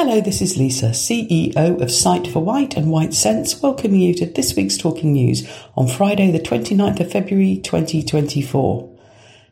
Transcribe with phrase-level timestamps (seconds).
[0.00, 4.26] Hello, this is Lisa, CEO of Sight for Wight and Wight Sense, welcoming you to
[4.26, 5.44] this week's Talking News
[5.76, 8.96] on Friday, the 29th of February 2024.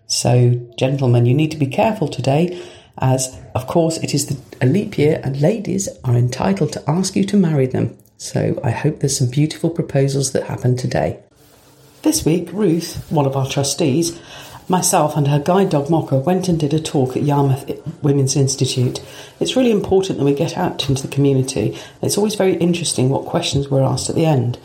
[0.07, 2.63] So, gentlemen, you need to be careful today,
[2.99, 7.17] as of course it is the, a leap year and ladies are entitled to ask
[7.17, 7.99] you to marry them.
[8.17, 11.19] So, I hope there's some beautiful proposals that happen today.
[12.03, 14.17] This week, Ruth, one of our trustees,
[14.69, 19.01] myself and her guide dog Mocha went and did a talk at Yarmouth Women's Institute.
[19.41, 21.79] It's really important that we get out into the community.
[22.03, 24.59] It's always very interesting what questions were asked at the end.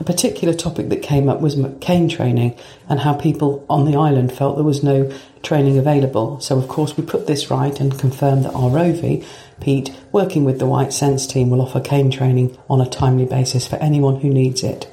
[0.00, 2.56] A particular topic that came up was cane training
[2.88, 5.10] and how people on the island felt there was no
[5.42, 6.38] training available.
[6.38, 9.24] So, of course, we put this right and confirmed that our ROV,
[9.60, 13.66] Pete, working with the Wight Sense team, will offer cane training on a timely basis
[13.66, 14.86] for anyone who needs it.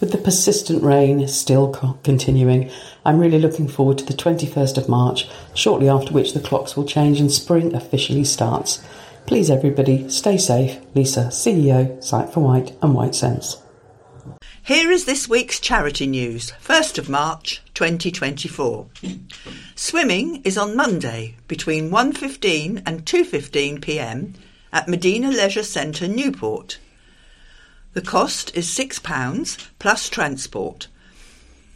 [0.00, 1.68] With the persistent rain still
[2.02, 2.70] continuing,
[3.04, 6.84] I'm really looking forward to the 21st of March, shortly after which the clocks will
[6.84, 8.84] change and spring officially starts.
[9.26, 10.78] Please, everybody, stay safe.
[10.94, 13.62] Lisa, CEO, Sight for Wight and Wight Sense.
[14.62, 18.86] Here is this week's charity news, 1st of March 2024.
[19.74, 24.34] Swimming is on Monday between 1:15 and 2:15 p.m.
[24.72, 26.78] at Medina Leisure Centre Newport.
[27.94, 30.86] The cost is £6 plus transport.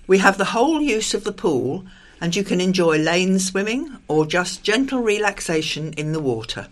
[0.06, 1.84] We have the whole use of the pool
[2.20, 6.68] and you can enjoy lane swimming or just gentle relaxation in the water.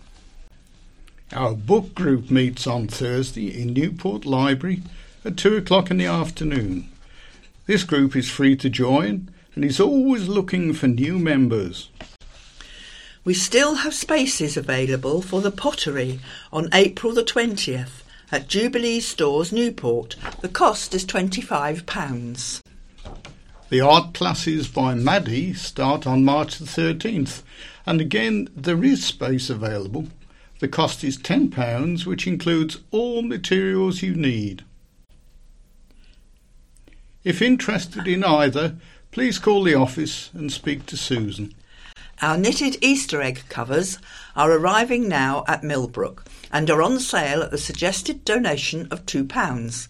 [1.31, 4.83] Our book group meets on Thursday in Newport Library
[5.25, 6.89] at 2 o'clock in the afternoon.
[7.65, 11.89] This group is free to join and is always looking for new members.
[13.25, 16.19] We still have spaces available for the pottery
[16.51, 20.17] on April the 20th at Jubilee Stores, Newport.
[20.41, 22.61] The cost is £25.
[23.73, 27.41] The art classes by Maddie start on March the 13th,
[27.87, 30.09] and again there is space available.
[30.59, 34.63] The cost is £10, which includes all materials you need.
[37.23, 38.75] If interested in either,
[39.09, 41.55] please call the office and speak to Susan.
[42.21, 43.97] Our knitted Easter egg covers
[44.35, 49.87] are arriving now at Millbrook and are on sale at the suggested donation of £2.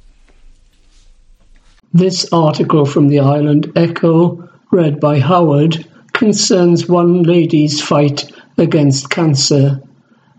[1.91, 9.81] This article from the Island Echo, read by Howard, concerns one lady's fight against cancer.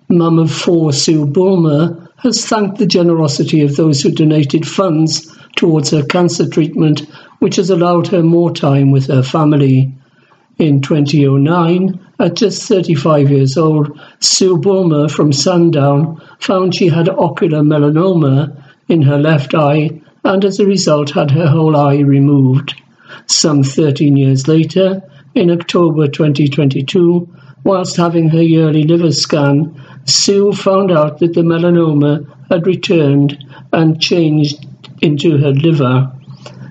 [0.08, 5.90] Mum of four Sue Bulmer has thanked the generosity of those who donated funds towards
[5.90, 7.00] her cancer treatment,
[7.40, 9.92] which has allowed her more time with her family.
[10.58, 17.62] In 2009, at just 35 years old, Sue Bulmer from Sandown found she had ocular
[17.62, 18.56] melanoma
[18.88, 19.90] in her left eye
[20.24, 22.74] and as a result had her whole eye removed.
[23.26, 25.02] Some 13 years later,
[25.34, 27.28] in October 2022,
[27.64, 29.74] whilst having her yearly liver scan,
[30.06, 33.36] Sue found out that the melanoma had returned
[33.72, 34.66] and changed
[35.02, 36.10] into her liver.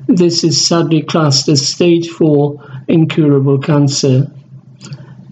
[0.07, 4.31] This is sadly classed as stage 4 incurable cancer.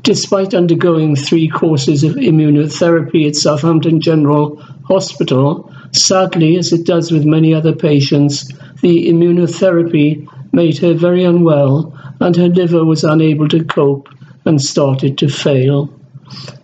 [0.01, 7.23] Despite undergoing three courses of immunotherapy at Southampton General Hospital, Sadly, as it does with
[7.23, 8.47] many other patients,
[8.81, 14.09] the immunotherapy made her very unwell and her liver was unable to cope
[14.43, 15.93] and started to fail.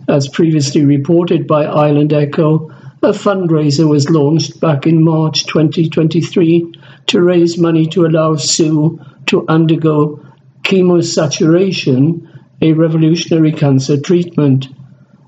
[0.07, 2.71] As previously reported by Island Echo,
[3.01, 6.73] a fundraiser was launched back in March 2023
[7.07, 10.19] to raise money to allow Sue to undergo
[10.63, 12.27] chemosaturation,
[12.61, 14.67] a revolutionary cancer treatment.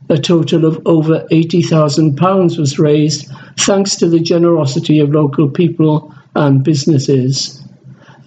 [0.09, 6.63] A total of over £80,000 was raised thanks to the generosity of local people and
[6.63, 7.63] businesses.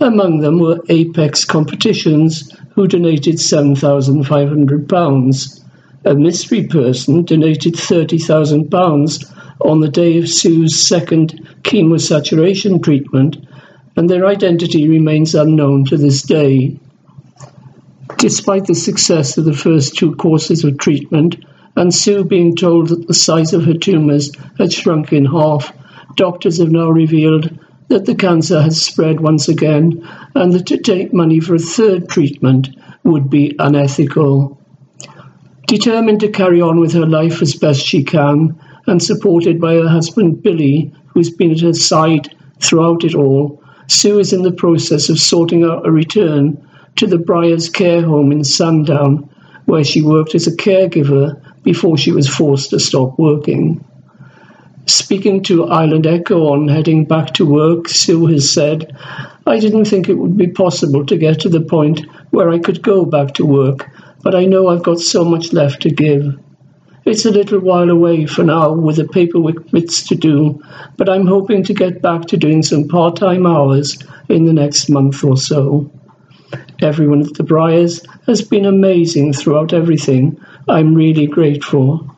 [0.00, 5.63] Among them were Apex Competitions, who donated £7,500.
[6.06, 13.38] A mystery person donated £30,000 on the day of Sue's second chemosaturation treatment,
[13.96, 16.78] and their identity remains unknown to this day.
[18.18, 21.42] Despite the success of the first two courses of treatment,
[21.74, 25.72] and Sue being told that the size of her tumours had shrunk in half,
[26.16, 27.58] doctors have now revealed
[27.88, 32.08] that the cancer has spread once again and that to take money for a third
[32.08, 32.68] treatment
[33.04, 34.60] would be unethical.
[35.66, 39.88] Determined to carry on with her life as best she can, and supported by her
[39.88, 45.08] husband Billy, who's been at her side throughout it all, Sue is in the process
[45.08, 46.58] of sorting out a return
[46.96, 49.28] to the Briars Care Home in Sandown,
[49.64, 53.84] where she worked as a caregiver before she was forced to stop working.
[54.86, 58.94] Speaking to Island Echo on heading back to work, Sue has said,
[59.46, 62.82] I didn't think it would be possible to get to the point where I could
[62.82, 63.90] go back to work,
[64.24, 66.36] but I know I've got so much left to give.
[67.04, 70.62] It's a little while away for now with the paperwork bits to do,
[70.96, 73.98] but I'm hoping to get back to doing some part time hours
[74.30, 75.90] in the next month or so.
[76.80, 80.40] Everyone at the Briars has been amazing throughout everything.
[80.68, 82.10] I'm really grateful.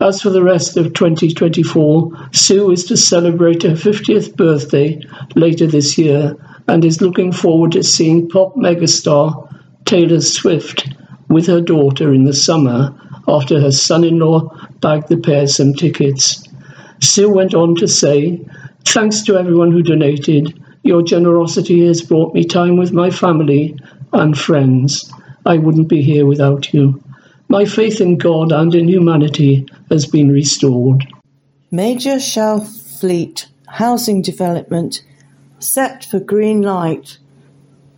[0.00, 4.98] As for the rest of 2024, Sue is to celebrate her 50th birthday
[5.34, 6.36] later this year
[6.68, 9.46] and is looking forward to seeing pop megastar
[9.84, 10.88] Taylor Swift
[11.28, 12.94] with her daughter in the summer
[13.26, 14.48] after her son in law
[14.80, 16.42] bagged the pair some tickets.
[17.00, 18.44] Sue went on to say,
[18.84, 20.58] Thanks to everyone who donated.
[20.82, 23.76] Your generosity has brought me time with my family
[24.12, 25.12] and friends.
[25.44, 27.02] I wouldn't be here without you.
[27.48, 31.06] My faith in God and in humanity has been restored.
[31.70, 35.02] Major Shalfleet housing development
[35.58, 37.18] set for green light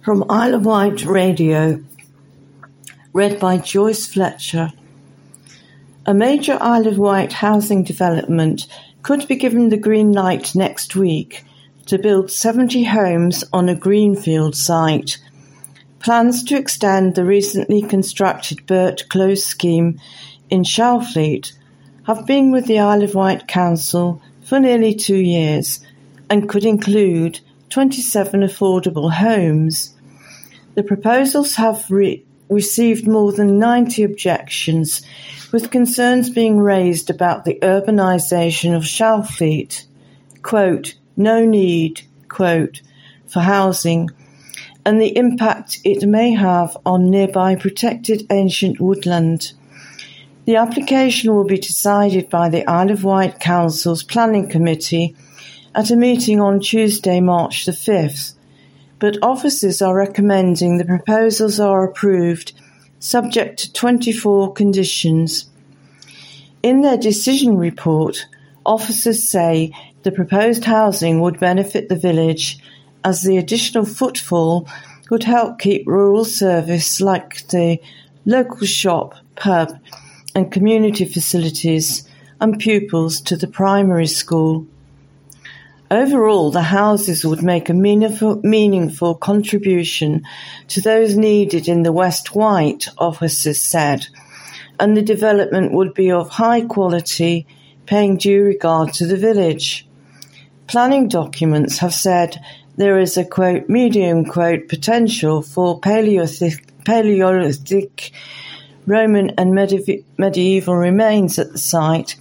[0.03, 1.83] from Isle of Wight Radio.
[3.13, 4.73] Read by Joyce Fletcher.
[6.07, 8.67] A major Isle of Wight housing development
[9.03, 11.45] could be given the green light next week
[11.87, 15.19] to build 70 homes on a greenfield site
[16.01, 20.01] Plans to extend the recently constructed Burt Close scheme
[20.49, 21.53] in Shalfleet
[22.05, 25.85] have been with the Isle of Wight Council for nearly two years
[26.31, 29.95] and could include 27 affordable homes.
[30.75, 35.03] The proposals have re- received more than 90 objections,
[35.53, 39.85] with concerns being raised about the urbanisation of Shalfleet.
[40.43, 42.83] Quote, no need, quote,
[43.27, 44.11] for housing
[44.85, 49.53] and the impact it may have on nearby protected ancient woodland.
[50.47, 55.15] The application will be decided by the Isle of Wight Council's Planning Committee
[55.75, 58.35] at a meeting on Tuesday, March the 5th,
[59.01, 62.53] but officers are recommending the proposals are approved
[63.01, 65.47] subject to 24 conditions.
[66.63, 68.27] In their decision report,
[68.65, 72.59] officers say the proposed housing would benefit the village
[73.03, 74.69] as the additional footfall
[75.11, 77.81] would help keep rural service like the
[78.27, 79.73] local shop, pub,
[80.35, 82.07] and community facilities
[82.41, 84.67] and pupils to the primary school.
[85.91, 90.23] Overall, the houses would make a meaningful, meaningful contribution
[90.69, 94.07] to those needed in the West Wight, officers said,
[94.79, 97.45] and the development would be of high quality,
[97.87, 99.85] paying due regard to the village.
[100.69, 102.41] Planning documents have said
[102.77, 108.13] there is a quote medium quote potential for Paleolithic, Paleolithic
[108.87, 112.15] Roman and medieval remains at the site,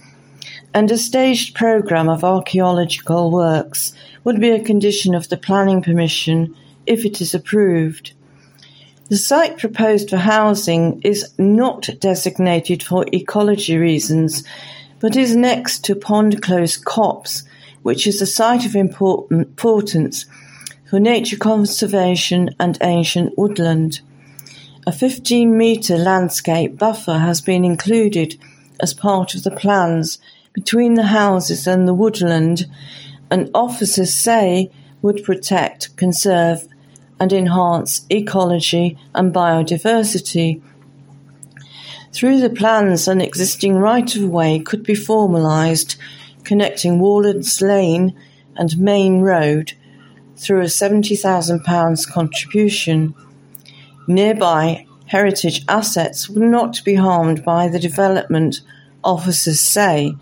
[0.72, 3.92] and a staged programme of archaeological works
[4.24, 6.54] would be a condition of the planning permission
[6.86, 8.12] if it is approved.
[9.08, 14.44] The site proposed for housing is not designated for ecology reasons,
[15.00, 17.42] but is next to Pond Close Copse,
[17.82, 20.26] which is a site of importance
[20.88, 24.00] for nature conservation and ancient woodland.
[24.86, 28.38] A 15 metre landscape buffer has been included
[28.80, 30.18] as part of the plans
[30.52, 32.66] between the houses and the woodland,
[33.30, 34.70] and officers say
[35.02, 36.66] would protect, conserve,
[37.18, 40.60] and enhance ecology and biodiversity.
[42.12, 45.96] Through the plans, an existing right of way could be formalised
[46.44, 48.16] connecting Warlands Lane
[48.56, 49.74] and Main Road
[50.36, 53.14] through a £70,000 contribution.
[54.08, 58.62] Nearby heritage assets would not be harmed by the development,
[59.02, 60.14] officers say,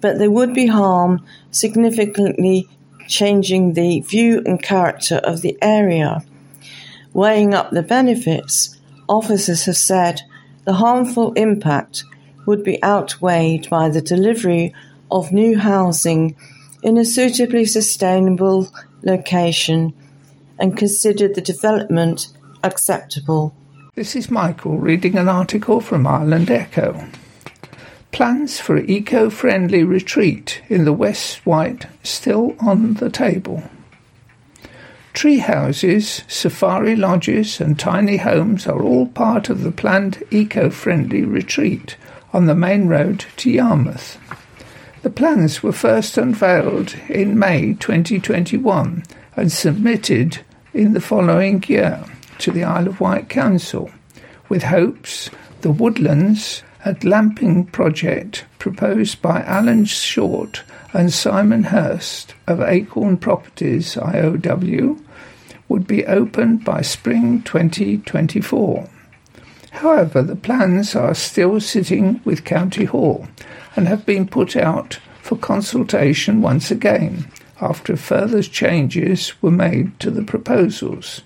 [0.00, 2.68] but there would be harm significantly
[3.08, 6.24] changing the view and character of the area.
[7.12, 10.22] Weighing up the benefits, officers have said
[10.64, 12.04] the harmful impact
[12.46, 14.74] would be outweighed by the delivery
[15.10, 16.34] of new housing
[16.82, 18.68] in a suitably sustainable
[19.02, 19.92] location
[20.58, 22.28] and considered the development
[22.64, 23.54] acceptable.
[23.94, 27.04] This is Michael reading an article from Island Echo.
[28.12, 33.62] Plans for an eco friendly retreat in the West Wight still on the table.
[35.14, 41.24] Tree houses, safari lodges, and tiny homes are all part of the planned eco friendly
[41.24, 41.96] retreat
[42.34, 44.18] on the main road to Yarmouth.
[45.00, 49.04] The plans were first unveiled in May 2021
[49.36, 52.04] and submitted in the following year
[52.38, 53.90] to the Isle of Wight Council,
[54.50, 55.30] with hopes
[55.62, 60.62] the woodlands at Lamping project proposed by Alan Short
[60.92, 65.00] and Simon Hurst of Acorn Properties IOW
[65.68, 68.88] would be opened by spring 2024.
[69.70, 73.26] However, the plans are still sitting with County Hall
[73.74, 80.10] and have been put out for consultation once again after further changes were made to
[80.10, 81.22] the proposals,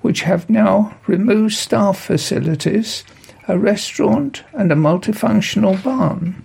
[0.00, 3.04] which have now removed staff facilities,
[3.48, 6.42] a restaurant, and a multifunctional barn.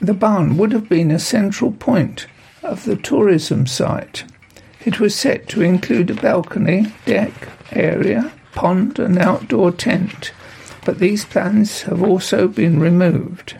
[0.00, 2.26] The barn would have been a central point
[2.62, 4.24] of the tourism site.
[4.84, 7.32] It was set to include a balcony, deck,
[7.72, 10.32] area, pond, and outdoor tent,
[10.84, 13.56] but these plans have also been removed.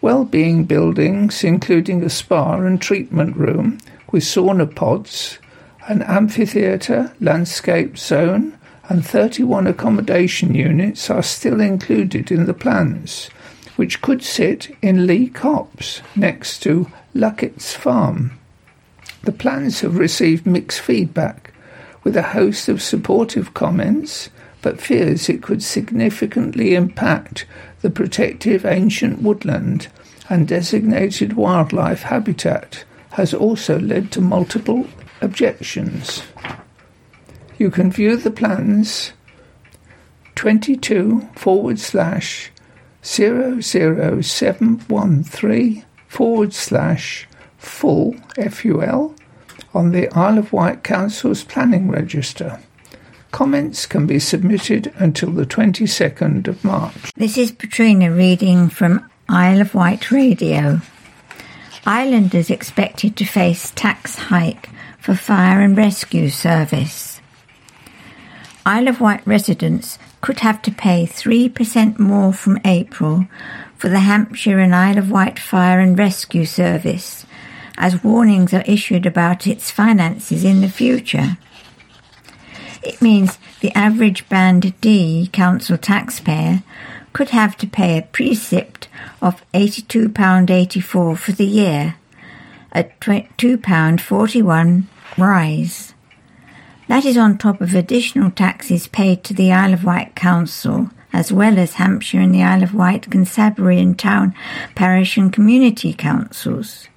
[0.00, 3.78] Well-being buildings, including a spa and treatment room
[4.12, 5.38] with sauna pods,
[5.88, 8.55] an amphitheatre, landscape zone,
[8.88, 13.30] and 31 accommodation units are still included in the plans
[13.76, 18.38] which could sit in Lee Copse next to Luckett's Farm.
[19.22, 21.52] The plans have received mixed feedback,
[22.02, 24.30] with a host of supportive comments,
[24.62, 27.46] but fears it could significantly impact
[27.82, 29.88] the protective ancient woodland
[30.28, 34.86] and designated wildlife habitat has also led to multiple
[35.20, 36.22] objections.
[37.58, 39.12] You can view the plans
[40.34, 42.52] 22 forward slash
[43.02, 48.14] 00713 forward slash full
[48.50, 49.14] FUL
[49.72, 52.60] on the Isle of Wight Council's planning register.
[53.32, 57.12] Comments can be submitted until the 22nd of March.
[57.16, 60.80] This is Patrina reading from Isle of Wight Radio.
[61.84, 67.15] Islanders expected to face tax hike for fire and rescue service.
[68.66, 73.28] Isle of Wight residents could have to pay 3% more from April
[73.76, 77.24] for the Hampshire and Isle of Wight Fire and Rescue Service,
[77.78, 81.38] as warnings are issued about its finances in the future.
[82.82, 86.64] It means the average Band D council taxpayer
[87.12, 88.88] could have to pay a precept
[89.22, 91.94] of £82.84 for the year,
[92.72, 94.84] a £2.41
[95.16, 95.94] rise.
[96.88, 101.32] That is on top of additional taxes paid to the Isle of Wight Council, as
[101.32, 104.34] well as Hampshire and the Isle of Wight Constabulary and Town
[104.76, 106.88] Parish and Community Councils.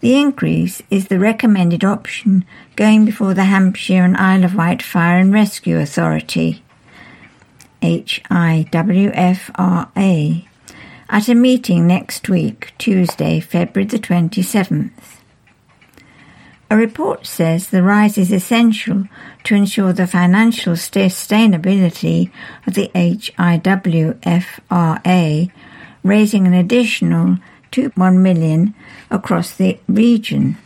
[0.00, 2.44] The increase is the recommended option
[2.74, 6.62] going before the Hampshire and Isle of Wight Fire and Rescue Authority,
[7.82, 8.78] HIWFRA,
[11.08, 15.15] at a meeting next week, Tuesday, February the 27th.
[16.68, 19.04] A report says the rise is essential
[19.44, 22.32] to ensure the financial sustainability
[22.66, 24.20] of the HIWFRA,
[26.02, 27.38] raising an additional
[27.70, 28.74] 2.1 million
[29.10, 30.56] across the region.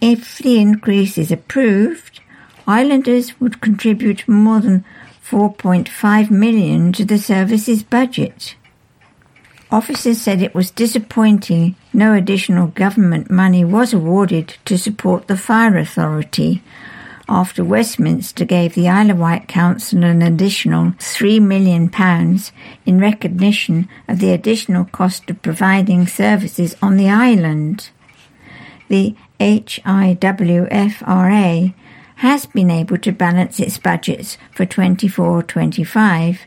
[0.00, 2.20] If the increase is approved,
[2.66, 4.84] islanders would contribute more than
[5.28, 8.56] 4.5 million to the service's budget.
[9.70, 15.76] Officers said it was disappointing no additional government money was awarded to support the fire
[15.76, 16.62] authority
[17.28, 21.90] after Westminster gave the Isle of Wight Council an additional £3 million
[22.86, 27.90] in recognition of the additional cost of providing services on the island.
[28.88, 30.54] The HIWFRA
[32.16, 36.46] has been able to balance its budgets for 24 25,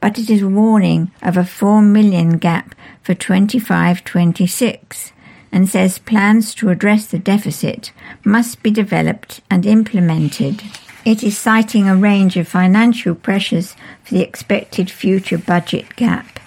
[0.00, 5.12] but it is warning of a 4 million gap for 25 26
[5.52, 7.92] and says plans to address the deficit
[8.24, 10.62] must be developed and implemented.
[11.04, 16.38] It is citing a range of financial pressures for the expected future budget gap,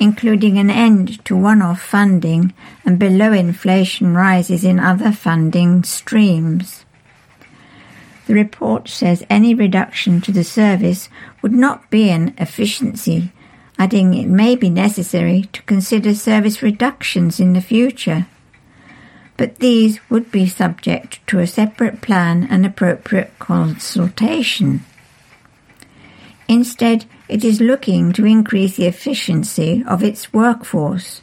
[0.00, 2.52] including an end to one off funding
[2.84, 6.79] and below inflation rises in other funding streams.
[8.30, 11.08] The report says any reduction to the service
[11.42, 13.32] would not be an efficiency,
[13.76, 18.28] adding it may be necessary to consider service reductions in the future.
[19.36, 24.84] But these would be subject to a separate plan and appropriate consultation.
[26.46, 31.22] Instead, it is looking to increase the efficiency of its workforce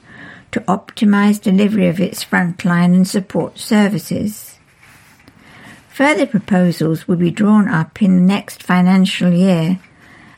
[0.52, 4.47] to optimise delivery of its frontline and support services.
[5.98, 9.80] Further proposals will be drawn up in the next financial year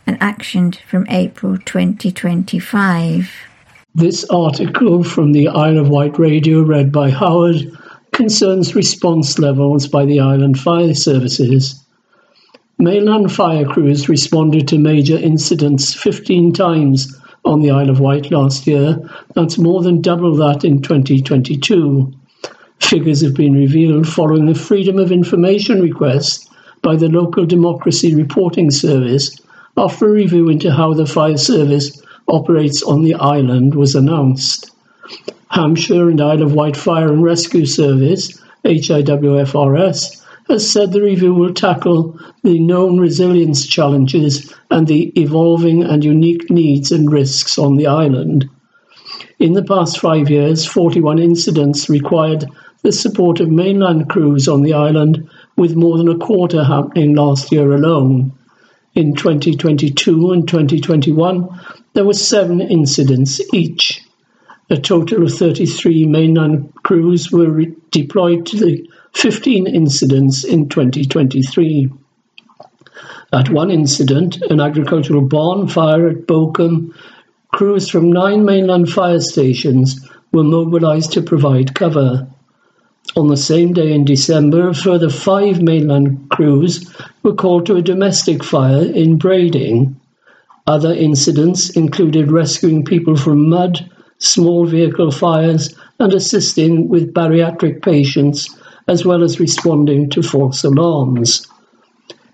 [0.07, 3.29] and actioned from April 2025.
[3.93, 7.77] This article from the Isle of Wight radio, read by Howard,
[8.13, 11.83] concerns response levels by the island fire services.
[12.77, 18.65] Mainland fire crews responded to major incidents 15 times on the Isle of Wight last
[18.65, 18.97] year.
[19.35, 22.13] That's more than double that in 2022.
[22.79, 26.49] Figures have been revealed following a Freedom of Information request
[26.81, 29.35] by the Local Democracy Reporting Service
[29.77, 34.71] after a review into how the fire service operates on the island was announced.
[35.49, 41.53] Hampshire and Isle of Wight Fire and Rescue Service, HIWFRS, has said the review will
[41.53, 47.87] tackle the known resilience challenges and the evolving and unique needs and risks on the
[47.87, 48.49] island.
[49.37, 52.45] In the past five years, 41 incidents required
[52.81, 57.51] the support of mainland crews on the island, with more than a quarter happening last
[57.51, 58.31] year alone.
[58.95, 61.47] In 2022 and 2021,
[61.93, 64.01] there were seven incidents each.
[64.69, 71.89] A total of 33 mainland crews were re- deployed to the 15 incidents in 2023.
[73.31, 76.93] At one incident, an agricultural barn fire at Bowcombe,
[77.51, 82.27] crews from nine mainland fire stations were mobilised to provide cover.
[83.15, 86.89] On the same day in December, a further five mainland crews
[87.23, 89.95] were called to a domestic fire in Brading.
[90.67, 93.89] Other incidents included rescuing people from mud,
[94.19, 98.55] small vehicle fires, and assisting with bariatric patients
[98.89, 101.47] as well as responding to false alarms.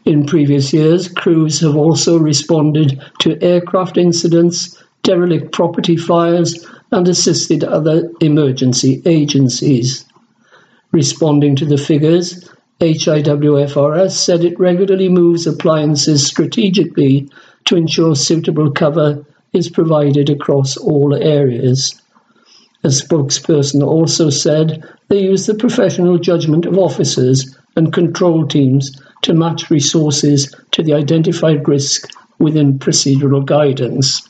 [0.06, 7.64] In previous years, crews have also responded to aircraft incidents, derelict property fires, and assisted
[7.64, 10.05] other emergency agencies.
[10.96, 17.28] Responding to the figures, HIWFRS said it regularly moves appliances strategically
[17.66, 22.02] to ensure suitable cover is provided across all areas.
[22.86, 28.90] A spokesperson also said they use the professional judgment of officers and control teams
[29.24, 34.26] to match resources to the identified risk within procedural guidance.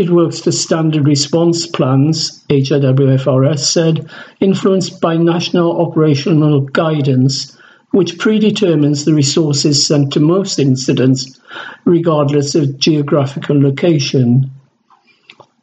[0.00, 4.08] It works to standard response plans, HIWFRS said,
[4.40, 7.54] influenced by national operational guidance,
[7.90, 11.38] which predetermines the resources sent to most incidents,
[11.84, 14.50] regardless of geographical location.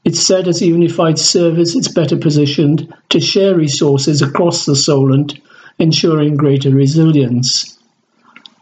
[0.06, 5.39] It said as a unified service it's better positioned to share resources across the Solent,
[5.80, 7.80] ensuring greater resilience.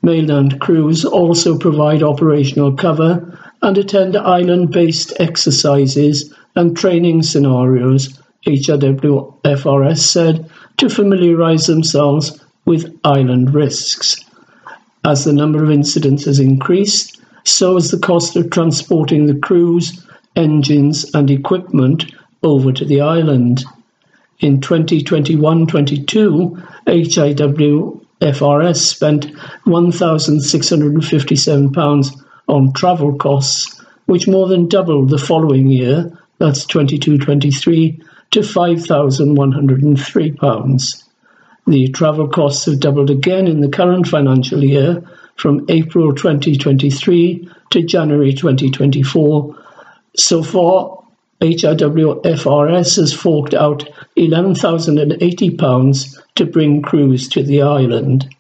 [0.02, 10.50] Mainland crews also provide operational cover and attend island-based exercises and training scenarios, HIWFRS said,
[10.78, 14.18] to familiarise themselves with island risks.
[15.04, 20.04] As the number of incidents has increased, so has the cost of transporting the crews
[20.36, 22.12] engines and equipment
[22.44, 23.64] over to the island.
[24.40, 29.28] In 2021-22, HIWFRS spent
[29.66, 41.04] £1,657 on travel costs, which more than doubled the following year, that's 22-23, to £5,103.
[41.68, 45.02] The travel costs have doubled again in the current financial year
[45.36, 49.56] from April 2023 to January 2024
[50.18, 51.04] so far,
[51.42, 58.34] HIWFRS has forked out £11,080 to bring crews to the island.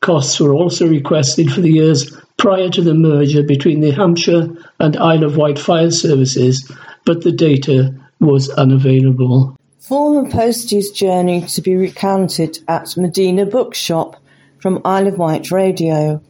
[0.00, 4.48] Costs were also requested for the years prior to the merger between the Hampshire
[4.78, 6.70] and Isle of Wight fire services,
[7.04, 9.56] but the data was unavailable.
[9.80, 14.16] Former Postie's journey to be recounted at Medina Bookshop
[14.60, 16.22] from Isle of Wight Radio,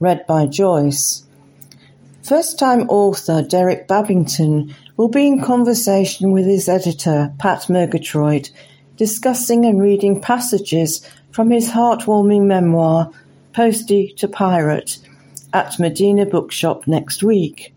[0.00, 1.24] read by Joyce.
[2.22, 8.50] First-time author Derek Babington will be in conversation with his editor, Pat Murgatroyd,
[8.96, 13.10] discussing and reading passages from his heartwarming memoir,
[13.52, 14.98] Postie to Pirate,
[15.52, 17.74] at Medina Bookshop next week.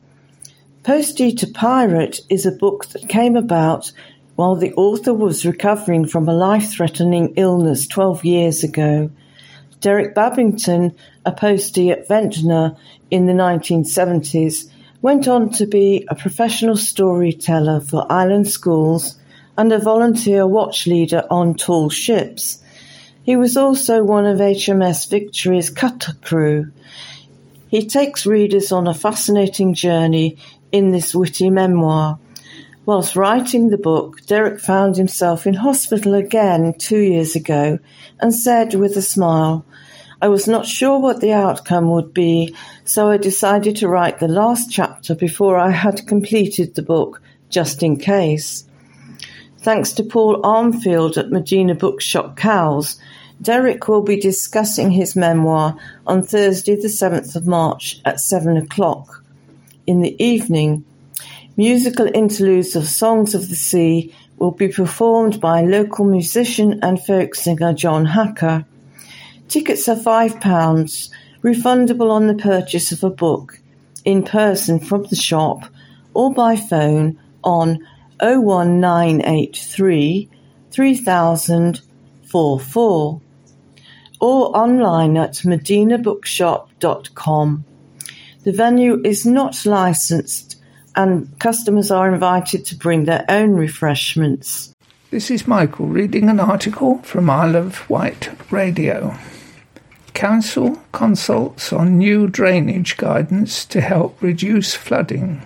[0.84, 3.92] Postie to Pirate is a book that came about
[4.36, 9.10] while the author was recovering from a life-threatening illness 12 years ago.
[9.80, 12.76] Derek Babington, a postie at Ventnor
[13.12, 14.70] in the 1970s,
[15.02, 19.18] went on to be a professional storyteller for island schools
[19.58, 22.62] and a volunteer watch leader on tall ships.
[23.24, 26.72] He was also one of HMS Victory's cutter crew.
[27.76, 30.38] He takes readers on a fascinating journey
[30.72, 32.18] in this witty memoir.
[32.86, 37.80] Whilst writing the book, Derek found himself in hospital again two years ago
[38.22, 39.66] and said with a smile,
[40.22, 44.30] I was not sure what the outcome would be, so I decided to write the
[44.30, 48.64] last chapter before I had completed the book, just in case.
[49.58, 52.98] Thanks to Paul Armfield at Medina Bookshop Cowes,
[53.42, 59.24] Derek will be discussing his memoir on Thursday, the 7th of March at 7 o'clock.
[59.86, 60.86] In the evening,
[61.58, 67.36] musical interludes of Songs of the Sea will be performed by local musician and folk
[67.36, 68.66] singer John Hacker.
[69.48, 71.10] Tickets are £5,
[71.44, 73.60] refundable on the purchase of a book,
[74.06, 75.66] in person from the shop
[76.16, 77.86] or by phone on
[78.20, 80.28] 01983
[80.72, 81.82] 3000
[82.24, 83.22] 44
[84.20, 87.66] or online at medinabookshop.com.
[88.44, 90.62] The venue is not licensed
[90.96, 94.76] and customers are invited to bring their own refreshments.
[95.12, 99.18] This is Michael reading an article from Isle of Wight Radio.
[100.14, 105.46] Council consults on new drainage guidance to help reduce flooding.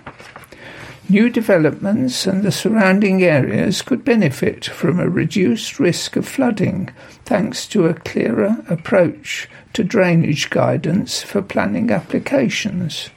[1.10, 6.88] New developments and the surrounding areas could benefit from a reduced risk of flooding
[7.24, 13.10] thanks to a clearer approach to drainage guidance for planning applications.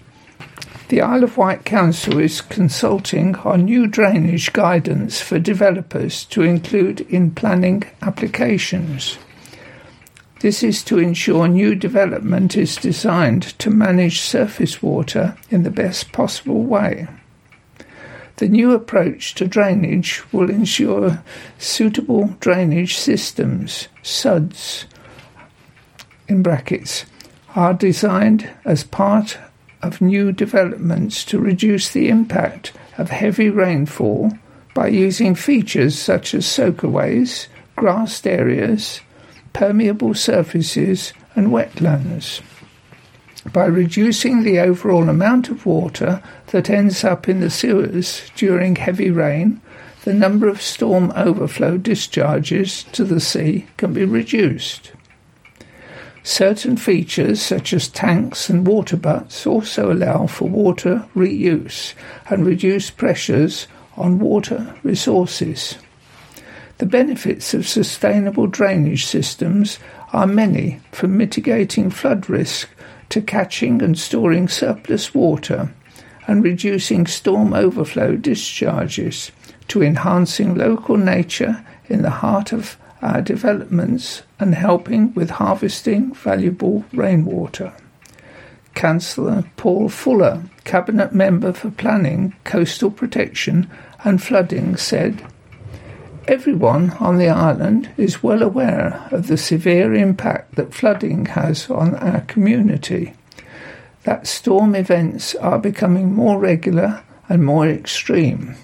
[0.90, 7.02] The Isle of Wight Council is consulting on new drainage guidance for developers to include
[7.02, 9.20] in planning applications.
[10.40, 16.12] This is to ensure new development is designed to manage surface water in the best
[16.12, 17.08] possible way.
[18.38, 21.24] The new approach to drainage will ensure
[21.60, 24.86] suitable drainage systems, SUDs,
[26.28, 27.06] in brackets,
[27.56, 29.38] are designed as part
[29.84, 34.32] of new developments to reduce the impact of heavy rainfall
[34.74, 39.02] by using features such as soakaways, grassed areas,
[39.52, 42.42] permeable surfaces, and wetlands.
[43.52, 49.10] By reducing the overall amount of water that ends up in the sewers during heavy
[49.10, 49.60] rain,
[50.04, 54.92] the number of storm overflow discharges to the sea can be reduced.
[56.22, 61.96] Certain features, such as tanks and water butts, also allow for water reuse
[62.30, 65.80] and reduce pressures on water resources.
[66.78, 69.80] The benefits of sustainable drainage systems
[70.12, 72.70] are many, from mitigating flood risk
[73.10, 75.74] to catching and storing surplus water
[76.28, 79.32] and reducing storm overflow discharges
[79.68, 86.86] to enhancing local nature in the heart of our developments and helping with harvesting valuable
[86.94, 87.74] rainwater.
[88.74, 93.70] Councillor Paul Fuller, Cabinet Member for Planning, Coastal Protection
[94.04, 95.24] and Flooding, said,
[96.28, 101.96] Everyone on the island is well aware of the severe impact that flooding has on
[101.96, 103.14] our community
[104.04, 108.56] that storm events are becoming more regular and more extreme,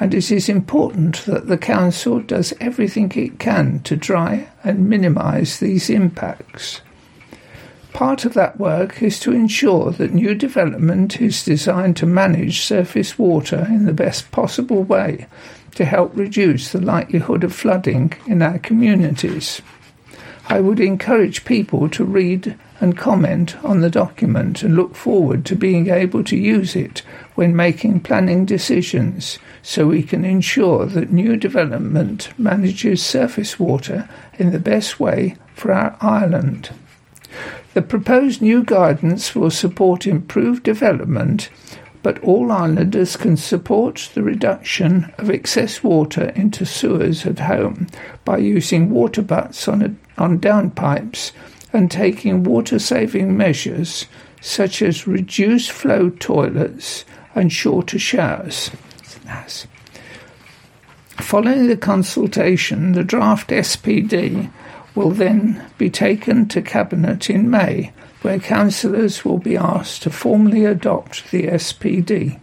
[0.00, 5.58] and it is important that the Council does everything it can to try and minimise
[5.58, 6.80] these impacts.
[7.92, 13.18] Part of that work is to ensure that new development is designed to manage surface
[13.18, 15.26] water in the best possible way
[15.76, 19.62] to help reduce the likelihood of flooding in our communities.
[20.48, 25.56] I would encourage people to read and comment on the document and look forward to
[25.56, 27.02] being able to use it
[27.34, 34.52] when making planning decisions so we can ensure that new development manages surface water in
[34.52, 36.70] the best way for our island.
[37.74, 41.50] The proposed new guidance will support improved development,
[42.06, 47.88] but all islanders can support the reduction of excess water into sewers at home
[48.24, 49.92] by using water butts on, a,
[50.22, 51.32] on downpipes
[51.72, 54.06] and taking water saving measures
[54.40, 58.70] such as reduced flow toilets and shorter showers.
[59.24, 59.66] Nice.
[61.16, 64.48] Following the consultation, the draft SPD
[64.94, 67.92] will then be taken to Cabinet in May,
[68.26, 72.40] where councillors will be asked to formally adopt the SPD.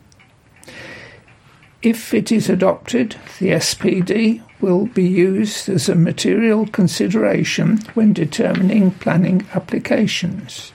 [1.81, 8.91] If it is adopted, the SPD will be used as a material consideration when determining
[8.91, 10.71] planning applications.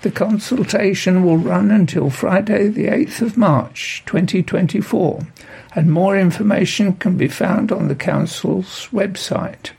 [0.00, 5.20] The consultation will run until Friday, the 8th of March 2024,
[5.74, 9.72] and more information can be found on the Council's website.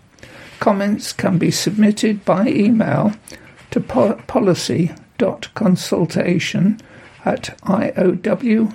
[0.60, 3.14] Comments can be submitted by email
[3.72, 4.92] to policy
[5.54, 6.80] consultation
[7.26, 8.74] at iow.gov.uk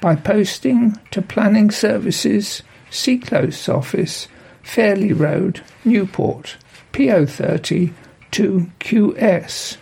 [0.00, 4.28] by posting to Planning Services, Seaclose Office,
[4.62, 6.56] Fairlee Road, Newport,
[6.92, 7.92] PO30
[8.32, 9.76] 2QS.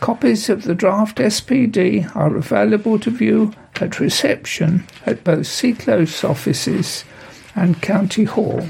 [0.00, 7.04] Copies of the draft SPD are available to view at reception at both Seaclose offices
[7.54, 8.66] and County Hall.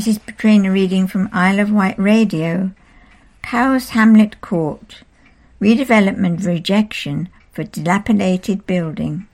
[0.00, 2.70] This is Katrina reading from Isle of Wight Radio.
[3.42, 5.02] Cowes Hamlet Court.
[5.60, 9.28] Redevelopment rejection for dilapidated building.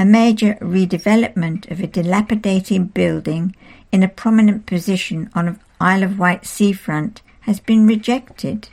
[0.00, 3.54] A major redevelopment of a dilapidated building
[3.92, 8.68] in a prominent position on Isle of Wight seafront has been rejected.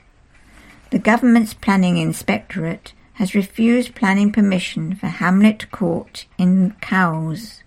[0.89, 7.61] The government's planning inspectorate has refused planning permission for Hamlet Court in Cowes.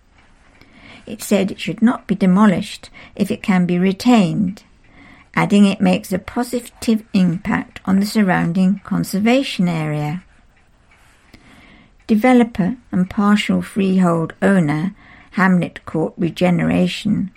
[1.06, 4.64] It said it should not be demolished if it can be retained,
[5.34, 10.24] adding it makes a positive impact on the surrounding conservation area.
[12.06, 14.94] Developer and partial freehold owner
[15.32, 17.30] Hamlet Court Regeneration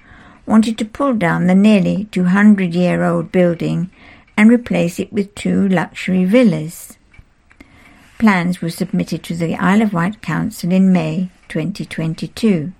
[0.45, 3.89] wanted to pull down the nearly 200 year old building
[4.37, 6.97] and replace it with two luxury villas.
[8.19, 12.71] Plans were submitted to the Isle of Wight Council in May 2022.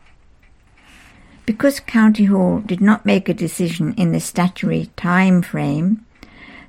[1.47, 6.05] Because County Hall did not make a decision in the statutory time frame,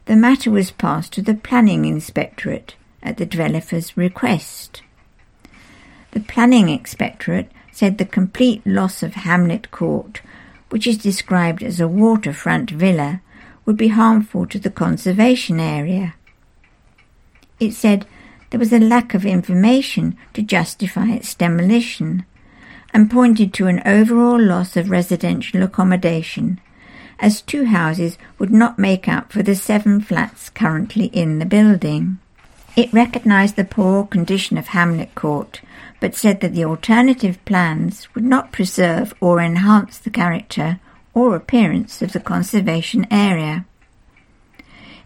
[0.04, 4.82] the matter was passed to the Planning Inspectorate at the developer's request.
[6.12, 10.22] The Planning Inspectorate said the complete loss of Hamlet Court,
[10.70, 13.20] which is described as a waterfront villa,
[13.66, 16.14] would be harmful to the conservation area.
[17.58, 18.06] It said
[18.50, 22.24] there was a lack of information to justify its demolition
[22.92, 26.60] and pointed to an overall loss of residential accommodation,
[27.18, 32.18] as two houses would not make up for the seven flats currently in the building.
[32.76, 35.60] It recognised the poor condition of Hamlet Court,
[36.00, 40.78] but said that the alternative plans would not preserve or enhance the character
[41.12, 43.64] or appearance of the conservation area.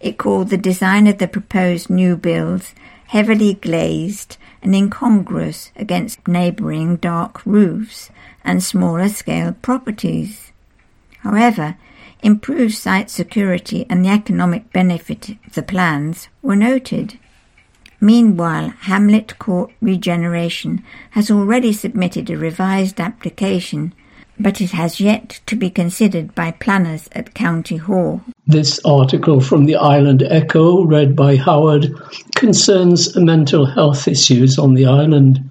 [0.01, 2.75] It called the design of the proposed new builds
[3.07, 8.11] heavily glazed and incongruous against neighbouring dark roofs
[8.45, 10.53] and smaller scale properties.
[11.21, 11.77] However,
[12.23, 17.19] improved site security and the economic benefit of the plans were noted.
[18.01, 23.95] Meanwhile, Hamlet Court Regeneration has already submitted a revised application,
[24.43, 28.21] but it has yet to be considered by planners at County Hall.
[28.47, 31.95] This article from the Island Echo, read by Howard,
[32.35, 35.49] concerns mental health issues on the island.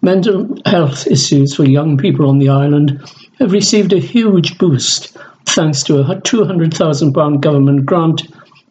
[0.00, 2.98] Mental health issues for young people on the island
[3.38, 8.22] have received a huge boost thanks to a £200,000 government grant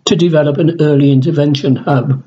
[0.05, 2.23] to develop an early intervention hub.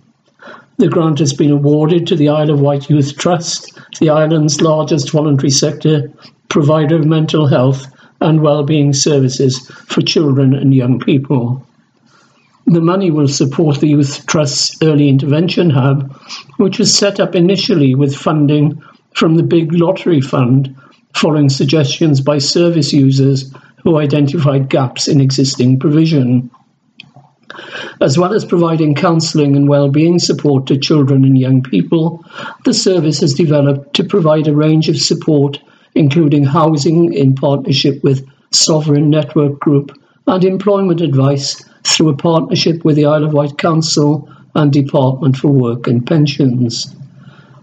[0.79, 5.11] The grant has been awarded to the Isle of Wight Youth Trust, the island's largest
[5.11, 6.13] voluntary sector
[6.53, 7.87] provider of mental health
[8.21, 11.67] and well-being services for children and young people.
[12.67, 16.15] The money will support the Youth Trust's Early Intervention Hub,
[16.59, 18.83] which was set up initially with funding
[19.15, 20.77] from the Big Lottery Fund,
[21.15, 23.51] following suggestions by service users
[23.83, 26.51] who identified gaps in existing provision.
[28.03, 32.23] As well as providing counselling and well-being support to children and young people,
[32.67, 35.59] the service has developed to provide a range of support
[35.95, 42.97] including housing in partnership with Sovereign Network Group and employment advice through a partnership with
[42.97, 46.95] the Isle of Wight Council and Department for Work and Pensions.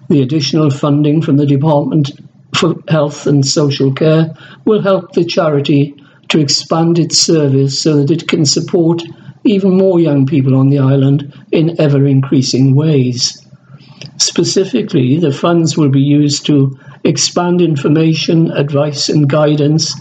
[0.09, 2.11] The additional funding from the Department
[2.55, 5.95] for Health and Social Care will help the charity
[6.29, 9.03] to expand its service so that it can support
[9.43, 13.45] even more young people on the island in ever increasing ways.
[14.17, 19.95] Specifically, the funds will be used to expand information, advice, and guidance,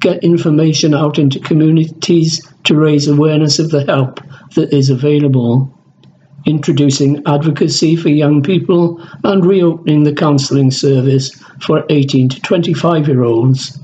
[0.00, 4.20] get information out into communities to raise awareness of the help
[4.54, 5.72] that is available,
[6.44, 13.22] introducing advocacy for young people, and reopening the counselling service for 18 to 25 year
[13.22, 13.78] olds,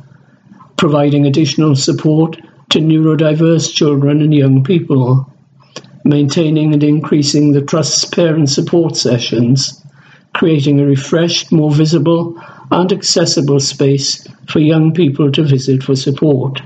[0.76, 2.36] providing additional support
[2.70, 5.32] to neurodiverse children and young people,
[6.04, 9.82] maintaining and increasing the Trust's parent support sessions,
[10.34, 16.60] creating a refreshed, more visible, and accessible space for young people to visit for support.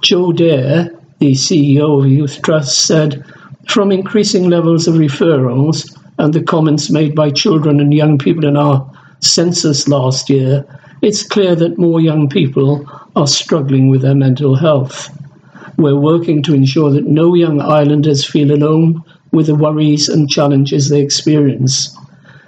[0.00, 3.24] Joe Dare, the CEO of Youth Trust, said,
[3.68, 8.56] From increasing levels of referrals and the comments made by children and young people in
[8.56, 8.90] our
[9.20, 10.64] census last year,
[11.02, 15.10] it's clear that more young people are struggling with their mental health.
[15.76, 20.88] We're working to ensure that no young islanders feel alone with the worries and challenges
[20.88, 21.96] they experience.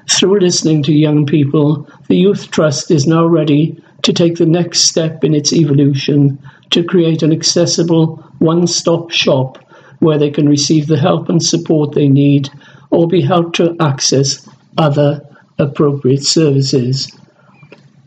[0.09, 4.81] Through listening to young people, the Youth Trust is now ready to take the next
[4.81, 6.39] step in its evolution
[6.71, 9.59] to create an accessible one stop shop
[9.99, 12.51] where they can receive the help and support they need
[12.91, 15.27] or be helped to access other
[15.59, 17.11] appropriate services.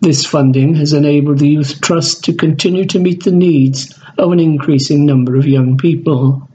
[0.02, 4.40] This funding has enabled the Youth Trust to continue to meet the needs of an
[4.40, 6.48] increasing number of young people.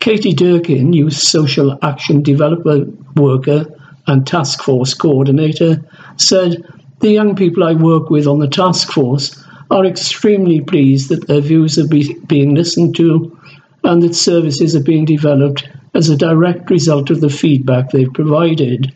[0.00, 3.66] Katie Durkin, Youth Social Action Development Worker
[4.06, 5.84] and Task Force Coordinator,
[6.16, 6.64] said,
[7.00, 11.40] The young people I work with on the task force are extremely pleased that their
[11.40, 13.36] views are be- being listened to
[13.84, 18.92] and that services are being developed as a direct result of the feedback they've provided.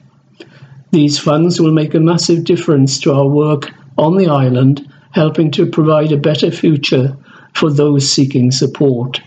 [0.90, 5.66] These funds will make a massive difference to our work on the island, helping to
[5.66, 7.16] provide a better future
[7.54, 9.20] for those seeking support.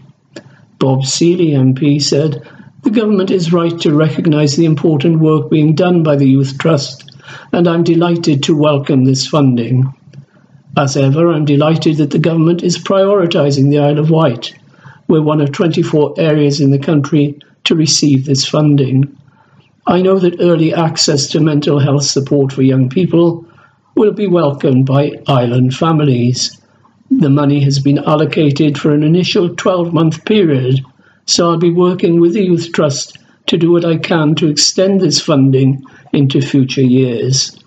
[0.80, 2.42] Bob Seely MP said,
[2.84, 7.10] The government is right to recognise the important work being done by the Youth Trust,
[7.54, 9.94] and I'm delighted to welcome this funding.
[10.76, 14.54] As ever, I'm delighted that the government is prioritising the Isle of Wight.
[15.08, 19.18] We're one of 24 areas in the country to receive this funding.
[19.88, 23.46] I know that early access to mental health support for young people
[23.96, 26.60] will be welcomed by island families.
[27.10, 30.84] The money has been allocated for an initial 12 month period,
[31.26, 35.02] so I'll be working with the Youth Trust to do what I can to extend
[35.02, 37.58] this funding into future years.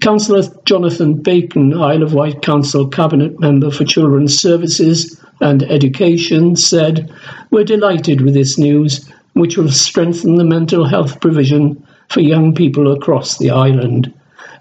[0.00, 7.12] Councillor Jonathan Bacon, Isle of Wight Council Cabinet Member for Children's Services and Education, said,
[7.50, 12.92] We're delighted with this news which will strengthen the mental health provision for young people
[12.92, 14.12] across the island.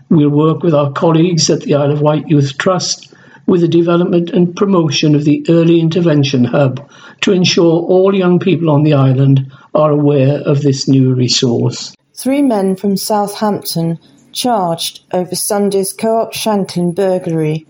[0.10, 3.14] We'll work with our colleagues at the Isle of Wight Youth Trust
[3.48, 6.90] with the development and promotion of the Early Intervention Hub
[7.22, 11.96] to ensure all young people on the island are aware of this new resource.
[12.14, 14.00] Three men from Southampton
[14.32, 17.66] charged over Sunday's Co-op Shanklin burglary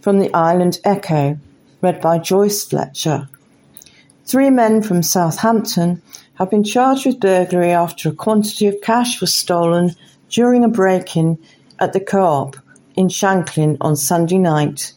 [0.00, 1.38] from the Island Echo,
[1.80, 3.28] read by Joyce Fletcher.
[4.24, 6.00] Three men from Southampton
[6.34, 9.94] have been charged with burglary after a quantity of cash was stolen
[10.28, 11.38] during a break-in
[11.78, 12.56] at the Co-op
[12.96, 14.92] in Shanklin on Sunday night.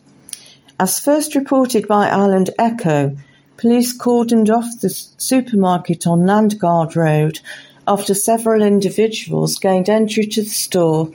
[0.80, 3.16] As first reported by Island Echo,
[3.58, 7.40] police cordoned off the supermarket on Landguard Road
[7.88, 11.12] after several individuals gained entry to the store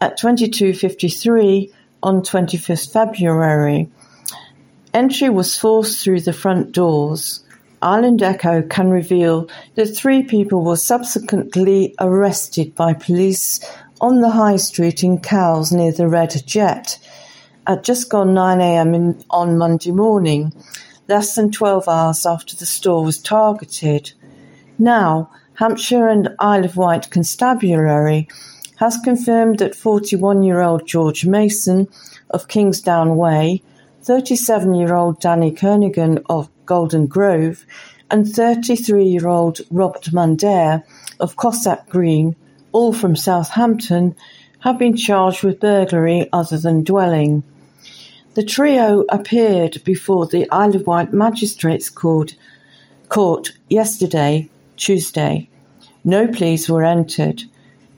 [0.00, 3.88] at 22.53 on 25th February.
[4.92, 7.40] Entry was forced through the front doors.
[7.80, 13.60] Island Echo can reveal that three people were subsequently arrested by police
[14.04, 16.98] on the high street in Cowes near the Red Jet
[17.66, 20.52] at just gone 9am on Monday morning,
[21.08, 24.12] less than 12 hours after the store was targeted.
[24.78, 28.28] Now, Hampshire and Isle of Wight Constabulary
[28.76, 31.88] has confirmed that 41-year-old George Mason
[32.28, 33.62] of Kingsdown Way,
[34.02, 37.64] 37-year-old Danny Kernigan of Golden Grove,
[38.10, 40.84] and 33-year-old Robert Mundair
[41.20, 42.36] of Cossack Green,
[42.74, 44.14] all from Southampton,
[44.58, 47.42] have been charged with burglary other than dwelling.
[48.34, 52.34] The trio appeared before the Isle of Wight Magistrates Court,
[53.08, 55.48] court yesterday, Tuesday.
[56.04, 57.44] No pleas were entered.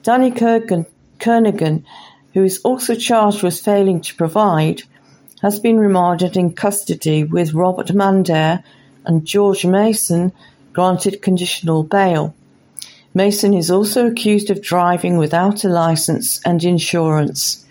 [0.03, 0.87] Danny Kernigan,
[1.19, 1.85] Kernigan,
[2.35, 4.83] who is also charged with failing to provide,
[5.43, 8.63] has been remanded in custody with Robert Mundair
[9.05, 10.33] and George Mason
[10.73, 12.35] granted conditional bail.
[13.17, 17.65] Mason is also accused of driving without a license and insurance.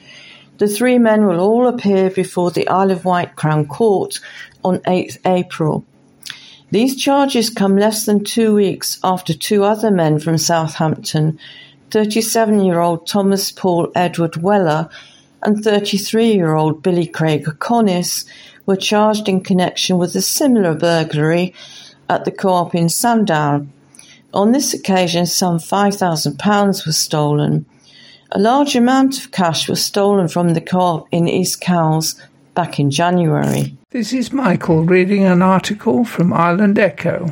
[0.57, 4.19] The three men will all appear before the Isle of Wight Crown Court
[4.63, 5.85] on 8th April.
[6.71, 11.37] These charges come less than two weeks after two other men from Southampton,
[11.91, 14.89] 37 year old Thomas Paul Edward Weller
[15.43, 18.25] and 33 year old Billy Craig Connis,
[18.65, 21.53] were charged in connection with a similar burglary
[22.09, 23.71] at the co op in Sandown.
[24.35, 27.65] On this occasion, some £5,000 was stolen.
[28.33, 32.21] A large amount of cash was stolen from the co op in East Cowes
[32.53, 33.77] back in January.
[33.91, 37.31] This is Michael reading an article from Island Echo.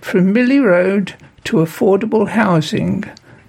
[0.00, 1.14] From Military Road
[1.44, 3.04] to affordable housing,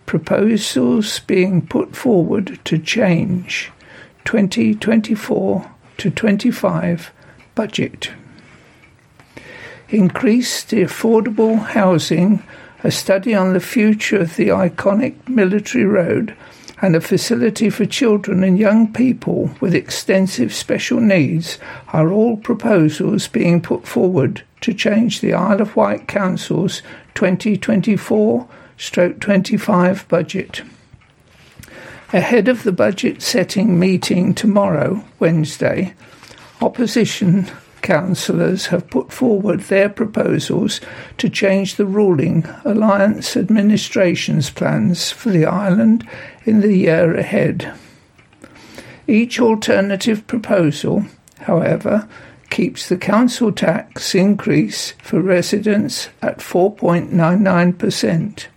[0.06, 3.72] proposals being put forward to change
[4.26, 7.12] 2024 to 25
[7.56, 8.12] budget.
[9.90, 12.44] Increase the affordable housing,
[12.88, 16.34] a study on the future of the iconic military road
[16.82, 21.60] and a facility for children and young people with extensive special needs
[21.90, 26.82] are all proposals being put forward to change the Isle of Wight Council's
[27.16, 30.62] 2024 stroke 25 budget.
[32.14, 35.94] Ahead of the budget setting meeting tomorrow, Wednesday,
[36.62, 37.52] opposition
[37.82, 40.80] councillors have put forward their proposals
[41.18, 46.08] to change the ruling Alliance administration's plans for the island
[46.46, 47.74] in the year ahead.
[49.08, 51.06] Each alternative proposal,
[51.40, 52.08] however,
[52.50, 58.48] keeps the council tax increase for residents at 4.99%,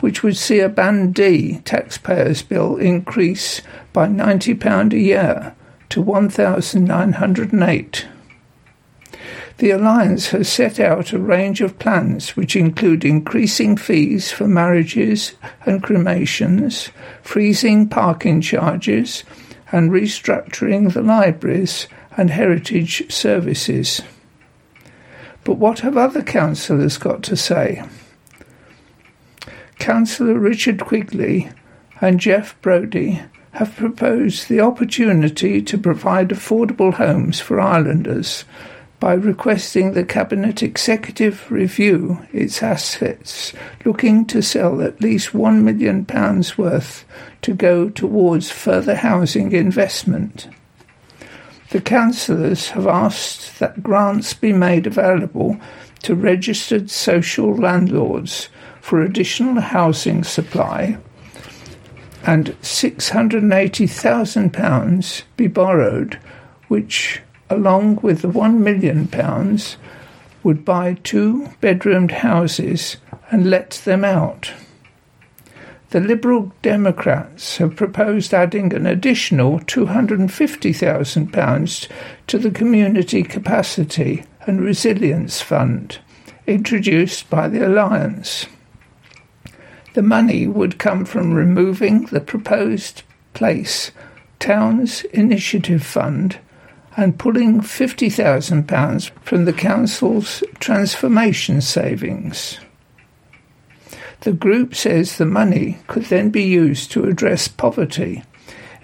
[0.00, 5.54] which would see a Band D taxpayers' bill increase by £90 a year
[5.88, 8.06] to 1,908.
[9.58, 15.32] The Alliance has set out a range of plans which include increasing fees for marriages
[15.64, 16.90] and cremations,
[17.22, 19.24] freezing parking charges,
[19.72, 21.88] and restructuring the libraries
[22.18, 24.02] and heritage services.
[25.42, 27.82] But what have other councillors got to say?
[29.78, 31.50] Councillor Richard Quigley
[32.02, 38.44] and Geoff Brodie have proposed the opportunity to provide affordable homes for islanders
[38.98, 43.52] by requesting the Cabinet Executive review its assets,
[43.84, 46.06] looking to sell at least £1 million
[46.56, 47.04] worth
[47.42, 50.48] to go towards further housing investment.
[51.70, 55.58] The councillors have asked that grants be made available
[56.02, 58.48] to registered social landlords
[58.80, 60.96] for additional housing supply
[62.24, 66.18] and £680,000 be borrowed,
[66.68, 69.08] which along with the £1 million,
[70.42, 72.96] would buy two bedroomed houses
[73.30, 74.52] and let them out.
[75.90, 81.88] The Liberal Democrats have proposed adding an additional £250,000
[82.26, 85.98] to the Community Capacity and Resilience Fund,
[86.46, 88.46] introduced by the Alliance.
[89.94, 93.90] The money would come from removing the proposed place
[94.38, 96.38] Towns Initiative Fund
[96.96, 102.58] and pulling £50,000 from the Council's transformation savings.
[104.20, 108.24] The group says the money could then be used to address poverty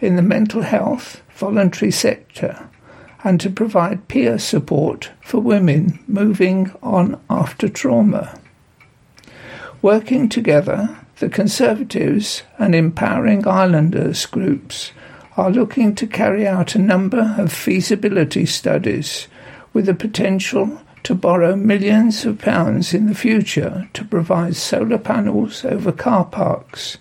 [0.00, 2.68] in the mental health voluntary sector
[3.24, 8.38] and to provide peer support for women moving on after trauma.
[9.80, 14.92] Working together, the Conservatives and Empowering Islanders groups
[15.42, 19.26] are looking to carry out a number of feasibility studies
[19.72, 25.64] with the potential to borrow millions of pounds in the future to provide solar panels
[25.64, 26.96] over car parks,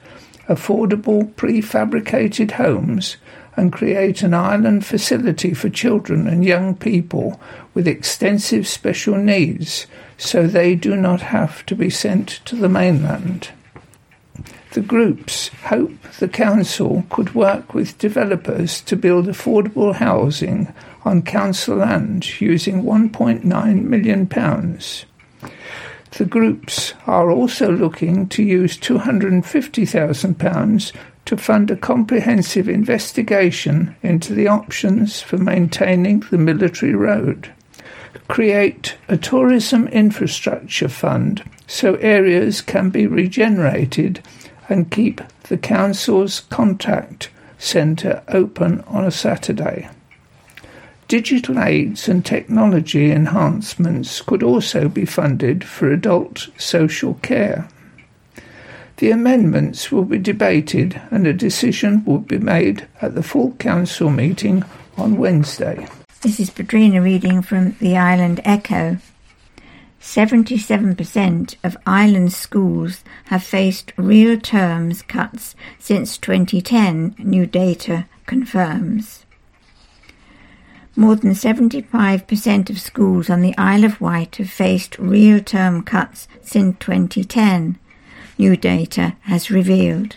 [0.47, 3.17] affordable prefabricated homes,
[3.55, 7.39] and create an island facility for children and young people
[7.75, 9.85] with extensive special needs
[10.17, 13.49] so they do not have to be sent to the mainland.
[14.71, 21.75] The groups hope the council could work with developers to build affordable housing on council
[21.77, 24.27] land using £1.9 million.
[26.11, 30.91] The groups are also looking to use £250,000
[31.25, 37.51] to fund a comprehensive investigation into the options for maintaining the military road.
[38.29, 44.23] Create a tourism infrastructure fund so areas can be regenerated
[44.71, 49.89] and keep the Council's contact centre open on a Saturday.
[51.07, 57.67] Digital aids and technology enhancements could also be funded for adult social care.
[58.97, 64.09] The amendments will be debated and a decision will be made at the full council
[64.09, 64.63] meeting
[64.97, 65.85] on Wednesday.
[66.21, 68.99] This is Padrina reading from the Island Echo.
[70.01, 79.25] 77% of island schools have faced real terms cuts since 2010, new data confirms.
[80.95, 86.27] More than 75% of schools on the Isle of Wight have faced real term cuts
[86.41, 87.77] since 2010,
[88.39, 90.15] new data has revealed.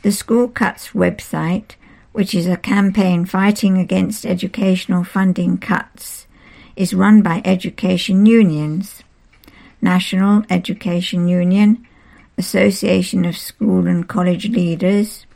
[0.00, 1.72] The School Cuts website,
[2.12, 6.25] which is a campaign fighting against educational funding cuts,
[6.76, 9.02] is run by education unions
[9.82, 11.86] National Education Union,
[12.38, 15.26] Association of School and College Leaders,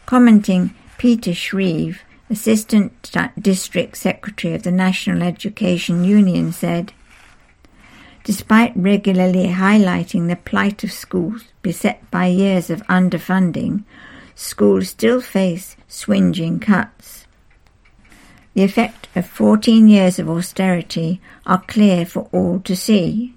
[0.08, 6.92] Commenting, Peter Shreve, Assistant District Secretary of the National Education Union, said,
[8.24, 13.84] Despite regularly highlighting the plight of schools beset by years of underfunding,
[14.34, 17.19] schools still face swinging cuts.
[18.54, 23.34] The effect of 14 years of austerity are clear for all to see.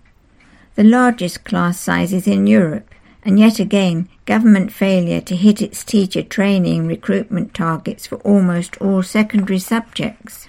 [0.74, 6.22] The largest class sizes in Europe, and yet again government failure to hit its teacher
[6.22, 10.48] training recruitment targets for almost all secondary subjects.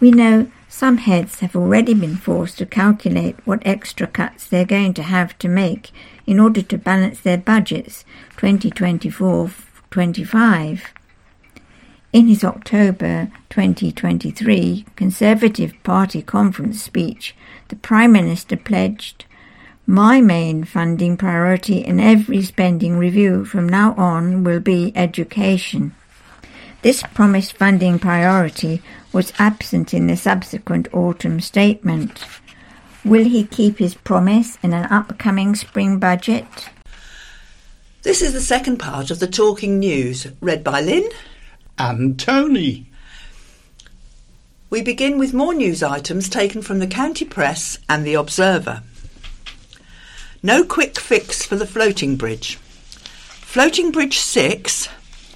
[0.00, 4.94] We know some heads have already been forced to calculate what extra cuts they're going
[4.94, 5.90] to have to make
[6.26, 8.04] in order to balance their budgets
[8.36, 9.50] 2024
[9.90, 10.94] 25.
[12.12, 17.36] In his October 2023 Conservative Party conference speech,
[17.68, 19.26] the Prime Minister pledged
[19.86, 25.94] my main funding priority in every spending review from now on will be education.
[26.82, 28.82] This promised funding priority
[29.12, 32.24] was absent in the subsequent autumn statement.
[33.04, 36.70] Will he keep his promise in an upcoming spring budget?
[38.02, 41.08] This is the second part of the Talking News, read by Lynn
[41.80, 42.84] and Tony.
[44.68, 48.82] We begin with more news items taken from the County Press and the Observer.
[50.42, 52.56] No quick fix for the floating bridge.
[52.56, 54.90] Floating Bridge 6,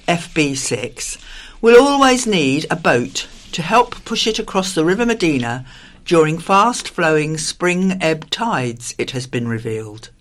[0.07, 1.17] FB6,
[1.61, 5.65] will always need a boat to help push it across the River Medina
[6.05, 10.11] during fast flowing spring ebb tides, it has been revealed.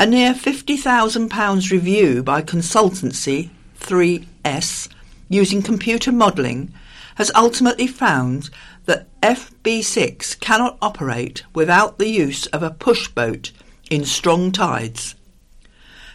[0.00, 4.88] A near £50,000 review by consultancy 3S
[5.28, 6.72] using computer modelling
[7.16, 8.50] has ultimately found
[8.86, 13.52] that FB6 cannot operate without the use of a push boat
[13.90, 15.14] in strong tides.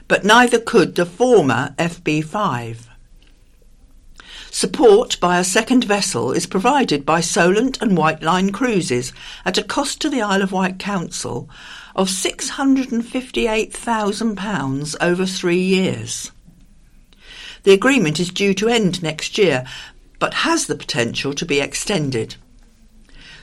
[0.08, 2.86] But neither could the former FB5.
[4.52, 9.14] Support by a second vessel is provided by Solent and Wightline Cruises
[9.46, 11.48] at a cost to the Isle of Wight Council
[11.96, 16.32] of £658,000 over three years.
[17.64, 19.66] The agreement is due to end next year,
[20.20, 22.36] but has the potential to be extended.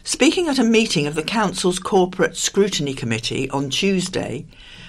[0.05, 4.47] Speaking at a meeting of the Council's Corporate Scrutiny Committee on Tuesday,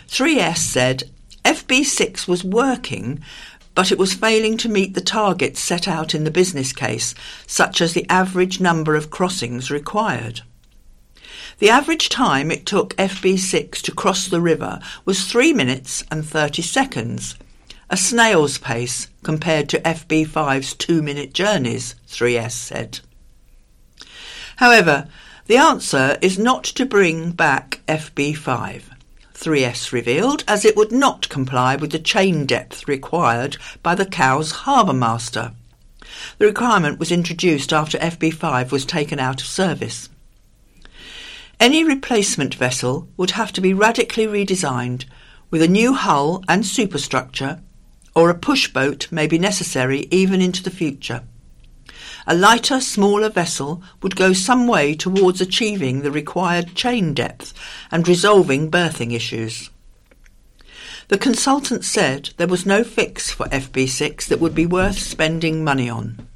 [0.07, 1.09] 3S said
[1.43, 3.23] FB6 was working,
[3.73, 7.15] but it was failing to meet the targets set out in the business case,
[7.45, 10.41] such as the average number of crossings required.
[11.59, 16.61] The average time it took FB6 to cross the river was 3 minutes and 30
[16.61, 17.35] seconds,
[17.89, 22.99] a snail's pace compared to FB5's two minute journeys, 3S said.
[24.57, 25.07] However,
[25.45, 28.83] the answer is not to bring back FB5.
[29.33, 34.51] 3S revealed, as it would not comply with the chain depth required by the Cowes
[34.51, 35.53] harbour master.
[36.39, 40.09] The requirement was introduced after FB5 was taken out of service.
[41.59, 45.05] Any replacement vessel would have to be radically redesigned
[45.49, 47.61] with a new hull and superstructure,
[48.17, 51.21] or a push boat may be necessary even into the future.
[52.25, 57.53] A lighter, smaller vessel would go some way towards achieving the required chain depth
[57.91, 59.69] and resolving berthing issues.
[61.09, 65.87] The consultant said there was no fix for FB6 that would be worth spending money
[65.87, 66.27] on.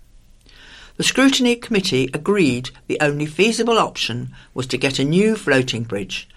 [0.97, 6.29] The Scrutiny Committee agreed the only feasible option was to get a new floating bridge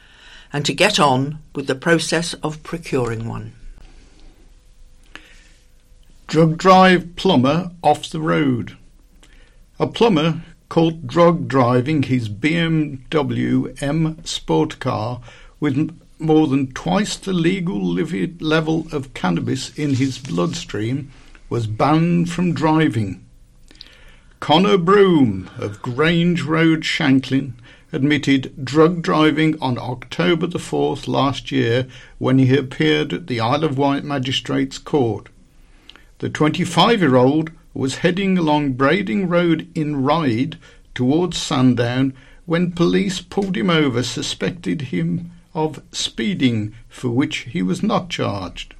[0.54, 3.52] and to get on with the process of procuring one.
[6.34, 8.76] Drug drive plumber off the road.
[9.78, 15.20] A plumber caught drug driving his BMW M sport car
[15.60, 21.12] with more than twice the legal level of cannabis in his bloodstream
[21.48, 23.24] was banned from driving.
[24.40, 27.54] Connor Broom of Grange Road, Shanklin,
[27.92, 31.86] admitted drug driving on October the 4th last year
[32.18, 35.28] when he appeared at the Isle of Wight Magistrates Court.
[36.18, 40.58] The 25 year old was heading along Brading Road in Ryde
[40.94, 42.14] towards Sandown
[42.46, 48.74] when police pulled him over, suspected him of speeding, for which he was not charged.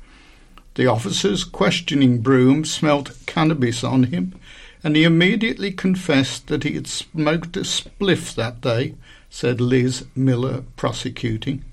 [0.74, 4.34] The officers questioning Broom smelt cannabis on him,
[4.82, 8.94] and he immediately confessed that he had smoked a spliff that day,
[9.30, 11.64] said Liz Miller, prosecuting.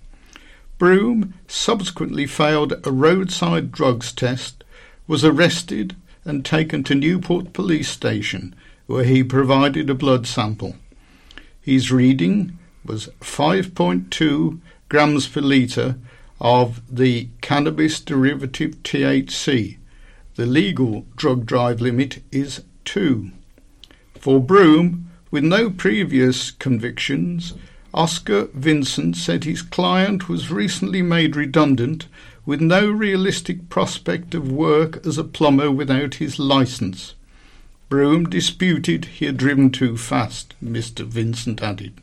[0.78, 4.61] Broom subsequently failed a roadside drugs test,
[5.08, 5.96] was arrested
[6.26, 10.76] and taken to Newport Police Station, where he provided a blood sample.
[11.62, 15.96] His reading was 5.2 grams per litre
[16.40, 19.78] of the cannabis derivative THC.
[20.36, 23.32] The legal drug drive limit is 2.
[24.20, 27.54] For Broom, with no previous convictions,
[27.94, 32.08] Oscar Vincent said his client was recently made redundant
[32.46, 37.14] with no realistic prospect of work as a plumber without his licence.
[37.90, 41.06] Broom disputed he had driven too fast, Mr.
[41.06, 41.94] Vincent added.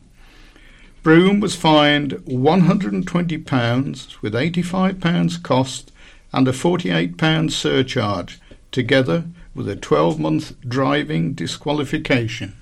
[1.01, 5.91] Broom was fined £120 with £85 cost
[6.31, 8.39] and a £48 surcharge,
[8.71, 9.25] together
[9.55, 12.55] with a 12 month driving disqualification.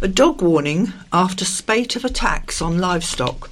[0.00, 3.51] A dog warning after spate of attacks on livestock.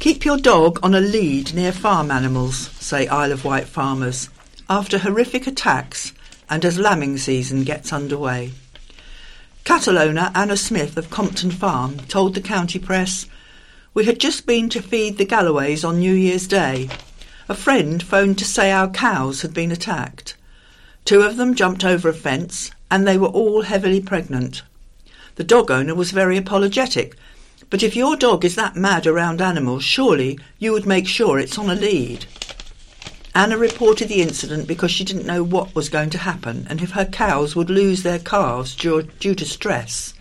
[0.00, 4.28] Keep your dog on a lead near farm animals, say Isle of Wight farmers,
[4.70, 6.12] after horrific attacks
[6.48, 8.52] and as lambing season gets underway.
[9.64, 13.26] Cattle owner Anna Smith of Compton Farm told the county press,
[13.92, 16.88] We had just been to feed the Galloways on New Year's Day.
[17.48, 20.36] A friend phoned to say our cows had been attacked.
[21.04, 24.62] Two of them jumped over a fence and they were all heavily pregnant.
[25.34, 27.16] The dog owner was very apologetic,
[27.70, 31.58] but if your dog is that mad around animals, surely you would make sure it's
[31.58, 32.26] on a lead.
[33.34, 36.90] Anna reported the incident because she didn't know what was going to happen and if
[36.90, 40.14] her cows would lose their calves due, due to stress.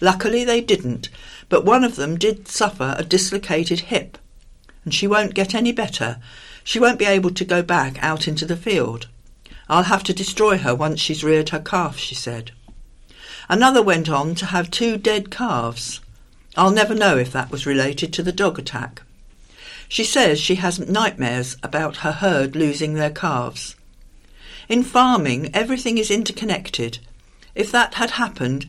[0.00, 1.08] Luckily, they didn't,
[1.48, 4.18] but one of them did suffer a dislocated hip,
[4.84, 6.18] and she won't get any better.
[6.64, 9.08] She won't be able to go back out into the field.
[9.68, 12.50] I'll have to destroy her once she's reared her calf, she said.
[13.48, 16.00] Another went on to have two dead calves.
[16.56, 19.02] I'll never know if that was related to the dog attack.
[19.88, 23.76] She says she has nightmares about her herd losing their calves.
[24.68, 26.98] In farming, everything is interconnected.
[27.54, 28.68] If that had happened,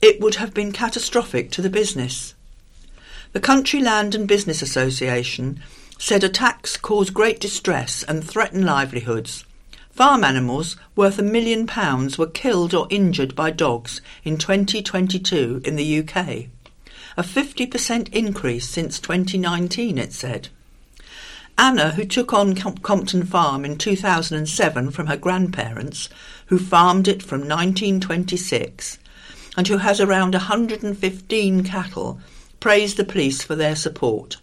[0.00, 2.34] it would have been catastrophic to the business.
[3.32, 5.60] The Country Land and Business Association
[5.98, 9.44] said attacks cause great distress and threaten livelihoods.
[9.90, 15.76] Farm animals worth a million pounds were killed or injured by dogs in 2022 in
[15.76, 16.46] the UK.
[17.20, 20.48] A 50% increase since 2019, it said.
[21.58, 26.08] Anna, who took on Compton Farm in 2007 from her grandparents,
[26.46, 28.96] who farmed it from 1926,
[29.54, 32.18] and who has around 115 cattle,
[32.58, 34.38] praised the police for their support.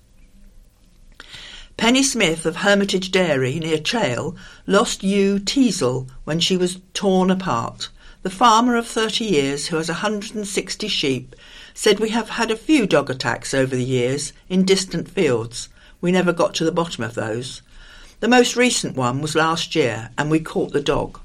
[1.78, 4.36] Penny Smith of Hermitage Dairy near Chale
[4.68, 7.90] lost ewe Teasel when she was torn apart.
[8.22, 11.36] The farmer of 30 years who has 160 sheep
[11.78, 15.70] said we have had a few dog attacks over the years in distant fields
[16.02, 17.62] we never got to the bottom of those.
[18.20, 21.20] The most recent one was last year, and we caught the dog.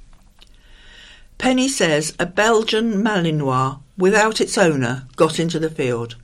[1.39, 6.17] Penny says a Belgian Malinois without its owner got into the field.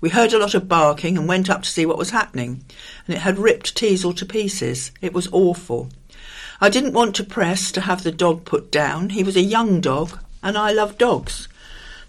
[0.00, 2.64] We heard a lot of barking and went up to see what was happening,
[3.06, 4.92] and it had ripped Teasel to pieces.
[5.02, 5.90] It was awful.
[6.58, 9.10] I didn't want to press to have the dog put down.
[9.10, 11.48] He was a young dog, and I love dogs.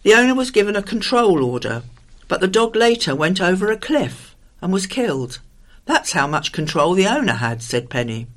[0.06, 1.82] The owner was given a control order,
[2.28, 5.39] but the dog later went over a cliff and was killed.
[5.86, 8.28] That's how much control the owner had, said Penny.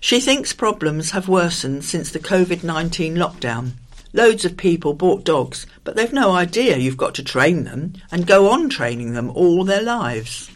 [0.00, 3.74] She thinks problems have worsened since the COVID 19 lockdown.
[4.12, 8.26] Loads of people bought dogs, but they've no idea you've got to train them and
[8.26, 10.50] go on training them all their lives.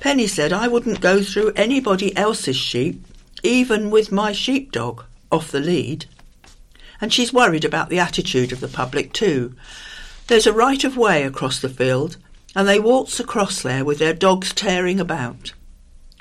[0.00, 3.02] Penny said I wouldn't go through anybody else's sheep,
[3.42, 6.04] even with my sheepdog, off the lead.
[7.04, 9.54] And she's worried about the attitude of the public too.
[10.28, 12.16] There's a right of way across the field,
[12.56, 15.52] and they waltz across there with their dogs tearing about.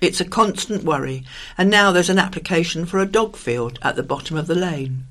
[0.02, 1.24] It's a constant worry,
[1.58, 5.06] and now there's an application for a dog field at the bottom of the lane.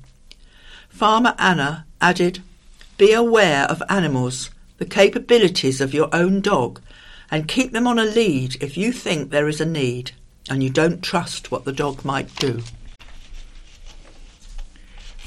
[0.89, 2.43] Farmer Anna added,
[2.99, 6.81] Be aware of animals, the capabilities of your own dog,
[7.31, 10.11] and keep them on a lead if you think there is a need
[10.47, 12.61] and you don't trust what the dog might do.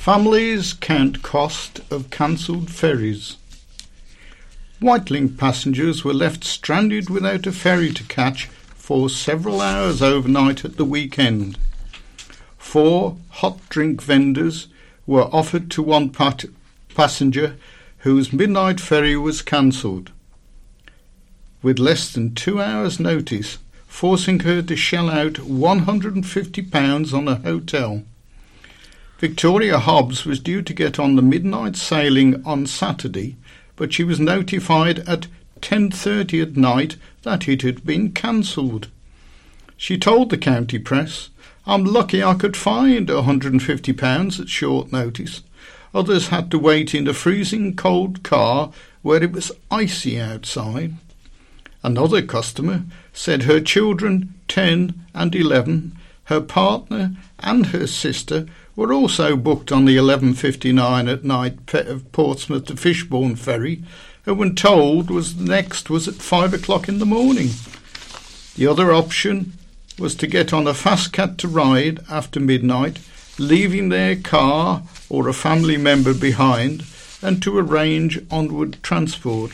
[0.06, 3.38] Families count cost of cancelled ferries.
[4.80, 8.44] Wightlink passengers were left stranded without a ferry to catch
[8.76, 11.58] for several hours overnight at the weekend.
[12.56, 14.68] Four hot drink vendors
[15.08, 16.44] were offered to one pat-
[16.94, 17.56] passenger
[18.06, 20.12] whose midnight ferry was cancelled.
[21.62, 28.04] With less than two hours' notice, forcing her to shell out £150 on a hotel.
[29.18, 33.36] Victoria Hobbs was due to get on the midnight sailing on Saturday,
[33.74, 35.26] but she was notified at
[35.62, 38.88] 10:30 at night that it had been cancelled.
[39.78, 41.30] She told the county press,
[41.66, 45.42] "I'm lucky I could find £150 at short notice.
[45.94, 50.94] Others had to wait in a freezing cold car where it was icy outside."
[51.82, 55.92] Another customer said her children, 10 and 11,
[56.24, 58.46] her partner and her sister
[58.76, 63.82] were also booked on the 11.59 at night of uh, Portsmouth to Fishbourne ferry
[64.26, 67.48] and when told was next was at 5 o'clock in the morning.
[68.56, 69.54] The other option
[69.98, 72.98] was to get on a fast cat to Ryde after midnight,
[73.38, 76.84] leaving their car or a family member behind
[77.22, 79.52] and to arrange onward transport.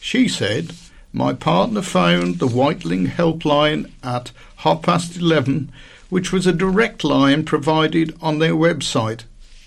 [0.00, 0.74] She said,
[1.12, 5.72] my partner phoned the Wightlink helpline at half past eleven,
[6.14, 9.24] which was a direct line provided on their website.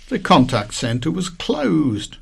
[0.08, 2.16] The contact centre was closed.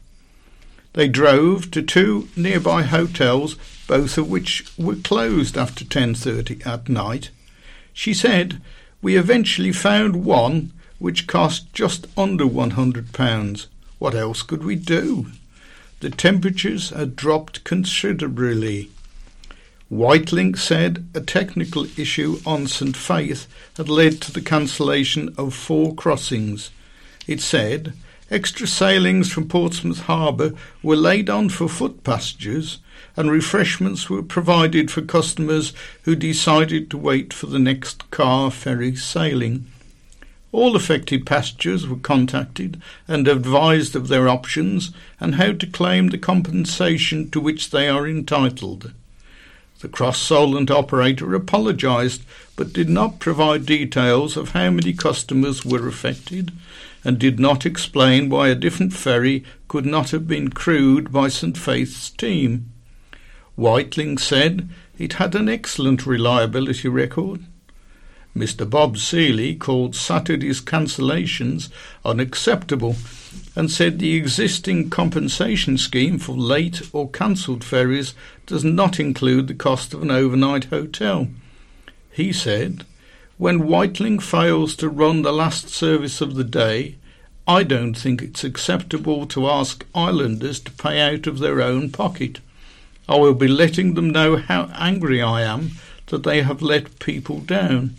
[0.94, 3.56] They drove to two nearby hotels,
[3.86, 7.30] both of which were closed after 10:30 at night.
[7.94, 8.60] She said,
[9.00, 13.68] "We eventually found one which cost just under 100 pounds.
[14.00, 15.28] What else could we do?"
[16.00, 18.90] The temperatures had dropped considerably.
[19.92, 23.46] Wightlink said a technical issue on St Faith
[23.78, 26.72] had led to the cancellation of four crossings.
[27.28, 27.94] It said
[28.32, 32.80] extra sailings from Portsmouth Harbour were laid on for foot passengers
[33.16, 35.72] and refreshments were provided for customers
[36.02, 39.68] who decided to wait for the next car ferry sailing.
[40.52, 46.18] All affected passengers were contacted and advised of their options and how to claim the
[46.18, 48.92] compensation to which they are entitled.
[49.82, 52.24] The Cross Solent operator apologised
[52.56, 56.52] but did not provide details of how many customers were affected
[57.04, 61.58] and did not explain why a different ferry could not have been crewed by St
[61.58, 62.72] Faith's team.
[63.58, 67.42] Wightlink said it had an excellent reliability record.
[68.36, 71.70] Mr Bob Seely called Saturday's cancellations
[72.04, 72.96] unacceptable
[73.56, 78.14] and said the existing compensation scheme for late or cancelled ferries
[78.45, 81.28] does not include the cost of an overnight hotel.
[82.12, 82.86] He said,
[83.38, 86.95] When Wightlink fails to run the last service of the day,
[87.47, 92.39] I don't think it's acceptable to ask islanders to pay out of their own pocket.
[93.08, 95.72] I will be letting them know how angry I am
[96.08, 97.95] that they have let people down.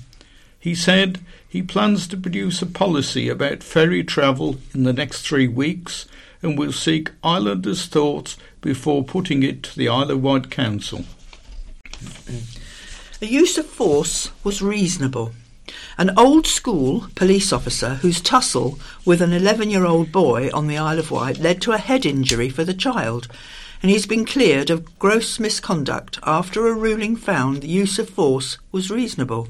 [0.59, 5.49] He said he plans to produce a policy about ferry travel in the next three
[5.49, 6.07] weeks
[6.43, 11.05] and will seek islanders' thoughts before putting it to the Isle of Wight Council.
[13.21, 15.33] The use of force was reasonable.
[15.99, 20.77] An old school police officer whose tussle with an 11 year old boy on the
[20.77, 23.29] Isle of Wight led to a head injury for the child,
[23.83, 28.59] and he's been cleared of gross misconduct after a ruling found the use of force
[28.71, 29.49] was reasonable.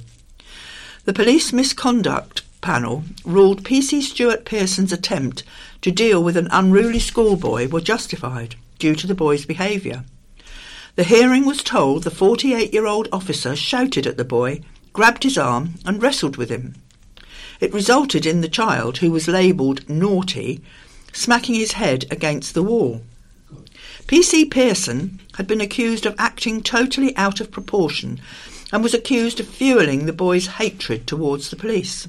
[1.07, 5.45] The police misconduct panel ruled PC Stuart Pearson's attempt
[5.83, 10.05] to deal with an unruly schoolboy were justified due to the boy's behaviour.
[10.97, 15.39] The hearing was told the 48 year old officer shouted at the boy, grabbed his
[15.39, 16.75] arm, and wrestled with him.
[17.61, 20.61] It resulted in the child, who was labelled naughty,
[21.13, 23.03] smacking his head against the wall.
[24.09, 28.21] PC Pearson had been accused of acting totally out of proportion
[28.73, 32.09] and was accused of fuelling the boy's hatred towards the police.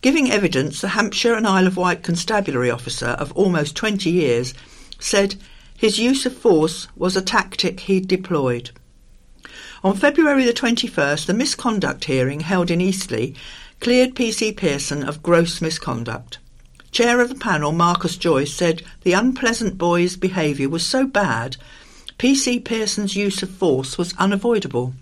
[0.00, 4.54] Giving evidence, the Hampshire and Isle of Wight constabulary officer of almost 20 years
[4.98, 5.36] said
[5.76, 8.70] his use of force was a tactic he'd deployed.
[9.84, 13.32] On February the 21st, the misconduct hearing held in Eastleigh
[13.80, 16.38] cleared PC Pearson of gross misconduct.
[16.92, 21.56] Chair of the panel, Marcus Joyce, said the unpleasant boy's behaviour was so bad,
[22.18, 24.94] PC Pearson's use of force was unavoidable.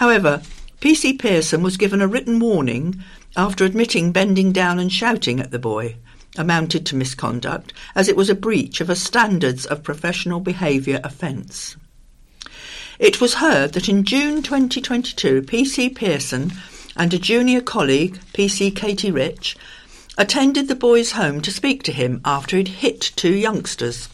[0.00, 0.40] However,
[0.80, 3.04] PC Pearson was given a written warning
[3.36, 5.96] after admitting bending down and shouting at the boy
[6.38, 11.76] amounted to misconduct as it was a breach of a standards of professional behaviour offence.
[12.98, 16.54] It was heard that in June 2022, PC Pearson
[16.96, 19.54] and a junior colleague, PC Katie Rich,
[20.16, 24.08] attended the boy's home to speak to him after he'd hit two youngsters.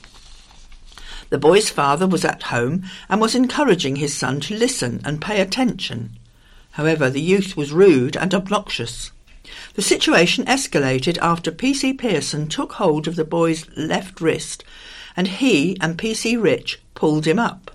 [1.28, 5.40] The boy's father was at home and was encouraging his son to listen and pay
[5.40, 6.18] attention.
[6.72, 9.10] However, the youth was rude and obnoxious.
[9.74, 14.64] The situation escalated after PC Pearson took hold of the boy's left wrist
[15.16, 17.70] and he and PC Rich pulled him up.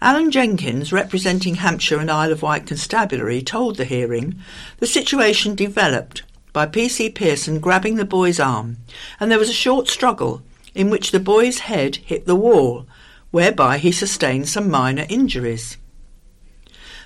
[0.00, 4.38] Alan Jenkins, representing Hampshire and Isle of Wight Constabulary, told the hearing
[4.78, 8.76] the situation developed by PC Pearson grabbing the boy's arm,
[9.18, 10.42] and there was a short struggle
[10.76, 12.86] in which the boy's head hit the wall,
[13.30, 15.76] whereby he sustained some minor injuries.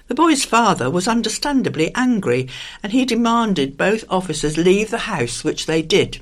[0.09, 2.49] The boy's father was understandably angry,
[2.83, 6.21] and he demanded both officers leave the house, which they did.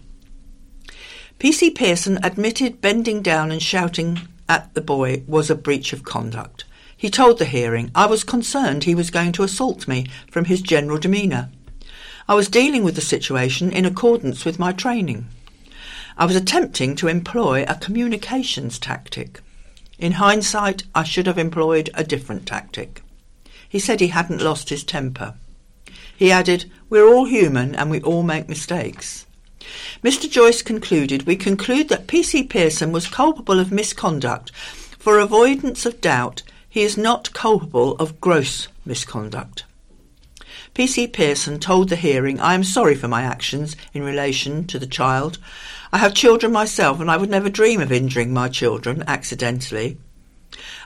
[1.39, 6.65] PC Pearson admitted bending down and shouting at the boy was a breach of conduct.
[6.97, 10.61] He told the hearing, I was concerned he was going to assault me from his
[10.61, 11.49] general demeanour.
[12.29, 15.29] I was dealing with the situation in accordance with my training.
[16.19, 19.41] I was attempting to employ a communications tactic.
[20.01, 23.03] In hindsight, I should have employed a different tactic.
[23.69, 25.35] He said he hadn't lost his temper.
[26.17, 29.27] He added, We're all human and we all make mistakes.
[30.03, 30.29] Mr.
[30.29, 34.51] Joyce concluded, We conclude that PC Pearson was culpable of misconduct.
[34.99, 39.65] For avoidance of doubt, he is not culpable of gross misconduct.
[40.75, 44.87] PC Pearson told the hearing, I am sorry for my actions in relation to the
[44.87, 45.39] child.
[45.93, 49.97] I have children myself and I would never dream of injuring my children accidentally.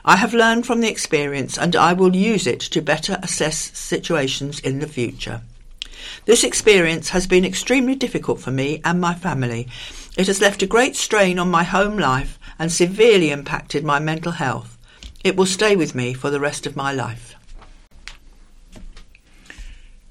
[0.05, 4.59] I have learned from the experience and I will use it to better assess situations
[4.59, 5.41] in the future.
[6.25, 9.67] This experience has been extremely difficult for me and my family.
[10.17, 14.33] It has left a great strain on my home life and severely impacted my mental
[14.33, 14.77] health.
[15.23, 17.35] It will stay with me for the rest of my life.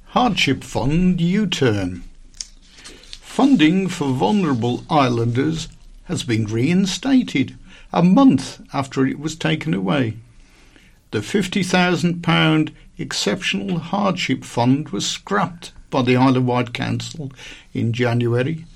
[0.06, 2.04] Hardship Fund U Turn.
[3.32, 5.68] Funding for vulnerable islanders
[6.04, 7.56] has been reinstated
[7.90, 10.18] a month after it was taken away.
[11.12, 17.32] The £50,000 Exceptional Hardship Fund was scrapped by the Isle of Wight Council
[17.72, 18.66] in January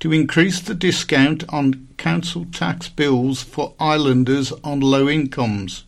[0.00, 5.84] to increase the discount on council tax bills for islanders on low incomes.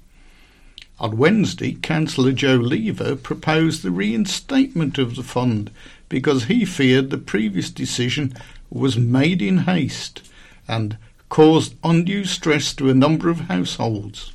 [1.01, 5.73] On Wednesday, Councillor Joe Lever proposed the reinstatement of the fund
[6.13, 8.35] because he feared the previous decision
[8.69, 10.21] was made in haste
[10.69, 10.99] and
[11.31, 14.31] caused undue stress to a number of households.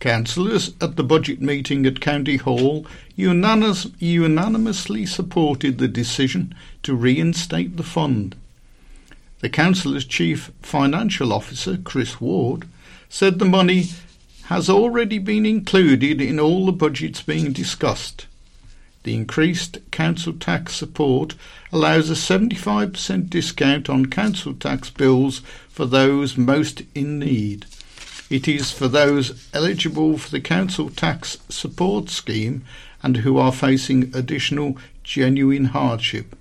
[0.00, 6.52] Councillors at the budget meeting at County Hall unanimous, unanimously supported the decision
[6.82, 8.34] to reinstate the fund.
[9.38, 12.66] The Council's Chief Financial Officer, Chris Ward,
[13.08, 13.90] said the money
[14.46, 18.26] has already been included in all the budgets being discussed.
[19.04, 21.34] The increased council tax support
[21.72, 27.66] allows a 75% discount on council tax bills for those most in need.
[28.30, 32.64] It is for those eligible for the council tax support scheme
[33.02, 36.36] and who are facing additional genuine hardship.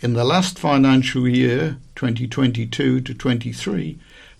[0.00, 3.98] In the last financial year, 2022 to 23,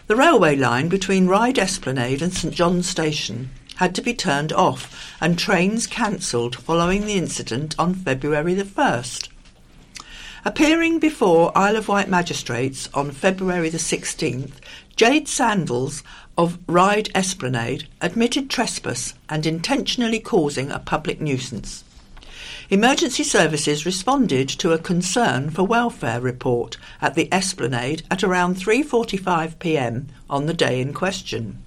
[0.06, 3.48] The railway line between Ryde Esplanade and St John's Station
[3.82, 9.28] had to be turned off and trains cancelled following the incident on February the 1st.
[10.44, 14.52] Appearing before Isle of Wight magistrates on February the 16th,
[14.94, 16.04] Jade Sandals
[16.38, 21.82] of Ryde Esplanade admitted trespass and intentionally causing a public nuisance.
[22.70, 29.58] Emergency services responded to a concern for welfare report at the Esplanade at around 3:45
[29.58, 30.06] p.m.
[30.30, 31.64] on the day in question.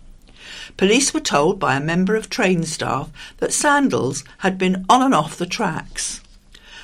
[0.78, 5.14] Police were told by a member of train staff that Sandals had been on and
[5.14, 6.20] off the tracks.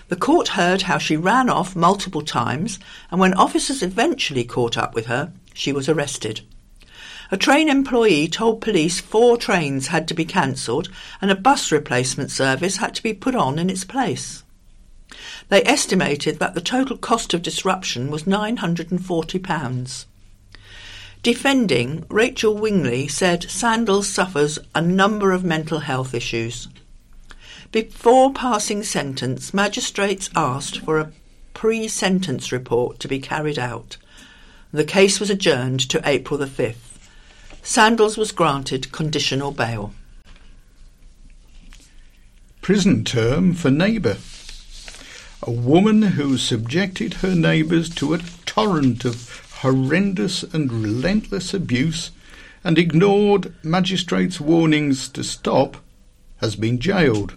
[0.07, 2.79] The court heard how she ran off multiple times,
[3.09, 6.41] and when officers eventually caught up with her, she was arrested.
[7.31, 10.89] A train employee told police four trains had to be cancelled
[11.21, 14.43] and a bus replacement service had to be put on in its place.
[15.49, 20.05] They estimated that the total cost of disruption was £940.
[21.23, 26.67] Defending, Rachel Wingley said Sandals suffers a number of mental health issues.
[27.71, 31.11] Before passing sentence, magistrates asked for a
[31.53, 33.97] pre-sentence report to be carried out.
[34.73, 36.97] The case was adjourned to April the 5th.
[37.61, 39.93] Sandals was granted conditional bail.
[42.61, 44.17] Prison term for neighbour.
[45.43, 52.09] A woman who subjected her neighbours to a torrent of horrendous and relentless abuse
[52.63, 55.77] and ignored magistrates' warnings to stop
[56.37, 57.35] has been jailed.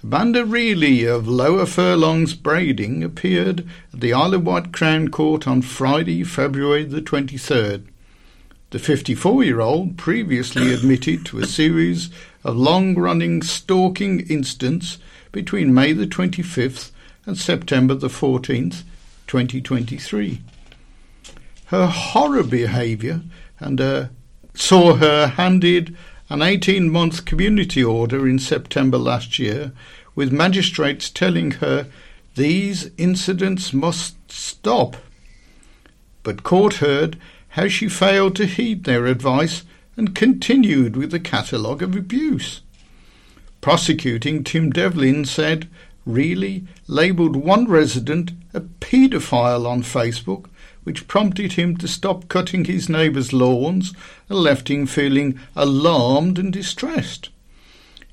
[0.00, 5.62] Amanda Reilly of Lower Furlongs Brading appeared at the Isle of Wight Crown Court on
[5.62, 7.84] Friday, February the 23rd.
[8.70, 12.10] The 54-year-old previously admitted to a series
[12.44, 14.98] of long-running stalking incidents
[15.32, 16.92] between May the 25th
[17.26, 18.82] and September the 14th,
[19.26, 20.40] 2023.
[21.66, 23.22] Her horror behaviour
[23.58, 24.06] and uh,
[24.54, 25.96] saw her handed
[26.28, 29.72] an 18 month community order in September last year,
[30.14, 31.86] with magistrates telling her
[32.34, 34.96] these incidents must stop.
[36.22, 37.18] But court heard
[37.50, 39.62] how she failed to heed their advice
[39.96, 42.62] and continued with the catalogue of abuse.
[43.60, 45.68] Prosecuting Tim Devlin said
[46.04, 50.46] Reilly labelled one resident a paedophile on Facebook
[50.84, 53.92] which prompted him to stop cutting his neighbours' lawns
[54.28, 57.30] and left him feeling alarmed and distressed.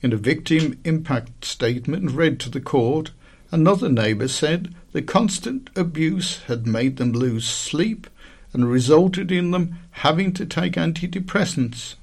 [0.02, 3.12] In a victim impact statement read to the court,
[3.52, 8.08] another neighbour said the constant abuse had made them lose sleep
[8.54, 11.96] and resulted in them having to take antidepressants.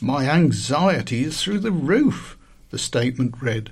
[0.00, 2.36] My anxiety is through the roof,
[2.70, 3.70] the statement read.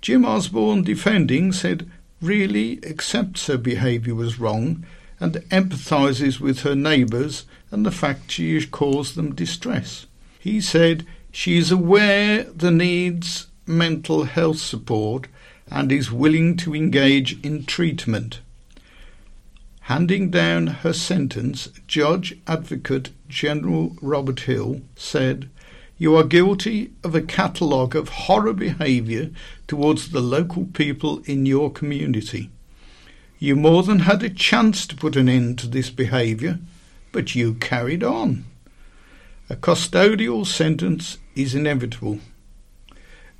[0.00, 1.90] Jim Osborne defending said
[2.20, 4.84] Reilly accepts her behaviour was wrong
[5.20, 10.06] and empathises with her neighbours and the fact she has caused them distress.
[10.38, 15.28] He said she is aware the needs mental health support
[15.70, 18.40] and is willing to engage in treatment.
[19.82, 25.48] Handing down her sentence, Judge Advocate General Robert Hill said,
[25.96, 29.30] You are guilty of a catalogue of horror behaviour
[29.66, 32.50] towards the local people in your community.
[33.40, 36.58] You more than had a chance to put an end to this behaviour,
[37.12, 38.44] but you carried on.
[39.48, 42.18] A custodial sentence is inevitable.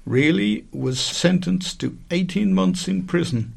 [0.07, 3.55] Reilly was sentenced to 18 months in prison.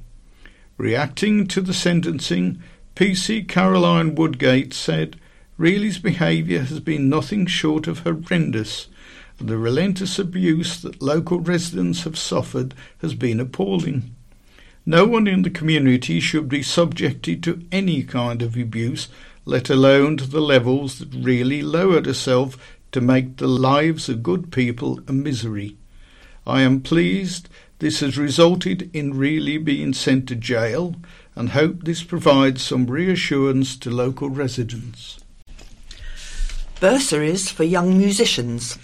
[0.77, 2.61] Reacting to the sentencing,
[2.95, 5.17] PC Caroline Woodgate said,
[5.57, 8.87] Reilly's behaviour has been nothing short of horrendous,
[9.37, 14.15] and the relentless abuse that local residents have suffered has been appalling.
[14.85, 19.09] No one in the community should be subjected to any kind of abuse,
[19.45, 22.57] let alone to the levels that Reilly lowered herself
[22.91, 25.77] to make the lives of good people a misery.
[26.47, 27.47] I am pleased
[27.79, 30.95] this has resulted in Reilly being sent to jail
[31.35, 35.19] and hope this provides some reassurance to local residents.
[36.79, 38.77] Bursaries for young musicians.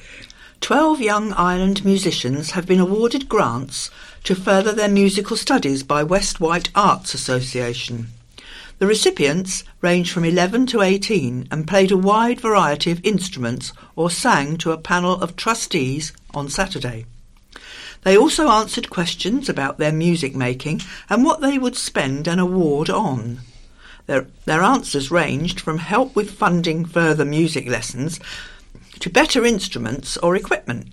[0.62, 3.90] Twelve young island musicians have been awarded grants
[4.28, 8.08] to further their musical studies by West Wight Arts Association.
[8.78, 14.12] The recipients ranged from 11 to 18 and played a wide variety of instruments or
[14.12, 17.06] sang to a panel of trustees on Saturday.
[18.04, 22.90] They also answered questions about their music making and what they would spend an award
[22.90, 23.40] on.
[24.08, 28.20] Their, their answers ranged from help with funding further music lessons
[29.00, 30.88] to better instruments or equipment.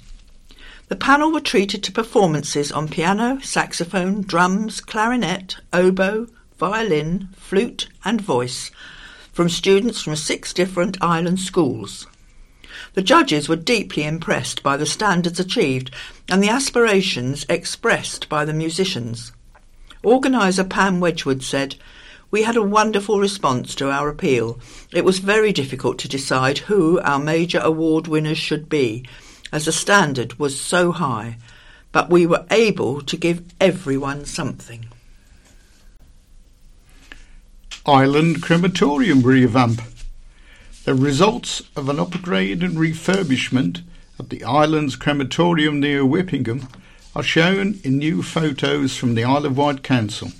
[0.94, 8.20] The panel were treated to performances on piano, saxophone, drums, clarinet, oboe, violin, flute, and
[8.20, 8.70] voice
[9.32, 12.06] from students from six different island schools.
[12.92, 15.90] The judges were deeply impressed by the standards achieved
[16.28, 19.32] and the aspirations expressed by the musicians.
[20.04, 21.74] Organiser Pam Wedgwood said,
[22.30, 24.60] We had a wonderful response to our appeal.
[24.92, 29.04] It was very difficult to decide who our major award winners should be,
[29.54, 31.38] as the standard was so high,
[31.92, 34.84] but we were able to give everyone something.
[37.86, 39.80] Island Crematorium revamp.
[40.84, 43.82] The results of an upgrade and refurbishment
[44.18, 46.68] at the island's crematorium near Whippingham
[47.14, 50.32] are shown in new photos from the Isle of Wight Council.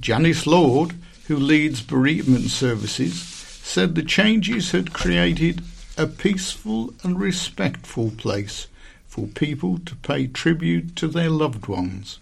[0.00, 0.96] Janice Lord,
[1.28, 5.62] who leads bereavement services, said the changes had created
[5.98, 8.66] a peaceful and respectful place
[9.06, 12.18] for people to pay tribute to their loved ones.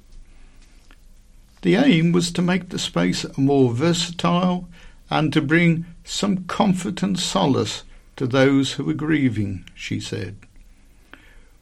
[1.62, 4.68] The aim was to make the space more versatile
[5.08, 7.84] and to bring some comfort and solace
[8.16, 10.36] to those who are grieving, she said.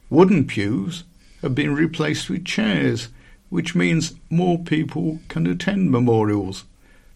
[0.09, 1.03] Wooden pews
[1.41, 3.09] have been replaced with chairs,
[3.49, 6.65] which means more people can attend memorials,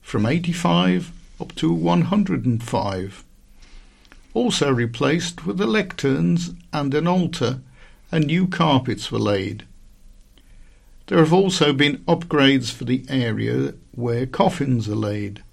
[0.02, 3.24] from 85 up to 105.
[4.34, 7.60] Also replaced were the lecterns and an altar,
[8.12, 9.66] and new carpets were laid.
[11.08, 15.44] There have also been upgrades for the area where coffins are laid.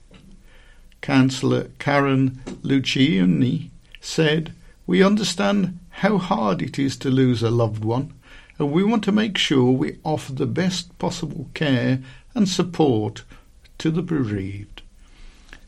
[1.00, 3.70] Councillor Karen Lucioni
[4.00, 4.54] said,
[4.86, 8.14] We understand how hard it is to lose a loved one,
[8.58, 12.00] and we want to make sure we offer the best possible care
[12.34, 13.24] and support
[13.78, 14.82] to the bereaved.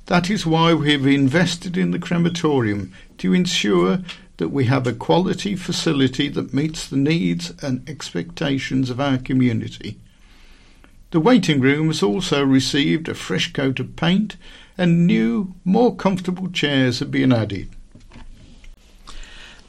[0.06, 2.92] That is why we have invested in the crematorium
[3.22, 4.00] to ensure
[4.38, 9.96] that we have a quality facility that meets the needs and expectations of our community.
[11.12, 14.36] The waiting room has also received a fresh coat of paint
[14.76, 17.68] and new, more comfortable chairs have been added.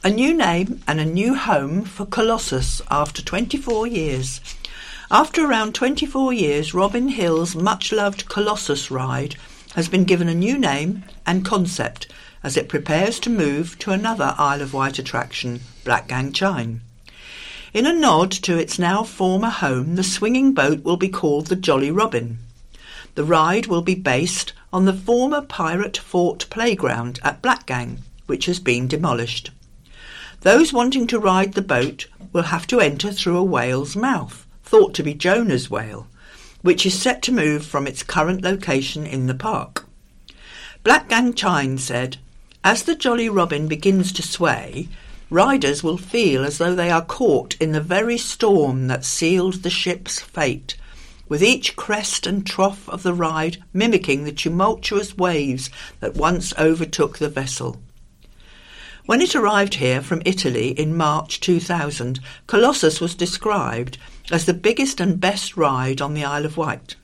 [0.04, 4.42] A new name and a new home for Colossus after 24 years.
[5.12, 9.36] After around 24 years, Robin Hill's much loved Colossus ride
[9.76, 12.08] has been given a new name and concept
[12.44, 16.82] as it prepares to move to another Isle of Wight attraction, Blackgang Chine.
[17.74, 21.56] In a nod to its now former home, the swinging boat will be called the
[21.56, 22.38] Jolly Robin.
[23.16, 28.60] The ride will be based on the former Pirate Fort playground at Blackgang, which has
[28.60, 29.52] been demolished.
[30.42, 34.94] Those wanting to ride the boat will have to enter through a whale's mouth, thought
[34.96, 36.08] to be Jonah's whale,
[36.62, 39.86] which is set to move from its current location in the park.
[40.84, 42.18] Blackgang Chine said,
[42.66, 44.88] As the Jolly Robin begins to sway,
[45.30, 49.70] riders will feel as though they are caught in the very storm that sealed the
[49.70, 50.78] ship's fate,
[51.28, 57.18] with each crest and trough of the ride mimicking the tumultuous waves that once overtook
[57.18, 57.82] the vessel.
[59.06, 63.98] When it arrived here from Italy in March 2000, Colossus was described
[64.32, 66.96] as the biggest and best ride on the Isle of Wight.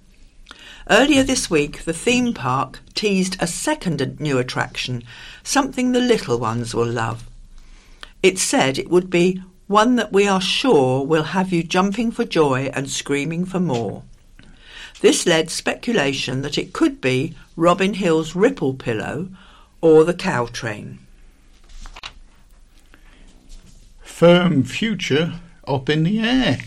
[0.90, 5.04] Earlier this week, the theme park teased a second new attraction,
[5.44, 7.28] something the little ones will love.
[8.24, 12.26] It said it would be one that we are sure will have you jumping for
[12.26, 14.04] joy and screaming for more.
[15.02, 19.30] This led speculation that it could be Robin Hill's Ripple Pillow
[19.82, 21.00] or the Cow Train.
[24.20, 26.60] firm future up in the air.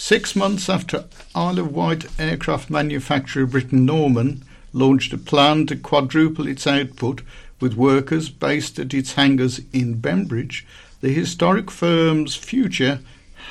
[0.00, 6.68] Six months after Isle of Wight aircraft manufacturer Britten-Norman launched a plan to quadruple its
[6.68, 7.20] output
[7.58, 10.64] with workers based at its hangars in Bembridge,
[11.00, 13.00] the historic firm's future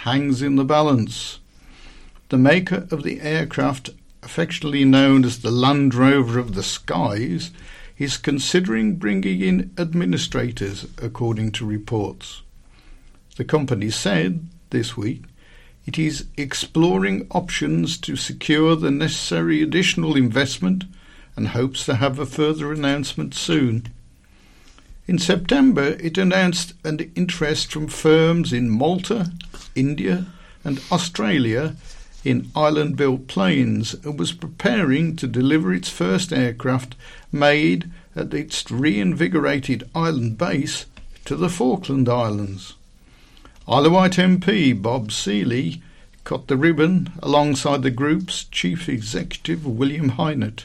[0.03, 1.39] hangs in the balance.
[2.29, 3.89] The maker of the aircraft,
[4.23, 7.51] affectionately known as the Land Rover of the Skies,
[7.97, 12.41] is considering bringing in administrators, according to reports.
[13.35, 15.23] The company said this week
[15.88, 20.83] it is exploring options to secure the necessary additional investment
[21.38, 23.88] and hopes to have a further announcement soon.
[25.07, 29.31] In September, it announced an interest from firms in Malta,
[29.73, 30.25] India,
[30.65, 31.77] and Australia
[32.25, 36.95] in island built planes and was preparing to deliver its first aircraft
[37.32, 40.86] made at its reinvigorated island base
[41.24, 42.74] to the Falkland Islands.
[43.69, 45.81] Isle MP Bob Seely
[46.23, 50.63] cut the ribbon alongside the group's chief executive William Hynett,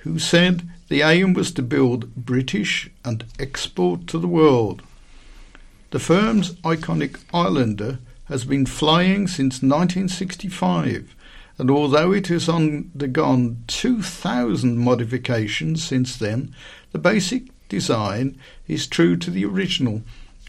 [0.00, 4.82] who said the aim was to build British and export to the world.
[5.92, 11.14] The firm's iconic Islander has been flying since 1965,
[11.56, 16.54] and although it has undergone 2,000 modifications since then,
[16.92, 18.38] the basic design
[18.68, 20.02] is true to the original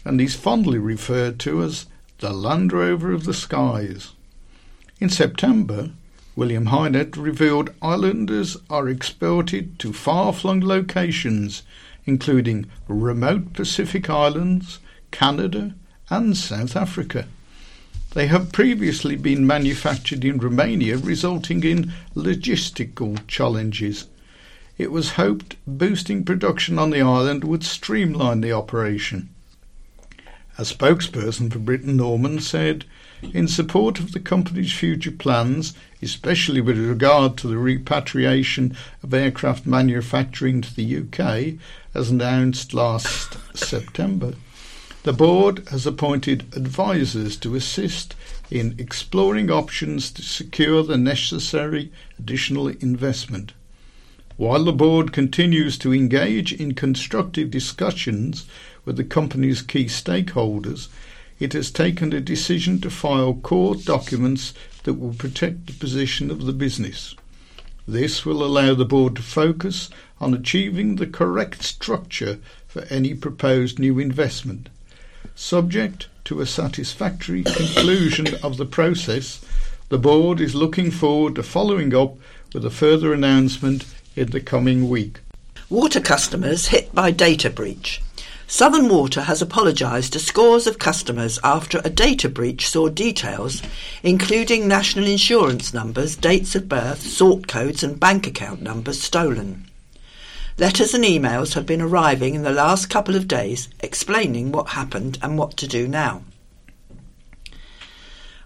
[0.08, 1.84] and is fondly referred to as
[2.20, 4.12] the Land Rover of the Skies.
[5.00, 5.90] In September,
[6.34, 11.62] William Hynett revealed islanders are exported to far-flung locations,
[12.06, 14.78] including remote Pacific islands,
[15.10, 15.74] Canada,
[16.08, 17.28] and South Africa.
[18.14, 24.06] They have previously been manufactured in Romania, resulting in logistical challenges.
[24.78, 29.28] It was hoped boosting production on the island would streamline the operation.
[30.60, 32.84] A spokesperson for Britten-Norman said,
[33.32, 35.72] in support of the company's future plans,
[36.02, 41.60] especially with regard to the repatriation of aircraft manufacturing to the UK,
[41.94, 44.34] as announced last September,
[45.04, 48.16] the board has appointed advisors to assist
[48.50, 53.52] in exploring options to secure the necessary additional investment.
[54.36, 58.44] While the board continues to engage in constructive discussions
[58.88, 60.88] with the company's key stakeholders,
[61.38, 64.54] it has taken a decision to file court documents
[64.84, 67.14] that will protect the position of the business.
[67.86, 69.90] This will allow the board to focus
[70.22, 74.70] on achieving the correct structure for any proposed new investment.
[75.34, 79.44] Subject to a satisfactory conclusion of the process,
[79.90, 82.16] the board is looking forward to following up
[82.54, 83.84] with a further announcement
[84.16, 85.18] in the coming week.
[85.68, 88.00] Water customers hit by data breach.
[88.50, 93.62] Southern Water has apologised to scores of customers after a data breach saw details,
[94.02, 99.66] including national insurance numbers, dates of birth, sort codes, and bank account numbers, stolen.
[100.56, 105.18] Letters and emails have been arriving in the last couple of days explaining what happened
[105.20, 106.22] and what to do now.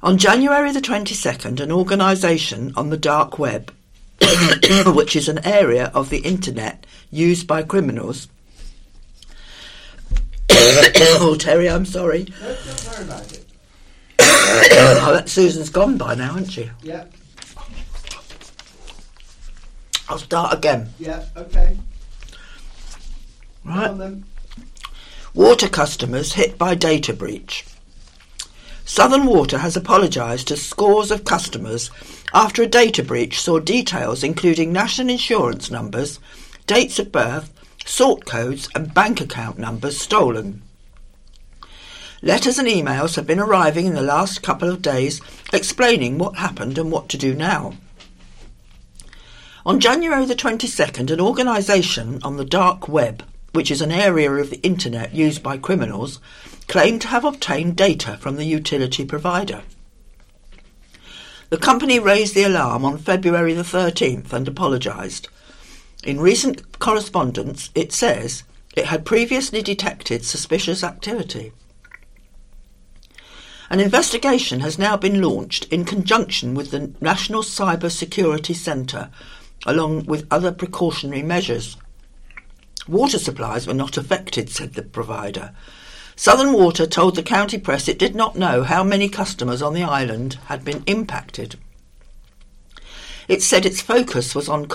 [0.03, 3.73] On January the 22nd, an organisation on the dark web,
[4.85, 8.27] which is an area of the internet used by criminals,
[11.21, 12.25] oh, Terry, I'm sorry.
[12.25, 13.45] Don't worry about it.
[14.19, 16.71] oh, that Susan's gone by now, hasn't she?
[16.83, 17.05] Yeah,
[20.09, 20.91] I'll start again.
[20.99, 21.77] yeah, okay.
[23.65, 23.89] Right.
[23.89, 24.25] On.
[25.33, 27.65] Water customers hit by data breach.
[28.85, 31.91] Southern Water has apologised to scores of customers
[32.35, 36.21] after a data breach saw details including national insurance numbers,
[36.67, 37.51] dates of birth,
[37.85, 40.63] sort codes, and bank account numbers stolen.
[42.25, 45.21] Letters and emails have been arriving in the last couple of days
[45.53, 47.75] explaining what happened and what to do now.
[49.67, 54.51] On January the 22nd, an organisation on the dark web, which is an area of
[54.51, 56.21] the internet used by criminals,
[56.69, 59.63] claimed to have obtained data from the utility provider.
[61.51, 65.29] The company raised the alarm on February the 13th and apologised.
[66.05, 68.43] In recent correspondence, it says
[68.75, 71.53] it had previously detected suspicious activity.
[73.71, 79.11] An investigation has now been launched in conjunction with the National Cyber Security Centre,
[79.65, 81.77] along with other precautionary measures.
[82.89, 85.55] Water supplies were not affected, said the provider.
[86.17, 89.85] Southern Water told the county press it did not know how many customers on the
[89.85, 91.57] island had been impacted.
[93.29, 94.67] It said its focus was on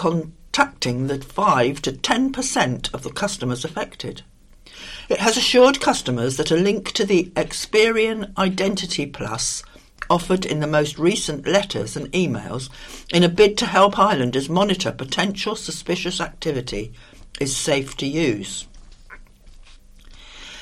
[0.57, 4.23] contacting the 5 to 10% of the customers affected.
[5.07, 9.61] It has assured customers that a link to the Experian Identity Plus
[10.09, 12.69] offered in the most recent letters and emails
[13.13, 16.91] in a bid to help islanders monitor potential suspicious activity
[17.39, 18.65] is safe to use.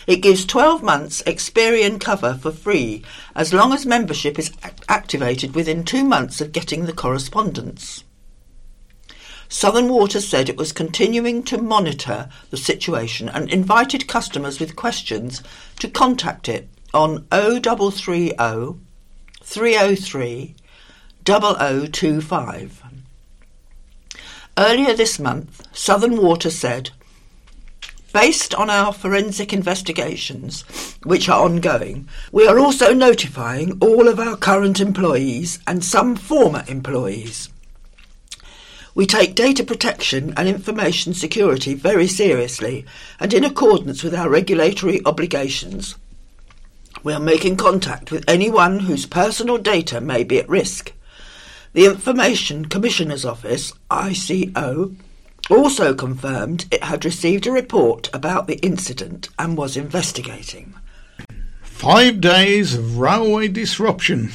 [0.07, 3.01] It gives 12 months Experian cover for free
[3.33, 4.51] as long as membership is
[4.89, 8.03] activated within two months of getting the correspondence.
[9.57, 15.41] Southern Water said it was continuing to monitor the situation and invited customers with questions
[15.79, 18.77] to contact it on 0330
[19.41, 20.55] 303
[21.25, 22.83] 0025.
[24.57, 26.89] Earlier this month, Southern Water said,
[28.11, 30.65] Based on our forensic investigations,
[31.03, 36.65] which are ongoing, we are also notifying all of our current employees and some former
[36.67, 37.47] employees.
[38.95, 42.85] We take data protection and information security very seriously
[43.19, 45.95] and in accordance with our regulatory obligations.
[47.03, 50.93] We are making contact with anyone whose personal data may be at risk.
[51.73, 54.95] The Information Commissioner's Office, ICO,
[55.49, 60.73] also confirmed it had received a report about the incident and was investigating.
[61.61, 64.31] Five days of railway disruption.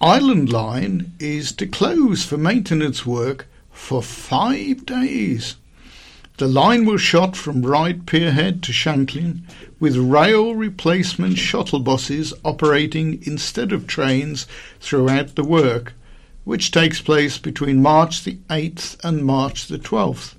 [0.00, 5.56] Island Line is to close for maintenance work for five days.
[6.36, 9.44] The line was shot from Ryde Pierhead to Shanklin,
[9.80, 14.46] with rail replacement shuttle buses operating instead of trains
[14.80, 15.94] throughout the work,
[16.44, 20.34] which takes place between March the 8th and March the 12th.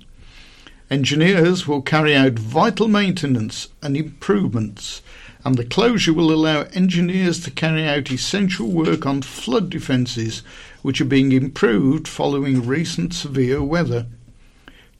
[0.88, 5.02] Engineers will carry out vital maintenance and improvements,
[5.44, 10.42] and the closure will allow engineers to carry out essential work on flood defences,
[10.82, 14.06] which are being improved following recent severe weather.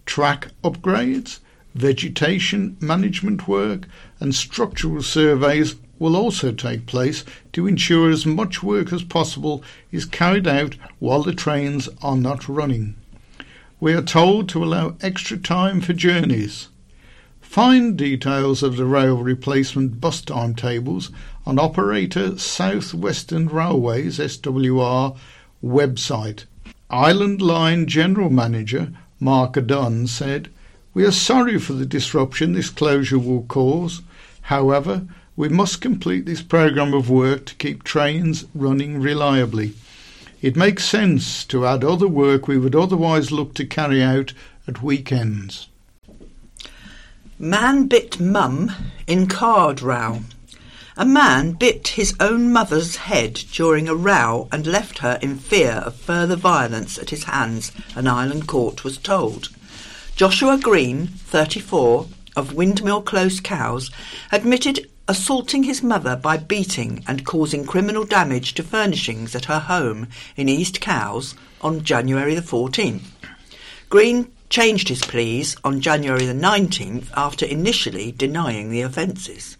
[0.06, 1.40] Track upgrades,
[1.74, 3.86] vegetation management work,
[4.20, 10.04] and structural surveys will also take place to ensure as much work as possible is
[10.04, 12.94] carried out while the trains are not running.
[13.80, 16.68] We are told to allow extra time for journeys.
[17.48, 21.10] Find details of the rail replacement bus timetables
[21.46, 25.16] on Operator South Western Railways SWR
[25.64, 26.44] website.
[26.90, 30.50] Island Line General Manager Mark Adun, said,
[30.92, 34.02] We are sorry for the disruption this closure will cause.
[34.42, 39.72] However, we must complete this programme of work to keep trains running reliably.
[40.42, 44.34] It makes sense to add other work we would otherwise look to carry out
[44.66, 45.68] at weekends.
[47.40, 48.72] Man bit mum
[49.06, 50.22] in card row.
[50.96, 55.74] A man bit his own mother's head during a row and left her in fear
[55.86, 59.50] of further violence at his hands, an Island court was told.
[60.16, 63.92] Joshua Green, 34, of Windmill Close Cowes,
[64.32, 70.08] admitted assaulting his mother by beating and causing criminal damage to furnishings at her home
[70.36, 73.02] in East Cowes on January the 14th.
[73.88, 79.56] Green changed his pleas on January the 19th after initially denying the offences.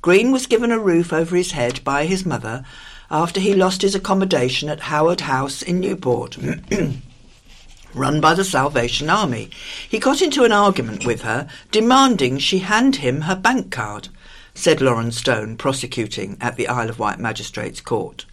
[0.00, 2.64] Green was given a roof over his head by his mother
[3.10, 6.36] after he lost his accommodation at Howard House in Newport.
[7.94, 9.50] run by the Salvation Army.
[9.88, 14.08] He got into an argument with her, demanding she hand him her bank card
[14.54, 18.26] said Lauren Stone, prosecuting at the Isle of Wight Magistrates Court.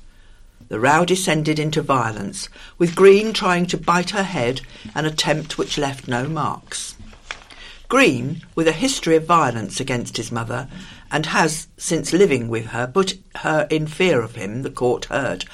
[0.70, 2.48] The row descended into violence,
[2.78, 4.62] with Green trying to bite her head,
[4.94, 6.96] an attempt which left no marks.
[7.88, 10.68] Green, with a history of violence against his mother,
[11.12, 15.46] and has, since living with her, put her in fear of him, the court heard.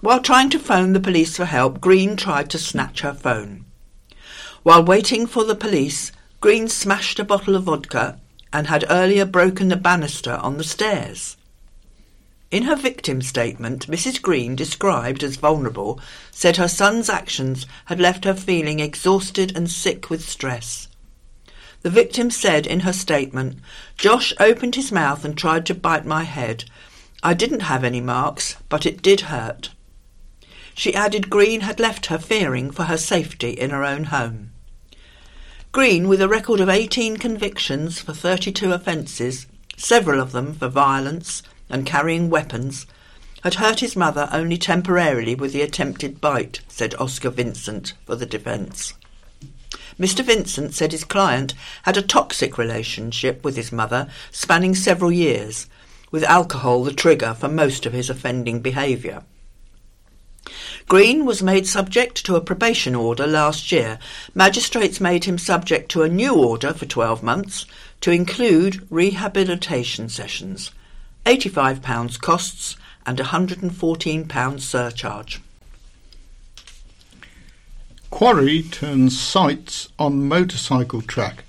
[0.00, 3.64] While trying to phone the police for help, Green tried to snatch her phone.
[4.64, 6.10] While waiting for the police,
[6.40, 8.18] Green smashed a bottle of vodka
[8.52, 11.35] and had earlier broken the banister on the stairs.
[12.50, 14.22] In her victim statement, Mrs.
[14.22, 16.00] Green, described as vulnerable,
[16.30, 20.86] said her son's actions had left her feeling exhausted and sick with stress.
[21.82, 23.58] The victim said in her statement,
[23.98, 26.64] Josh opened his mouth and tried to bite my head.
[27.20, 29.70] I didn't have any marks, but it did hurt.
[30.74, 34.52] She added Green had left her fearing for her safety in her own home.
[35.72, 39.46] Green, with a record of 18 convictions for 32 offences,
[39.76, 42.86] several of them for violence and carrying weapons,
[43.42, 48.26] had hurt his mother only temporarily with the attempted bite, said Oscar Vincent for the
[48.26, 48.94] defence.
[49.98, 50.24] Mr.
[50.24, 55.68] Vincent said his client had a toxic relationship with his mother spanning several years,
[56.10, 59.22] with alcohol the trigger for most of his offending behaviour.
[60.88, 63.98] Green was made subject to a probation order last year.
[64.34, 67.66] Magistrates made him subject to a new order for 12 months
[68.00, 70.70] to include rehabilitation sessions.
[71.26, 75.40] £85 costs and £114 surcharge.
[78.10, 81.42] Quarry turns sites on motorcycle track.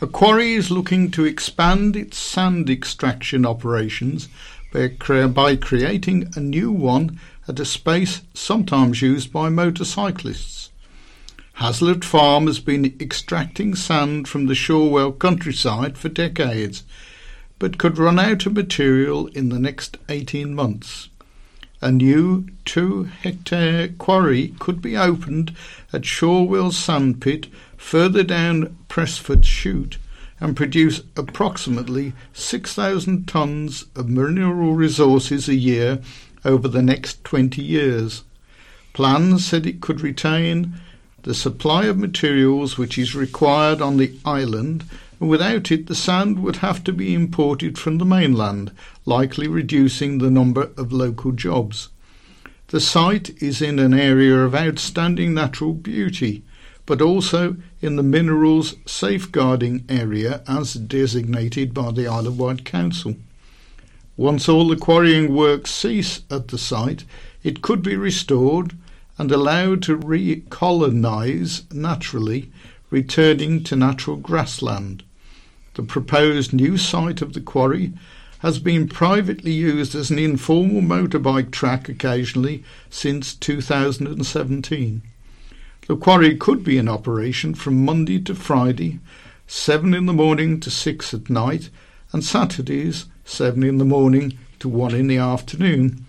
[0.00, 4.28] A quarry is looking to expand its sand extraction operations
[4.72, 7.18] by creating a new one
[7.48, 10.70] at a space sometimes used by motorcyclists.
[11.54, 16.84] Hazlitt Farm has been extracting sand from the Shorwell countryside for decades,
[17.60, 21.08] but could run out of material in the next 18 months.
[21.80, 25.54] A new two hectare quarry could be opened
[25.92, 27.46] at Shorwell Sandpit
[27.76, 29.98] further down Presford Chute
[30.40, 36.00] and produce approximately 6,000 tonnes of mineral resources a year
[36.44, 38.24] over the next 20 years.
[38.94, 40.74] Plans said it could retain
[41.22, 44.90] the supply of materials which is required on the island, and
[45.28, 48.72] without it the sand would have to be imported from the mainland,
[49.04, 51.90] likely reducing the number of local jobs.
[52.68, 56.42] The site is in an area of outstanding natural beauty,
[56.86, 63.16] but also in the minerals safeguarding area as designated by the Isle of Wight Council.
[64.16, 67.04] Once all the quarrying works cease at the site,
[67.42, 68.76] it could be restored
[69.18, 72.50] and allowed to recolonise naturally,
[72.90, 75.02] returning to natural grassland.
[75.80, 77.94] The proposed new site of the quarry
[78.40, 85.00] has been privately used as an informal motorbike track occasionally since 2017.
[85.88, 88.98] The quarry could be in operation from Monday to Friday,
[89.46, 91.70] 7 in the morning to 6 at night,
[92.12, 96.04] and Saturdays seven in the morning to one in the afternoon.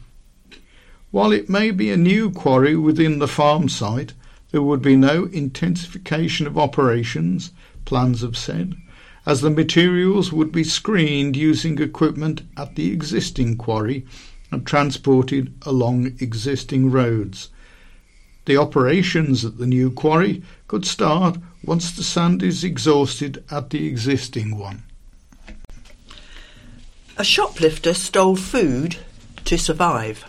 [1.12, 4.12] While it may be a new quarry within the farm site,
[4.52, 7.52] there would be no intensification of operations,
[7.86, 8.76] plans have said,
[9.26, 14.06] as the materials would be screened using equipment at the existing quarry
[14.52, 17.50] and transported along existing roads.
[18.46, 23.88] The operations at the new quarry could start once the sand is exhausted at the
[23.88, 24.84] existing one.
[27.18, 28.98] A shoplifter stole food
[29.46, 30.26] to survive.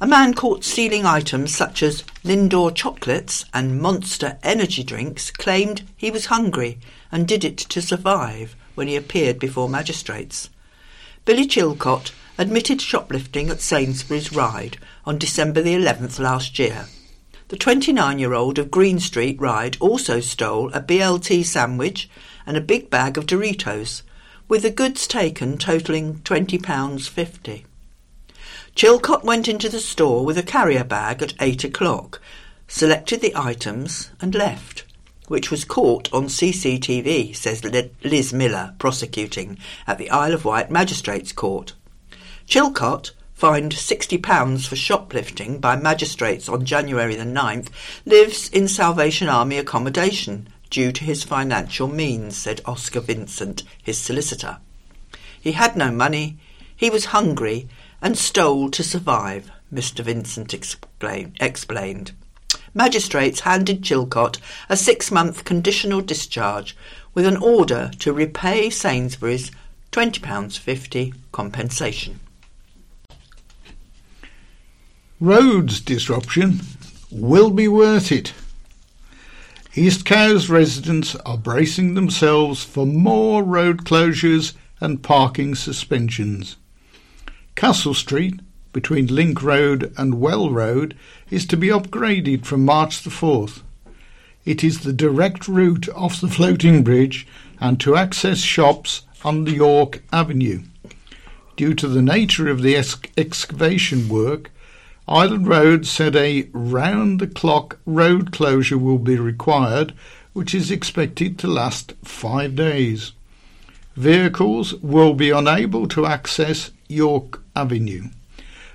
[0.00, 6.10] A man caught stealing items such as Lindor Chocolates and Monster Energy Drinks claimed he
[6.10, 6.78] was hungry
[7.12, 10.48] and did it to survive when he appeared before magistrates.
[11.24, 16.86] Billy Chilcott admitted shoplifting at Sainsbury's Ryde on December the 11th last year.
[17.48, 22.08] The 29-year-old of Green Street Ryde also stole a BLT sandwich
[22.46, 24.02] and a big bag of Doritos,
[24.48, 27.64] with the goods taken totalling £20.50.
[28.74, 32.20] Chilcott went into the store with a carrier bag at eight o'clock,
[32.68, 34.84] selected the items and left,
[35.30, 37.62] which was caught on CCTV, says
[38.02, 41.72] Liz Miller, prosecuting at the Isle of Wight Magistrates Court.
[42.48, 47.68] Chilcott, fined £60 for shoplifting by magistrates on January the 9th,
[48.04, 54.58] lives in Salvation Army accommodation due to his financial means, said Oscar Vincent, his solicitor.
[55.40, 56.38] He had no money,
[56.74, 57.68] he was hungry,
[58.02, 60.00] and stole to survive, Mr.
[60.00, 62.14] Vincent explain, explained.
[62.74, 64.38] Magistrates handed Chilcott
[64.68, 66.76] a six month conditional discharge
[67.14, 69.50] with an order to repay Sainsbury's
[69.92, 72.20] £20.50 compensation.
[75.18, 76.60] Roads disruption
[77.10, 78.32] will be worth it.
[79.74, 86.56] East Cowes residents are bracing themselves for more road closures and parking suspensions.
[87.54, 88.40] Castle Street,
[88.72, 90.96] between Link Road and Well Road,
[91.30, 93.62] is to be upgraded from March the 4th.
[94.44, 97.26] It is the direct route off the floating bridge
[97.60, 100.62] and to access shops on the York Avenue.
[101.56, 102.76] Due to the nature of the
[103.18, 104.50] excavation work,
[105.06, 109.92] Island Road said a round the clock road closure will be required,
[110.32, 113.12] which is expected to last five days.
[113.96, 118.08] Vehicles will be unable to access York Avenue.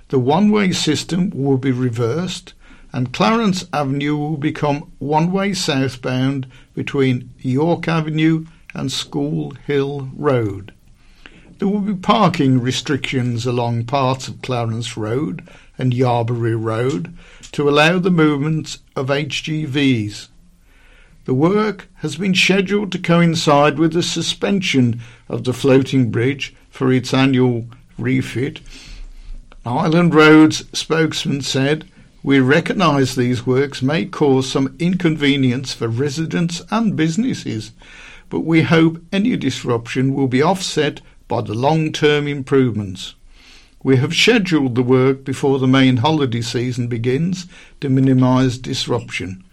[0.09, 2.53] The one way system will be reversed
[2.95, 10.73] and Clarence Avenue will become one way southbound between York Avenue and School Hill Road.
[11.57, 17.13] There will be parking restrictions along parts of Clarence Road and Yarborough Road
[17.51, 20.27] to allow the movement of HGVs.
[21.25, 26.93] The work has been scheduled to coincide with the suspension of the floating bridge for
[26.93, 27.65] its annual
[27.97, 28.61] refit,
[29.65, 31.89] Island Road's spokesman said,
[32.21, 37.71] We recognise these works may cause some inconvenience for residents and businesses,
[38.29, 43.15] but we hope any disruption will be offset by the long-term improvements.
[43.81, 47.47] We have scheduled the work before the main holiday season begins
[47.81, 49.43] to minimise disruption.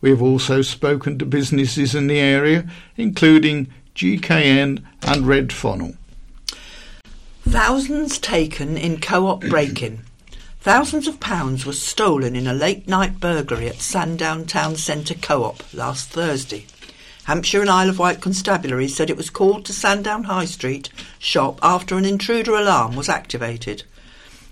[0.00, 3.66] We have also spoken to businesses in the area, including
[3.96, 5.94] GKN and Red Funnel.
[7.48, 10.00] Thousands taken in co-op break-in.
[10.60, 16.08] Thousands of pounds were stolen in a late-night burglary at Sandown Town Centre Co-op last
[16.08, 16.66] Thursday.
[17.24, 20.90] Hampshire and Isle of Wight Constabulary said it was called to Sandown High Street
[21.20, 23.84] shop after an intruder alarm was activated.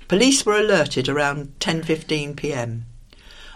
[0.06, 2.86] Police were alerted around 10:15 p.m.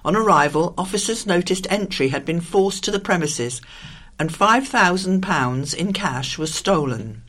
[0.05, 3.61] On arrival, officers noticed entry had been forced to the premises
[4.19, 7.23] and £5,000 in cash was stolen.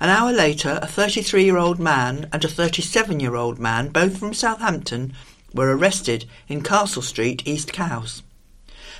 [0.00, 4.18] An hour later, a 33 year old man and a 37 year old man, both
[4.18, 5.12] from Southampton,
[5.52, 8.22] were arrested in Castle Street, East Cowes.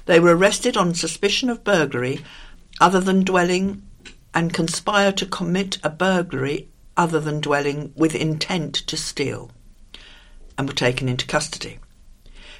[0.06, 2.24] They were arrested on suspicion of burglary
[2.80, 3.82] other than dwelling
[4.34, 9.52] and conspire to commit a burglary other than dwelling with intent to steal,
[10.56, 11.78] and were taken into custody.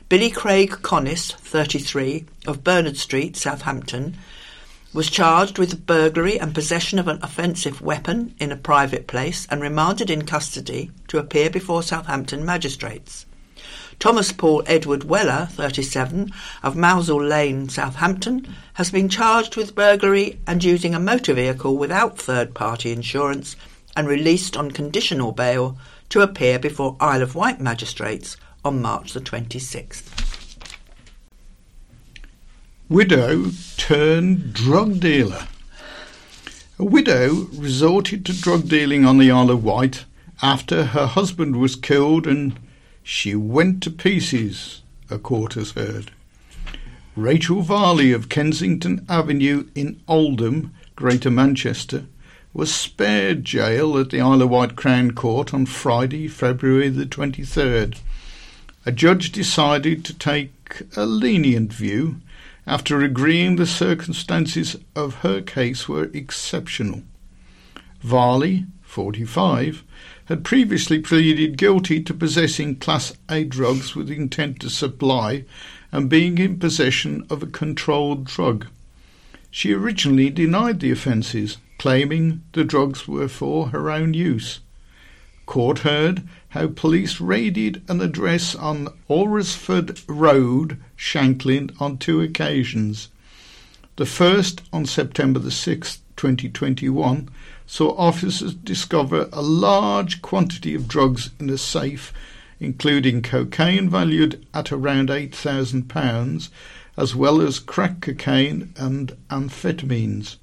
[0.09, 4.17] Billy Craig Connis, 33, of Bernard Street, Southampton,
[4.99, 9.63] was charged with burglary and possession of an offensive weapon in a private place and
[9.63, 13.25] remanded in custody to appear before Southampton magistrates.
[14.01, 16.33] Thomas Paul Edward Weller, 37,
[16.65, 22.19] of Mousehole Lane, Southampton, has been charged with burglary and using a motor vehicle without
[22.19, 23.55] third party insurance
[23.95, 29.21] and released on conditional bail to appear before Isle of Wight magistrates on March the
[29.21, 30.28] 26th.
[32.91, 35.47] Widow turned drug dealer.
[36.79, 40.07] A widow resorted to drug dealing on the Isle of Wight
[40.41, 42.59] after her husband was killed and
[43.03, 46.13] she went to pieces, a court has heard.
[47.15, 52.07] Rachel Varley of Kensington Avenue in Oldham, Greater Manchester,
[52.55, 57.99] was spared jail at the Isle of Wight Crown Court on Friday, February the 23rd.
[58.87, 62.23] A judge decided to take a lenient view
[62.69, 67.03] after agreeing the circumstances of her case were exceptional.
[68.03, 69.83] Varley, 45,
[70.27, 75.47] had previously pleaded guilty to possessing Class A drugs with intent to supply
[75.91, 78.67] and being in possession of a controlled drug.
[79.51, 84.61] She originally denied the offences, claiming the drugs were for her own use.
[85.49, 93.09] Court heard how police raided an address on Alresford Road, Shanklin, on two occasions.
[93.97, 97.31] The first on September the 6th, 2021,
[97.67, 102.13] saw officers discover a large quantity of drugs in a safe,
[102.61, 106.51] including cocaine valued at around £8,000,
[106.99, 110.37] as well as crack cocaine and amphetamines.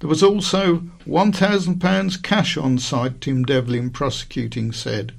[0.00, 5.12] There was also £1,000 cash on site, Tim Devlin prosecuting said.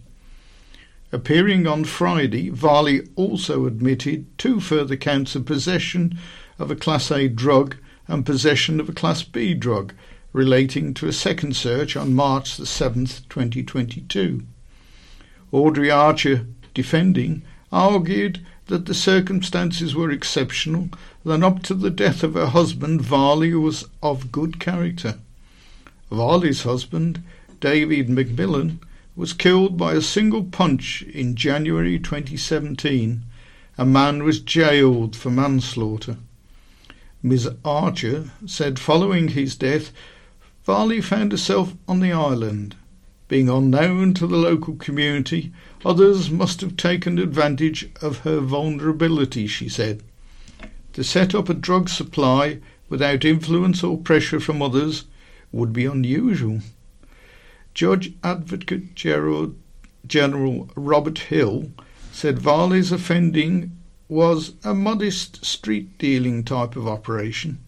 [1.12, 6.18] Appearing on Friday, Varley also admitted two further counts of possession
[6.58, 7.76] of a Class A drug
[8.08, 9.94] and possession of a Class B drug
[10.34, 14.44] relating to a second search on March the 7th, 2022.
[15.52, 20.88] Audrey Archer, defending, argued that the circumstances were exceptional,
[21.26, 25.20] that up to the death of her husband, Varley was of good character.
[26.10, 27.22] Varley's husband,
[27.60, 28.78] David McMillan,
[29.14, 33.24] was killed by a single punch in January 2017.
[33.78, 36.16] A man was jailed for manslaughter.
[37.22, 37.50] Ms.
[37.66, 39.92] Archer said following his death,
[40.64, 42.78] Varley found herself on the island.
[43.32, 45.54] Being unknown to the local community,
[45.86, 50.04] others must have taken advantage of her vulnerability, she said.
[50.92, 52.60] To set up a drug supply
[52.90, 55.06] without influence or pressure from others
[55.54, 56.60] would be unusual.
[57.74, 59.56] Judge Advocate General,
[60.06, 61.72] General Robert Hill
[62.12, 63.72] said Varley's offending
[64.10, 67.60] was a modest street dealing type of operation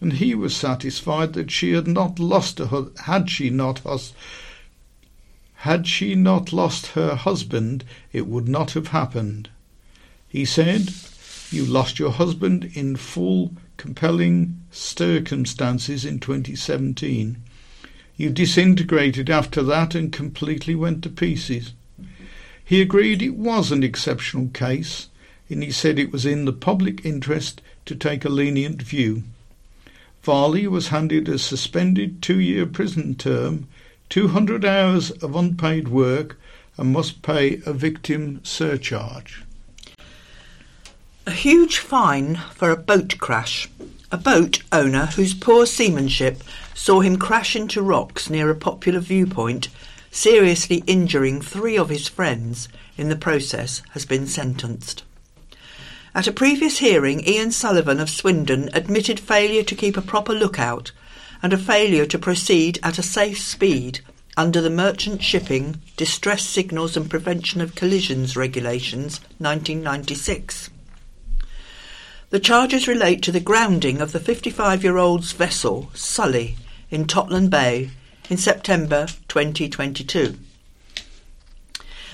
[0.00, 3.80] and he was satisfied that she had not lost her had she not
[5.66, 7.82] had she not lost her husband
[8.12, 9.48] it would not have happened.
[10.28, 10.94] He said
[11.50, 17.42] you lost your husband in full compelling circumstances in 2017
[18.16, 21.72] you disintegrated after that and completely went to pieces.
[22.64, 25.08] He agreed it was an exceptional case
[25.50, 29.24] and he said it was in the public interest to take a lenient view.
[30.22, 33.66] Varley was handed a suspended two-year prison term,
[34.08, 36.38] 200 hours of unpaid work,
[36.78, 39.44] and must pay a victim surcharge.
[41.26, 43.68] A huge fine for a boat crash.
[44.12, 46.42] A boat owner whose poor seamanship
[46.74, 49.68] saw him crash into rocks near a popular viewpoint,
[50.10, 55.02] seriously injuring three of his friends in the process, has been sentenced.
[56.14, 60.92] At a previous hearing, Ian Sullivan of Swindon admitted failure to keep a proper lookout
[61.42, 64.00] and a failure to proceed at a safe speed
[64.36, 70.70] under the Merchant Shipping Distress Signals and Prevention of Collisions Regulations 1996.
[72.28, 76.56] The charges relate to the grounding of the 55 year old's vessel, Sully,
[76.90, 77.90] in Totland Bay
[78.28, 80.36] in September 2022.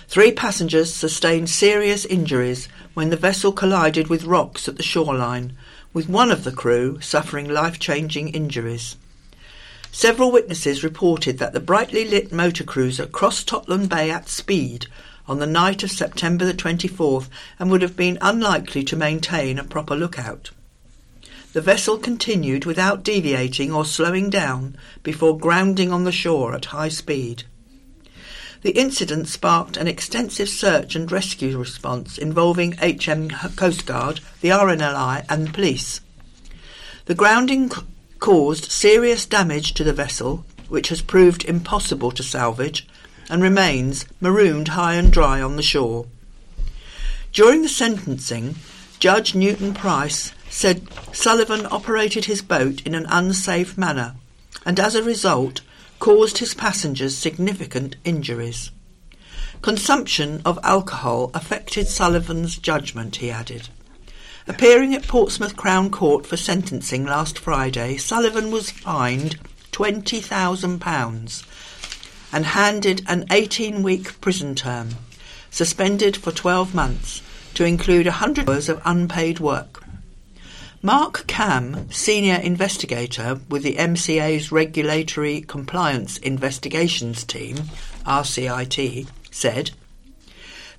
[0.06, 5.56] Three passengers sustained serious injuries when the vessel collided with rocks at the shoreline,
[5.94, 8.96] with one of the crew suffering life-changing injuries.
[9.94, 14.86] Several witnesses reported that the brightly lit motor cruiser crossed Totland Bay at speed
[15.28, 17.28] on the night of September the 24th
[17.58, 20.50] and would have been unlikely to maintain a proper lookout.
[21.52, 26.88] The vessel continued without deviating or slowing down before grounding on the shore at high
[26.88, 27.44] speed.
[28.62, 35.26] The incident sparked an extensive search and rescue response involving HM Coast Guard, the RNLI,
[35.28, 36.00] and the police.
[37.04, 37.70] The grounding
[38.22, 42.86] caused serious damage to the vessel, which has proved impossible to salvage,
[43.28, 46.06] and remains marooned high and dry on the shore.
[47.32, 48.54] During the sentencing,
[49.00, 54.14] Judge Newton Price said Sullivan operated his boat in an unsafe manner,
[54.64, 55.60] and as a result,
[55.98, 58.70] caused his passengers significant injuries.
[59.62, 63.68] Consumption of alcohol affected Sullivan's judgment, he added.
[64.48, 69.38] Appearing at Portsmouth Crown Court for sentencing last Friday, Sullivan was fined
[69.70, 71.44] £20,000
[72.32, 74.96] and handed an 18 week prison term,
[75.50, 77.22] suspended for 12 months,
[77.54, 79.84] to include 100 hours of unpaid work.
[80.82, 87.56] Mark Cam, Senior Investigator with the MCA's Regulatory Compliance Investigations Team,
[88.04, 89.70] RCIT, said,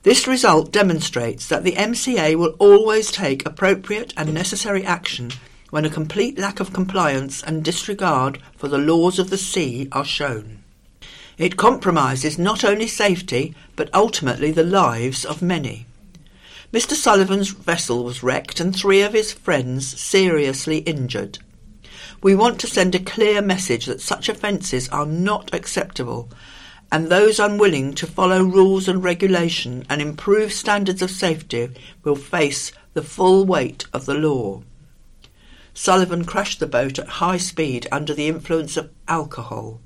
[0.04, 5.32] This result demonstrates that the MCA will always take appropriate and necessary action
[5.70, 10.04] when a complete lack of compliance and disregard for the laws of the sea are
[10.04, 10.62] shown.
[11.38, 15.86] It compromises not only safety, but ultimately the lives of many.
[16.74, 16.96] Mr.
[16.96, 21.40] Sullivan's vessel was wrecked and three of his friends seriously injured.
[22.22, 26.30] We want to send a clear message that such offences are not acceptable,
[26.94, 31.68] and those unwilling to follow rules and regulation and improve standards of safety
[32.04, 34.62] will face the full weight of the law.
[35.74, 39.82] Sullivan crashed the boat at high speed under the influence of alcohol,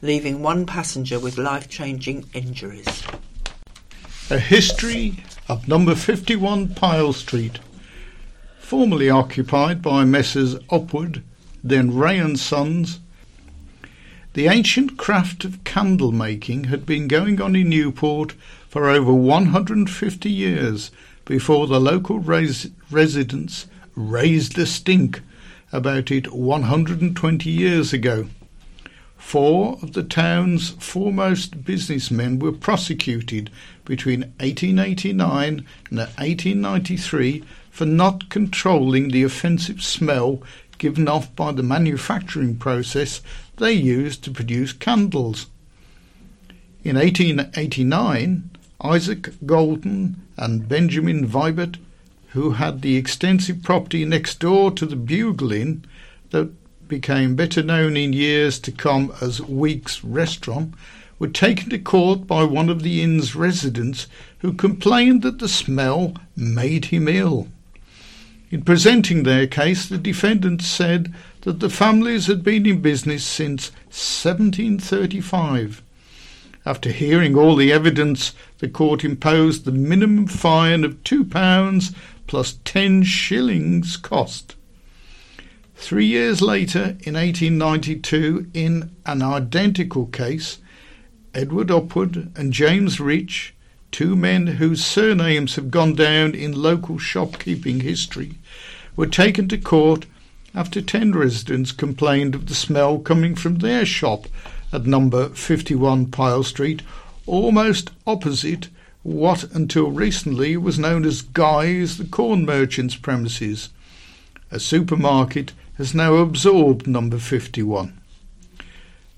[0.00, 3.02] leaving one passenger with life changing injuries.
[4.30, 7.58] A history of number 51 Pyle Street,
[8.60, 10.54] formerly occupied by Messrs.
[10.70, 11.24] Upward
[11.64, 13.00] then Ray and Sons.
[14.34, 18.34] The ancient craft of candle making had been going on in Newport
[18.68, 20.90] for over 150 years
[21.24, 25.20] before the local res- residents raised a stink
[25.72, 28.26] about it 120 years ago.
[29.16, 33.50] Four of the town's foremost businessmen were prosecuted
[33.84, 40.42] between 1889 and 1893 for not controlling the offensive smell
[40.78, 43.22] given off by the manufacturing process
[43.56, 45.46] they used to produce candles.
[46.82, 48.50] In 1889,
[48.82, 51.78] Isaac Golden and Benjamin Vibert,
[52.28, 55.84] who had the extensive property next door to the Bugle Inn
[56.30, 56.50] that
[56.88, 60.74] became better known in years to come as Week's Restaurant,
[61.18, 64.06] were taken to court by one of the inn's residents
[64.40, 67.48] who complained that the smell made him ill.
[68.50, 71.14] In presenting their case, the defendants said
[71.44, 75.82] that the families had been in business since 1735.
[76.66, 81.94] After hearing all the evidence, the court imposed the minimum fine of £2
[82.26, 84.56] plus 10 shillings cost.
[85.76, 90.58] Three years later, in 1892, in an identical case,
[91.34, 93.54] Edward Upward and James Rich
[93.94, 98.34] two men whose surnames have gone down in local shopkeeping history,
[98.96, 100.04] were taken to court
[100.54, 104.26] after ten residents complained of the smell coming from their shop
[104.72, 106.82] at number 51 Pyle Street,
[107.26, 108.68] almost opposite
[109.02, 113.68] what until recently was known as Guy's the corn merchant's premises.
[114.50, 117.98] A supermarket has now absorbed number 51.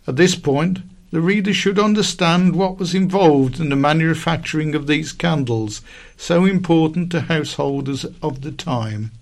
[0.06, 0.80] At this point,
[1.10, 5.82] the reader should understand what was involved in the manufacturing of these candles,
[6.16, 9.12] so important to householders of the time.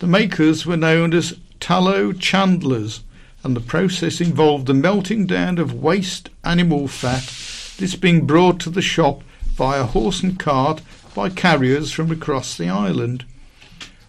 [0.00, 3.02] The makers were known as tallow chandlers,
[3.44, 7.24] and the process involved the melting down of waste animal fat,
[7.78, 9.22] this being brought to the shop
[9.54, 10.80] via horse and cart
[11.14, 13.24] by carriers from across the island.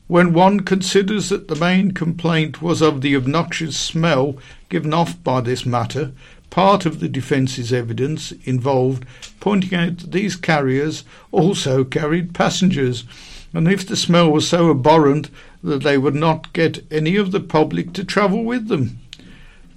[0.08, 4.38] When one considers that the main complaint was of the obnoxious smell
[4.70, 6.14] given off by this matter,
[6.52, 9.06] Part of the defence's evidence involved
[9.40, 13.06] pointing out that these carriers also carried passengers,
[13.54, 15.30] and if the smell was so abhorrent
[15.64, 19.00] that they would not get any of the public to travel with them.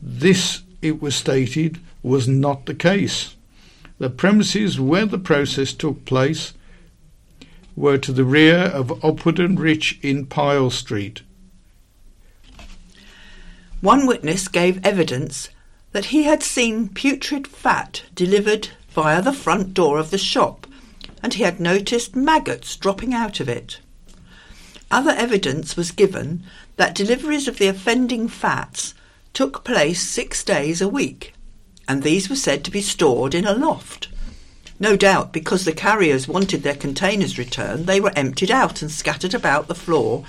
[0.00, 3.34] This, it was stated, was not the case.
[3.98, 6.54] The premises where the process took place
[7.76, 11.22] were to the rear of Upward and Rich in Pyle Street.
[13.80, 15.48] One witness gave evidence
[15.92, 20.66] that he had seen putrid fat delivered via the front door of the shop,
[21.24, 23.80] and he had noticed maggots dropping out of it.
[24.90, 26.44] Other evidence was given
[26.76, 28.92] that deliveries of the offending fats
[29.32, 31.32] took place six days a week,
[31.88, 34.08] and these were said to be stored in a loft.
[34.78, 39.32] No doubt because the carriers wanted their containers returned, they were emptied out and scattered
[39.32, 40.26] about the floor,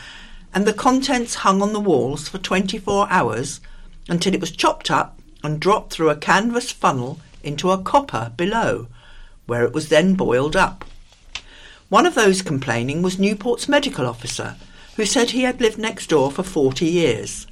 [0.53, 3.59] and the contents hung on the walls for 24 hours
[4.07, 8.87] until it was chopped up and dropped through a canvas funnel into a copper below,
[9.45, 10.85] where it was then boiled up.
[11.89, 14.55] One of those complaining was Newport's medical officer,
[14.95, 17.47] who said he had lived next door for 40 years.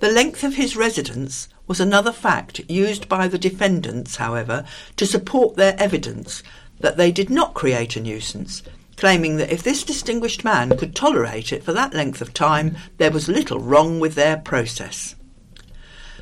[0.00, 4.64] The length of his residence was another fact used by the defendants, however,
[4.96, 6.42] to support their evidence
[6.78, 8.62] that they did not create a nuisance,
[8.96, 13.10] claiming that if this distinguished man could tolerate it for that length of time, there
[13.10, 15.16] was little wrong with their process.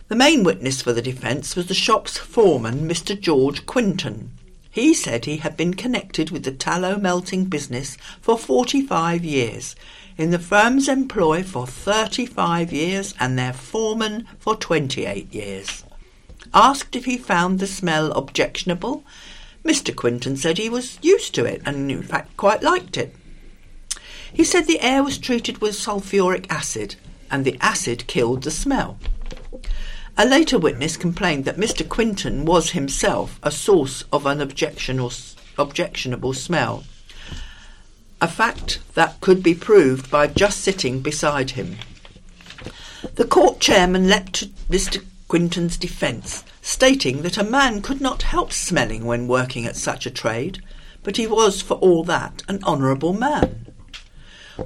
[0.09, 3.19] The main witness for the defence was the shop's foreman, Mr.
[3.19, 4.31] George Quinton.
[4.79, 9.75] He said he had been connected with the tallow melting business for 45 years,
[10.17, 15.83] in the firm's employ for 35 years, and their foreman for 28 years.
[16.55, 19.03] Asked if he found the smell objectionable,
[19.65, 19.93] Mr.
[19.95, 23.17] Quinton said he was used to it and, in fact, quite liked it.
[24.33, 26.95] He said the air was treated with sulphuric acid,
[27.33, 28.97] and the acid killed the smell.
[30.21, 31.89] A later witness complained that Mr.
[31.89, 36.83] Quinton was himself a source of an objectionable, smell,
[38.21, 41.77] a fact that could be proved by just sitting beside him.
[43.15, 45.05] The court chairman leapt to Mr.
[45.29, 50.11] Quinton's defence, stating that a man could not help smelling when working at such a
[50.11, 50.61] trade,
[51.05, 53.67] but he was, for all that, an honourable man.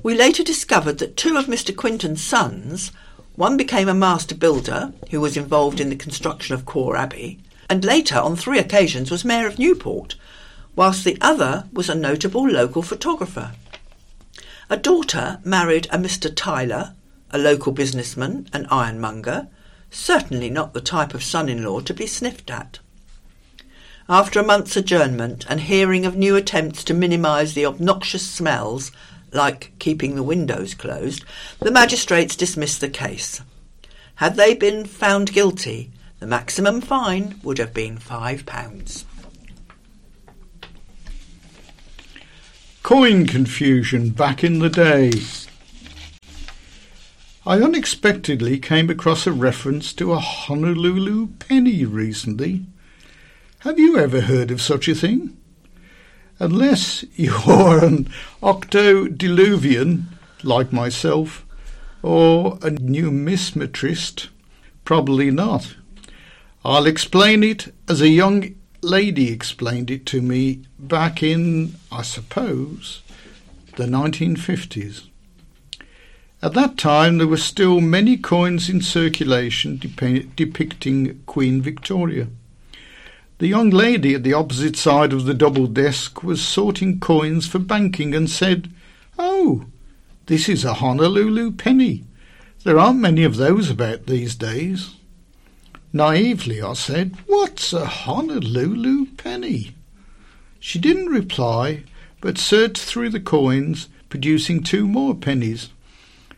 [0.02, 1.76] We later discovered that two of Mr.
[1.76, 2.90] Quinton's sons,
[3.36, 7.38] one became a master builder who was involved in the construction of Quarr Abbey,
[7.68, 10.16] and later, on three occasions, was Mayor of Newport,
[10.76, 13.52] whilst the other was a notable local photographer.
[14.68, 16.30] A daughter married a Mr.
[16.34, 16.94] Tyler,
[17.30, 19.48] a local businessman and ironmonger,
[19.90, 22.78] certainly not the type of son in law to be sniffed at.
[24.08, 28.92] After a month's adjournment and hearing of new attempts to minimise the obnoxious smells,
[29.32, 31.24] like keeping the windows closed,
[31.60, 33.40] the magistrates dismissed the case.
[34.16, 35.90] Had they been found guilty,
[36.20, 39.04] the maximum fine would have been five pounds.
[42.82, 45.12] Coin confusion back in the day.
[47.44, 52.66] I unexpectedly came across a reference to a Honolulu penny recently.
[53.60, 55.36] Have you ever heard of such a thing?
[56.42, 58.10] Unless you're an
[58.42, 60.06] octodiluvian
[60.42, 61.46] like myself,
[62.02, 64.26] or a numismatist,
[64.84, 65.76] probably not.
[66.64, 73.02] I'll explain it as a young lady explained it to me back in, I suppose,
[73.76, 75.04] the 1950s.
[76.42, 82.26] At that time, there were still many coins in circulation dep- depicting Queen Victoria.
[83.42, 87.58] The young lady at the opposite side of the double desk was sorting coins for
[87.58, 88.70] banking and said,
[89.18, 89.64] Oh,
[90.26, 92.04] this is a Honolulu penny.
[92.62, 94.94] There aren't many of those about these days.
[95.92, 99.74] Naively, I said, What's a Honolulu penny?
[100.60, 101.82] She didn't reply,
[102.20, 105.70] but searched through the coins, producing two more pennies.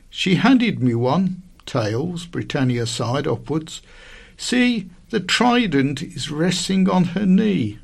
[0.08, 3.82] She handed me one, tails, Britannia side upwards.
[4.36, 7.78] See, the trident is resting on her knee.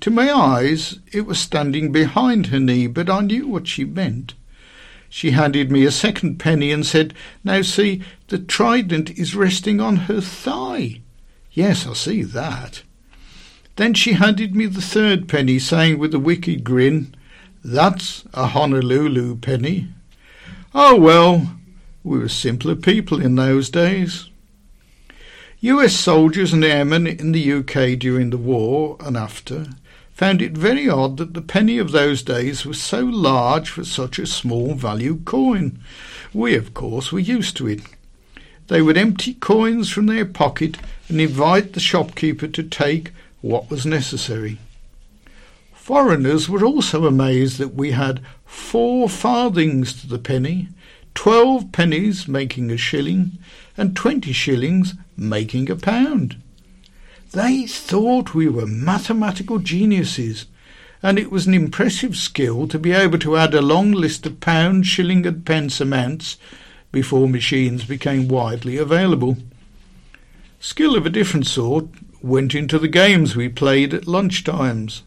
[0.00, 4.34] To my eyes, it was standing behind her knee, but I knew what she meant.
[5.08, 7.14] She handed me a second penny and said,
[7.44, 11.00] Now see, the trident is resting on her thigh.
[11.52, 12.82] Yes, I see that.
[13.76, 17.14] Then she handed me the third penny, saying with a wicked grin,
[17.62, 19.88] That's a Honolulu penny.
[20.74, 21.56] Oh well,
[22.02, 24.30] we were simpler people in those days.
[25.64, 29.68] US soldiers and airmen in the UK during the war and after
[30.12, 34.18] found it very odd that the penny of those days was so large for such
[34.18, 35.78] a small value coin.
[36.34, 37.80] We, of course, were used to it.
[38.66, 40.76] They would empty coins from their pocket
[41.08, 44.58] and invite the shopkeeper to take what was necessary.
[45.72, 50.68] Foreigners were also amazed that we had four farthings to the penny,
[51.14, 53.38] twelve pennies making a shilling,
[53.76, 56.40] and twenty shillings making a pound.
[57.32, 60.46] They thought we were mathematical geniuses,
[61.02, 64.40] and it was an impressive skill to be able to add a long list of
[64.40, 66.36] pound, shilling, and pence amounts
[66.92, 69.36] before machines became widely available.
[70.60, 71.88] Skill of a different sort
[72.22, 75.02] went into the games we played at lunch times.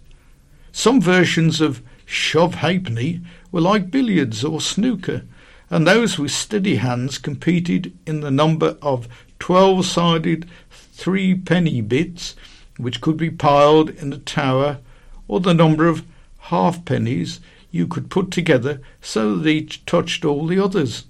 [0.72, 3.22] Some versions of shove halfpenny
[3.52, 5.24] were like billiards or snooker,
[5.70, 9.08] and those with steady hands competed in the number of
[9.40, 12.36] twelve-sided three penny bits,
[12.78, 14.80] which could be piled in a tower,
[15.28, 16.06] or the number of
[16.46, 17.40] halfpennies
[17.72, 21.06] you could put together so that each touched all the others.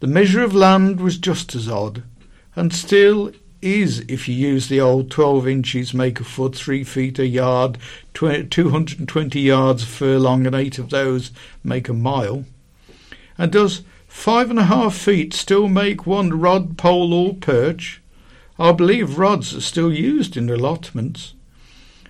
[0.00, 2.02] The measure of land was just as odd,
[2.54, 3.32] and still
[3.62, 7.78] is if you use the old 12 inches make a foot, 3 feet a yard,
[8.12, 11.30] 220 yards a furlong, and 8 of those
[11.62, 12.44] make a mile.
[13.38, 18.00] And does five and a half feet still make one rod, pole, or perch?
[18.58, 21.34] I believe rods are still used in allotments.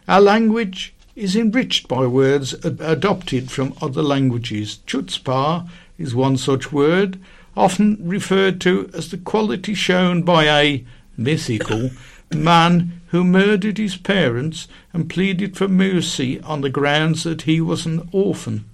[0.08, 4.80] Our language is enriched by words ad- adopted from other languages.
[4.86, 5.68] Chutzpah
[5.98, 7.18] is one such word,
[7.56, 10.84] often referred to as the quality shown by a
[11.16, 11.90] mythical
[12.34, 17.84] man who murdered his parents and pleaded for mercy on the grounds that he was
[17.84, 18.64] an orphan.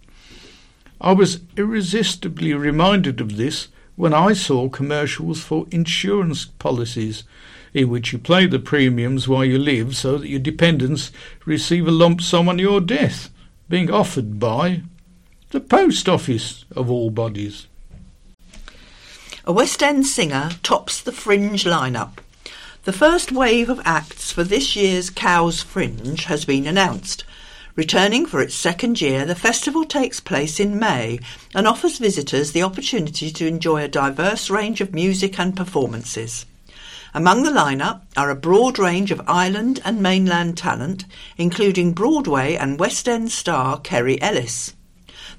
[1.00, 7.24] I was irresistibly reminded of this when I saw commercials for insurance policies
[7.74, 11.10] in which you pay the premiums while you live so that your dependents
[11.44, 13.30] receive a lump sum on your death,
[13.68, 14.82] being offered by
[15.50, 17.66] the post office of all bodies.
[19.44, 22.18] A West End singer tops the fringe lineup.
[22.84, 27.24] The first wave of acts for this year's Cowes Fringe has been announced.
[27.78, 31.20] Returning for its second year, the festival takes place in May
[31.54, 36.44] and offers visitors the opportunity to enjoy a diverse range of music and performances.
[37.14, 41.04] Among the lineup are a broad range of island and mainland talent,
[41.36, 44.74] including Broadway and West End star Kerry Ellis.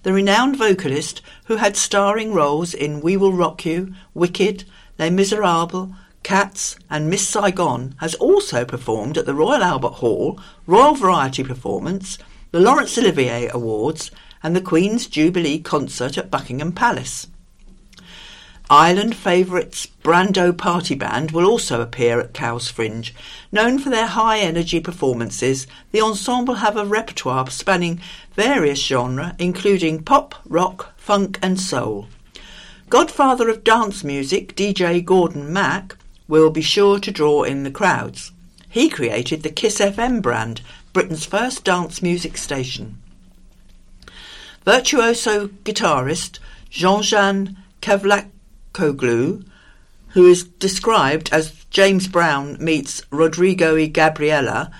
[0.03, 4.63] The renowned vocalist, who had starring roles in We Will Rock You, Wicked,
[4.97, 5.89] Les Miserables,
[6.23, 12.17] Cats, and Miss Saigon, has also performed at the Royal Albert Hall, Royal Variety Performance,
[12.51, 14.09] the Laurence Olivier Awards,
[14.41, 17.27] and the Queen's Jubilee Concert at Buckingham Palace.
[18.71, 23.13] Island favourites Brando Party Band will also appear at Cowes Fringe.
[23.51, 27.99] Known for their high energy performances, the ensemble have a repertoire spanning
[28.33, 32.07] various genres, including pop, rock, funk, and soul.
[32.89, 35.95] Godfather of dance music, DJ Gordon Mac,
[36.27, 38.31] will be sure to draw in the crowds.
[38.71, 42.97] He created the Kiss FM brand, Britain's first dance music station.
[44.65, 46.39] Virtuoso guitarist
[46.69, 48.29] Jean-Jean Kavlak
[48.73, 49.45] Koglu,
[50.09, 54.71] who is described as James Brown meets Rodrigo y Gabriela,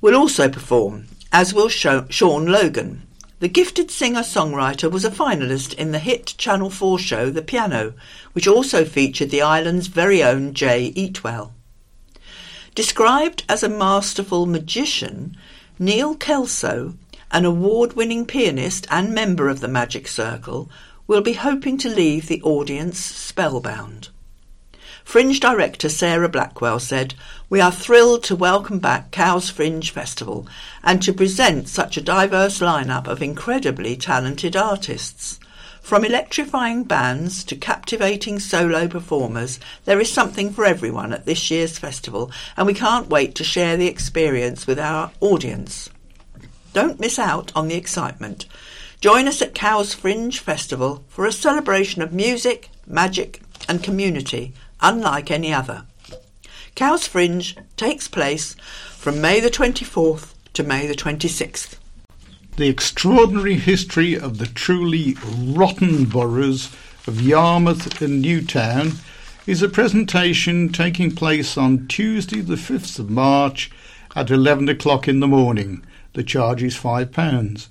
[0.00, 3.02] will also perform, as will Sean Logan.
[3.40, 7.92] The gifted singer-songwriter was a finalist in the hit Channel 4 show The Piano,
[8.32, 11.50] which also featured the island's very own Jay Eatwell.
[12.74, 15.36] Described as a masterful magician,
[15.78, 16.94] Neil Kelso,
[17.30, 20.70] an award-winning pianist and member of the Magic Circle,
[21.06, 24.08] will be hoping to leave the audience spellbound.
[25.04, 27.14] Fringe director Sarah Blackwell said,
[27.50, 30.48] We are thrilled to welcome back Cowes Fringe Festival
[30.82, 35.38] and to present such a diverse lineup of incredibly talented artists.
[35.86, 41.78] From electrifying bands to captivating solo performers, there is something for everyone at this year's
[41.78, 45.88] festival, and we can't wait to share the experience with our audience.
[46.72, 48.46] Don't miss out on the excitement.
[49.00, 55.30] Join us at Cowes Fringe Festival for a celebration of music, magic, and community unlike
[55.30, 55.84] any other.
[56.74, 58.56] Cowes Fringe takes place
[58.90, 61.76] from May the 24th to May the 26th.
[62.56, 66.74] The extraordinary history of the truly rotten boroughs
[67.06, 68.92] of Yarmouth and Newtown
[69.46, 73.70] is a presentation taking place on Tuesday the 5th of March
[74.14, 75.84] at 11 o'clock in the morning.
[76.14, 77.68] The charge is £5.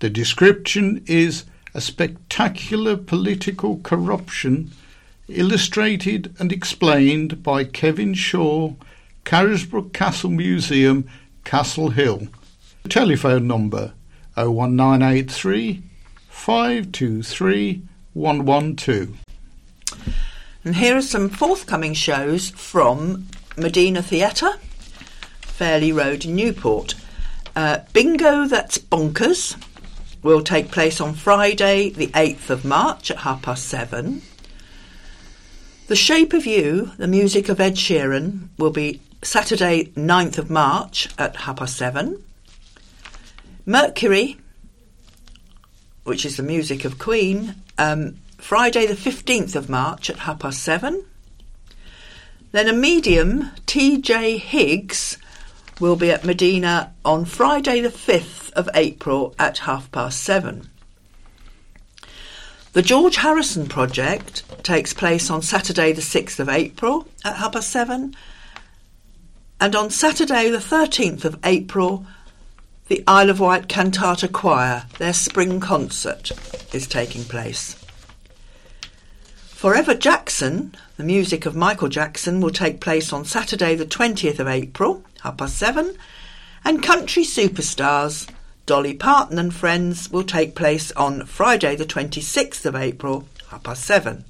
[0.00, 4.72] The description is a spectacular political corruption
[5.26, 8.74] illustrated and explained by Kevin Shaw,
[9.24, 11.08] Carisbrooke Castle Museum,
[11.44, 12.28] Castle Hill.
[12.88, 13.94] Telephone number
[14.36, 15.82] 01983
[16.28, 17.82] 523
[18.12, 19.24] 112.
[20.64, 24.52] And here are some forthcoming shows from Medina Theatre,
[25.40, 26.94] Fairlee Road, Newport.
[27.56, 29.56] Uh, Bingo That's Bonkers
[30.22, 34.20] will take place on Friday, the 8th of March at half past seven.
[35.86, 41.08] The Shape of You, the music of Ed Sheeran, will be Saturday, 9th of March
[41.18, 42.22] at half past seven.
[43.66, 44.38] Mercury,
[46.04, 50.62] which is the music of Queen, um, Friday, the 15th of March at half past
[50.62, 51.04] seven.
[52.52, 55.16] Then a medium, TJ Higgs,
[55.80, 60.68] will be at Medina on Friday, the 5th of April at half past seven.
[62.74, 67.70] The George Harrison project takes place on Saturday, the 6th of April at half past
[67.70, 68.14] seven.
[69.60, 72.06] And on Saturday, the 13th of April,
[72.86, 76.32] the Isle of Wight Cantata Choir, their spring concert,
[76.74, 77.76] is taking place.
[79.36, 84.48] Forever Jackson, the music of Michael Jackson, will take place on Saturday, the 20th of
[84.48, 85.96] April, half past seven.
[86.62, 88.28] And Country Superstars,
[88.66, 93.84] Dolly Parton and Friends will take place on Friday, the 26th of April, half past
[93.84, 94.26] seven.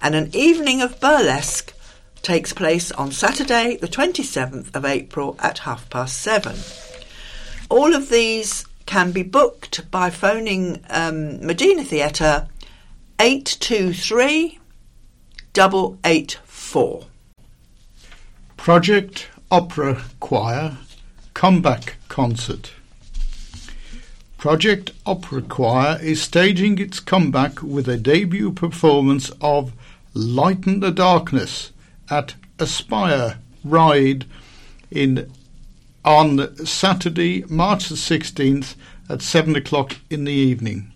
[0.00, 1.74] And an evening of burlesque
[2.22, 6.56] takes place on Saturday, the 27th of April at half past seven.
[7.70, 12.48] All of these can be booked by phoning um, Medina Theatre
[13.20, 14.58] 823
[15.56, 17.04] 884.
[18.56, 20.78] Project Opera Choir
[21.32, 22.72] Comeback Concert.
[24.36, 29.72] Project Opera Choir is staging its comeback with a debut performance of
[30.12, 31.70] Lighten the Darkness
[32.10, 34.24] at Aspire Ryde
[34.90, 35.30] in
[36.04, 38.74] on Saturday, March the 16th
[39.08, 40.92] at 7 o'clock in the evening.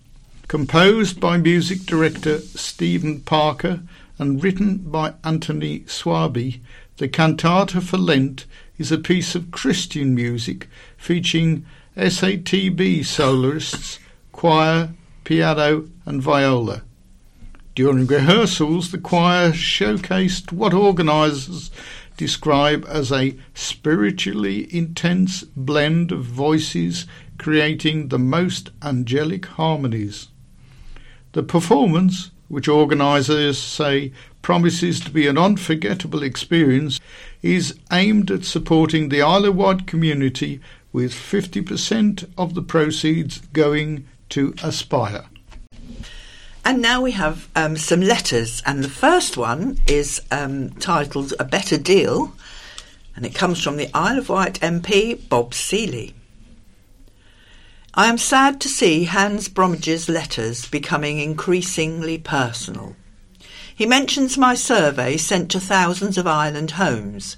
[0.48, 3.80] Composed by music director Stephen Parker
[4.18, 6.60] and written by Anthony Swaby,
[6.98, 8.46] The cantata for Lent
[8.78, 11.66] is a piece of Christian music featuring
[11.96, 13.98] SATB soloists,
[14.32, 14.90] choir,
[15.24, 16.82] piano, and viola.
[17.74, 21.72] During rehearsals, the choir showcased what organisers
[22.16, 27.06] describe as a spiritually intense blend of voices
[27.38, 30.28] creating the most angelic harmonies.
[31.32, 34.12] The performance, which organisers say
[34.42, 37.00] promises to be an unforgettable experience,
[37.42, 40.60] is aimed at supporting the Isle of Wight community
[40.92, 45.24] with 50% of the proceeds going to Aspire.
[46.66, 51.44] And now we have um, some letters, and the first one is um, titled A
[51.44, 52.32] Better Deal,
[53.14, 56.14] and it comes from the Isle of Wight MP Bob Seely.
[57.92, 62.96] I am sad to see Hans Bromage's letters becoming increasingly personal.
[63.74, 67.36] He mentions my survey sent to thousands of island homes.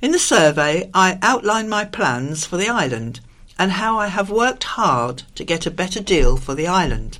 [0.00, 3.20] In the survey, I outline my plans for the island
[3.58, 7.18] and how I have worked hard to get a better deal for the island.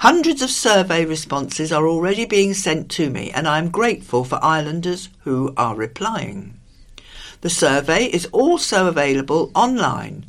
[0.00, 4.44] Hundreds of survey responses are already being sent to me, and I am grateful for
[4.44, 6.58] islanders who are replying.
[7.40, 10.26] The survey is also available online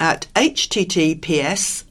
[0.00, 1.84] at https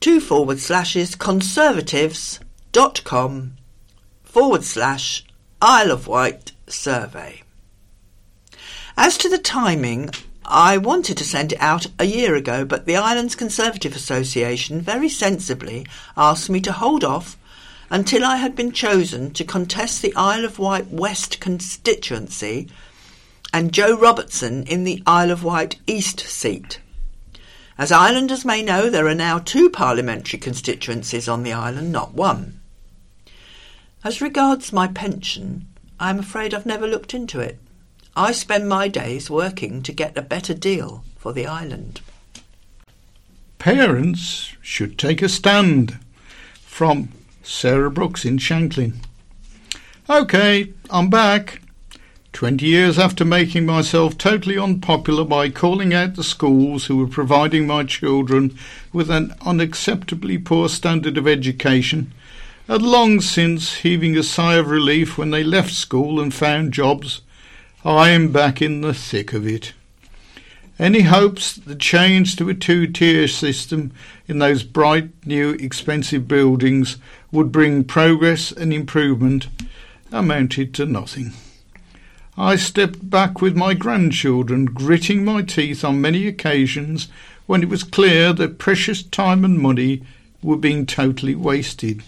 [0.00, 3.52] two forward slashes conservatives.com
[4.22, 5.24] forward slash
[5.60, 7.42] Isle of Wight survey.
[8.96, 10.08] As to the timing,
[10.52, 15.08] I wanted to send it out a year ago, but the Islands Conservative Association very
[15.08, 15.86] sensibly
[16.16, 17.38] asked me to hold off
[17.88, 22.68] until I had been chosen to contest the Isle of Wight West constituency
[23.52, 26.80] and Joe Robertson in the Isle of Wight East seat.
[27.78, 32.60] As islanders may know, there are now two parliamentary constituencies on the island, not one.
[34.02, 35.68] As regards my pension,
[36.00, 37.60] I am afraid I've never looked into it.
[38.16, 42.00] I spend my days working to get a better deal for the island.
[43.58, 45.98] Parents should take a stand.
[46.54, 47.10] From
[47.42, 49.00] Sarah Brooks in Shanklin.
[50.08, 51.60] OK, I'm back.
[52.32, 57.66] Twenty years after making myself totally unpopular by calling out the schools who were providing
[57.66, 58.56] my children
[58.92, 62.12] with an unacceptably poor standard of education,
[62.66, 67.20] had long since heaving a sigh of relief when they left school and found jobs,
[67.84, 69.72] I am back in the thick of it.
[70.78, 73.92] Any hopes that the change to a two-tier system
[74.28, 76.98] in those bright, new, expensive buildings
[77.32, 79.48] would bring progress and improvement
[80.12, 81.32] amounted to nothing.
[82.36, 87.08] I stepped back with my grandchildren, gritting my teeth on many occasions
[87.46, 90.02] when it was clear that precious time and money
[90.42, 92.02] were being totally wasted.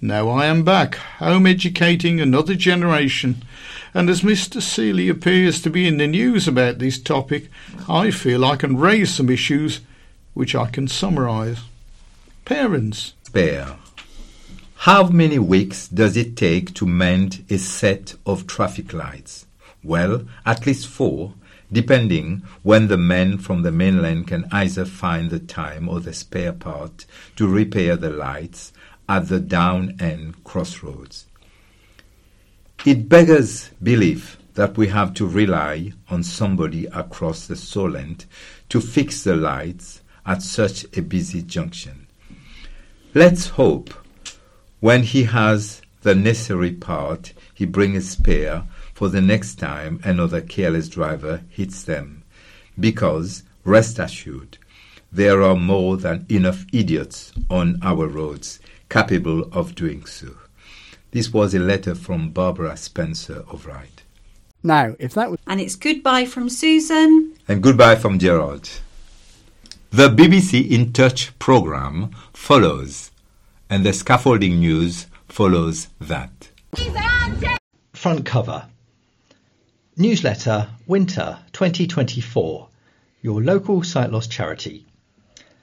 [0.00, 3.42] Now I am back, home educating another generation,
[3.94, 4.62] and as Mr.
[4.62, 7.48] Seely appears to be in the news about this topic,
[7.88, 9.80] I feel I can raise some issues
[10.34, 11.60] which I can summarise.
[12.44, 13.14] Parents.
[13.24, 13.76] Spare.
[14.84, 19.46] How many weeks does it take to mend a set of traffic lights?
[19.82, 21.34] Well, at least four,
[21.72, 26.52] depending when the men from the mainland can either find the time or the spare
[26.52, 27.06] part
[27.36, 28.72] to repair the lights
[29.08, 31.26] at the Downend crossroads.
[32.86, 38.24] It beggars belief that we have to rely on somebody across the Solent
[38.70, 42.06] to fix the lights at such a busy junction.
[43.12, 43.92] Let's hope
[44.80, 50.40] when he has the necessary part, he brings a spare for the next time another
[50.40, 52.22] careless driver hits them.
[52.78, 54.56] Because, rest assured,
[55.12, 58.58] there are more than enough idiots on our roads
[58.88, 60.39] capable of doing so.
[61.12, 64.02] This was a letter from Barbara Spencer of Wright.
[64.62, 65.40] Now, if that was.
[65.46, 67.34] And it's goodbye from Susan.
[67.48, 68.70] And goodbye from Gerald.
[69.90, 73.10] The BBC In Touch programme follows
[73.68, 76.50] and the scaffolding news follows that.
[77.92, 78.66] Front cover
[79.96, 82.68] Newsletter Winter 2024
[83.22, 84.86] Your local sight loss charity.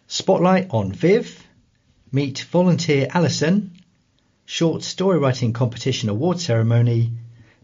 [0.08, 1.44] Spotlight on Viv.
[2.12, 3.77] Meet volunteer Alison.
[4.50, 7.12] Short story writing competition award ceremony.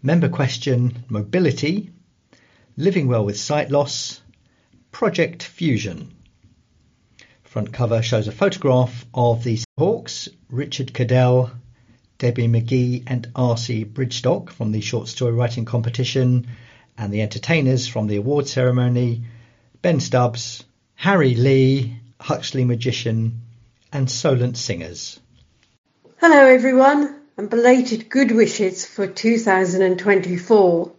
[0.02, 1.92] Member question Mobility.
[2.76, 4.20] Living well with sight loss.
[4.92, 6.14] Project Fusion.
[7.42, 11.52] Front cover shows a photograph of the Hawks, Richard Cadell,
[12.18, 13.86] Debbie McGee, and R.C.
[13.86, 16.48] Bridgestock from the short story writing competition,
[16.98, 19.24] and the entertainers from the award ceremony
[19.82, 20.66] Ben Stubbs,
[20.96, 23.40] Harry Lee, Huxley Magician,
[23.94, 25.22] and Solent Singers.
[26.26, 27.20] Hello, everyone.
[27.36, 30.92] and belated good wishes for 2024.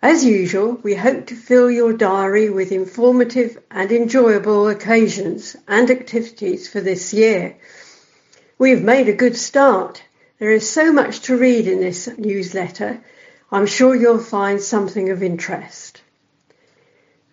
[0.00, 6.66] As usual, we hope to fill your diary with informative and enjoyable occasions and activities
[6.66, 7.58] for this year.
[8.56, 10.02] We have made a good start.
[10.38, 12.98] There is so much to read in this newsletter.
[13.50, 16.00] I'm sure you'll find something of interest.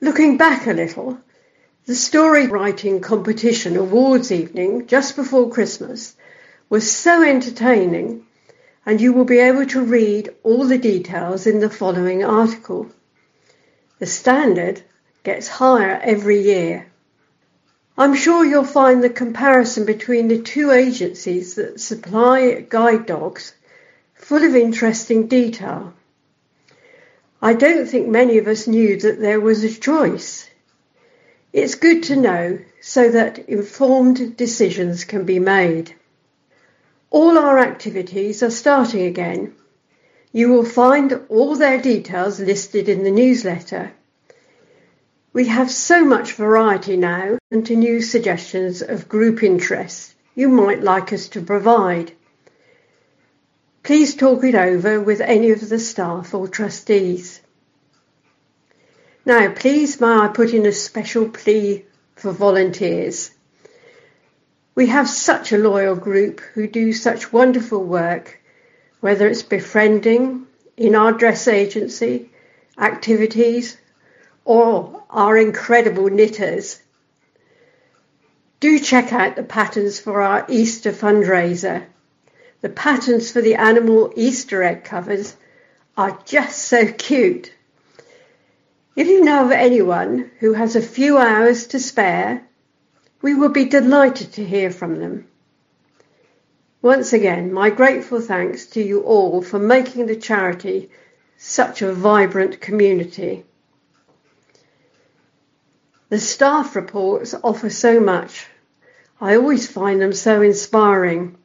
[0.02, 1.20] Looking back a little,
[1.86, 6.18] the story writing competition awards evening just before Christmas
[6.70, 8.26] was so entertaining
[8.86, 12.90] and you will be able to read all the details in the following article.
[14.00, 14.82] The standard
[15.24, 16.88] gets higher every year.
[17.98, 23.54] I'm sure you'll find the comparison between the two agencies that supply guide dogs
[24.16, 25.94] full of interesting detail.
[27.42, 30.50] I don't think many of us knew that there was a choice.
[31.52, 35.96] It's good to know so that informed decisions can be made.
[37.12, 39.56] All our activities are starting again.
[40.32, 43.94] You will find all their details listed in the newsletter.
[45.34, 50.82] We have so much variety now and to new suggestions of group interests you might
[50.82, 52.14] like us to provide.
[53.84, 57.42] Please talk it over with any of the staff or trustees.
[59.26, 63.32] Now, please may I put in a special plea for volunteers.
[64.80, 68.40] We have such a loyal group who do such wonderful work,
[69.02, 70.48] whether it's befriending,
[70.78, 72.30] in our dress agency,
[72.78, 73.76] activities,
[74.46, 76.82] or our incredible knitters.
[78.62, 81.84] Do check out the patterns for our Easter fundraiser.
[82.62, 85.36] The patterns for the animal Easter egg covers
[85.98, 87.52] are just so cute.
[88.96, 92.46] If you know of anyone who has a few hours to spare
[93.22, 95.28] we would be delighted to hear from them.
[96.82, 100.90] Once again, my grateful thanks to you all for making the charity
[101.38, 103.44] such a vibrant community.
[106.10, 108.48] The staff reports offer so much.
[109.22, 111.38] I always find them so inspiring.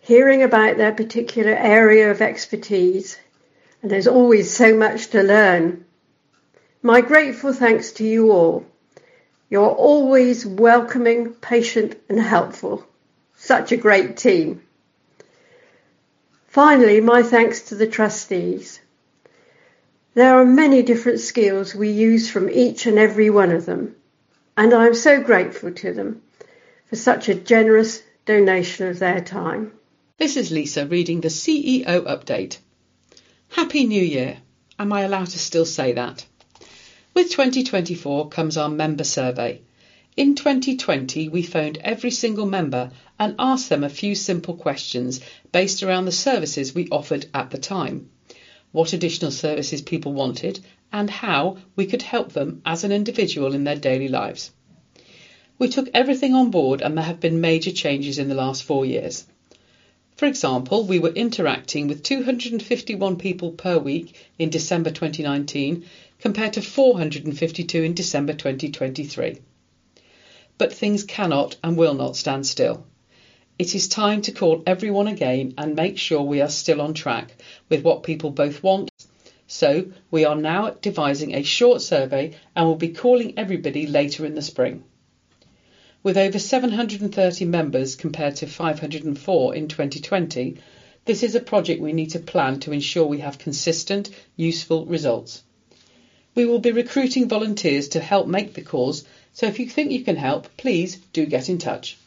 [0.00, 3.16] Hearing about their particular area of expertise,
[3.80, 5.84] and there's always so much to learn.
[6.82, 8.66] My grateful thanks to you all.
[9.50, 12.86] You're always welcoming, patient, and helpful.
[13.36, 14.62] Such a great team.
[16.48, 18.80] Finally, my thanks to the trustees.
[20.14, 23.94] There are many different skills we use from each and every one of them,
[24.56, 26.22] and I'm so grateful to them
[26.86, 29.72] for such a generous donation of their time.
[30.18, 32.58] This is Lisa reading the CEO update.
[33.50, 34.38] Happy New Year.
[34.78, 36.26] Am I allowed to still say that?
[37.18, 39.62] With 2024 comes our member survey.
[40.16, 45.20] In 2020, we phoned every single member and asked them a few simple questions
[45.50, 48.08] based around the services we offered at the time,
[48.70, 50.60] what additional services people wanted,
[50.92, 54.52] and how we could help them as an individual in their daily lives.
[55.58, 58.86] We took everything on board and there have been major changes in the last four
[58.86, 59.26] years.
[60.14, 65.84] For example, we were interacting with 251 people per week in December 2019
[66.20, 69.38] compared to 452 in December 2023.
[70.58, 72.84] But things cannot and will not stand still.
[73.58, 77.34] It is time to call everyone again and make sure we are still on track
[77.68, 78.90] with what people both want.
[79.46, 84.34] So, we are now devising a short survey and will be calling everybody later in
[84.34, 84.84] the spring.
[86.02, 90.56] With over 730 members compared to 504 in 2020,
[91.04, 95.42] this is a project we need to plan to ensure we have consistent, useful results.
[96.38, 99.02] We will be recruiting volunteers to help make the calls,
[99.32, 101.98] so if you think you can help, please do get in touch.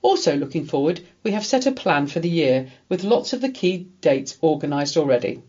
[0.00, 3.48] Also, looking forward, we have set a plan for the year with lots of the
[3.48, 5.42] key dates organised already.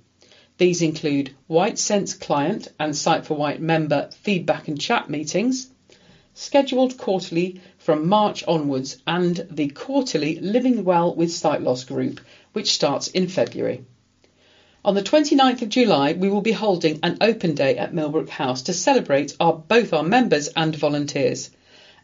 [0.58, 5.70] These include Wight Sense client and Sight for Wight member feedback and chat meetings,
[6.34, 12.22] scheduled quarterly from March onwards, and the quarterly Living Well with Sight Loss group,
[12.54, 13.84] which starts in February.
[14.88, 18.62] On the 29th of July, we will be holding an open day at Millbrook House
[18.62, 21.50] to celebrate our, both our members and volunteers.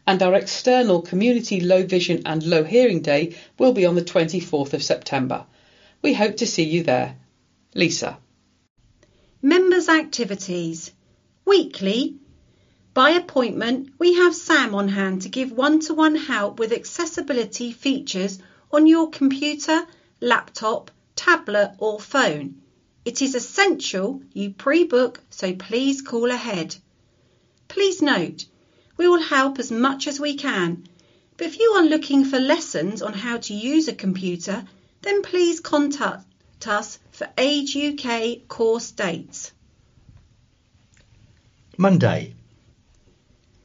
[0.06, 4.74] And our external Community Low Vision and Low Hearing Day will be on the 24th
[4.74, 5.46] of September.
[6.02, 7.16] We hope to see you there.
[7.74, 8.18] Lisa.
[9.40, 10.92] Members' activities.
[11.46, 12.16] Weekly.
[12.92, 17.72] By appointment, we have Sam on hand to give one to one help with accessibility
[17.72, 18.40] features
[18.70, 19.86] on your computer,
[20.20, 22.60] laptop, tablet, or phone.
[23.04, 26.74] It is essential you pre-book, so please call ahead.
[27.68, 28.46] Please note,
[28.96, 30.86] we will help as much as we can.
[31.36, 34.64] But if you are looking for lessons on how to use a computer,
[35.02, 36.24] then please contact
[36.66, 39.52] us for Age UK course dates.
[41.76, 42.34] Monday.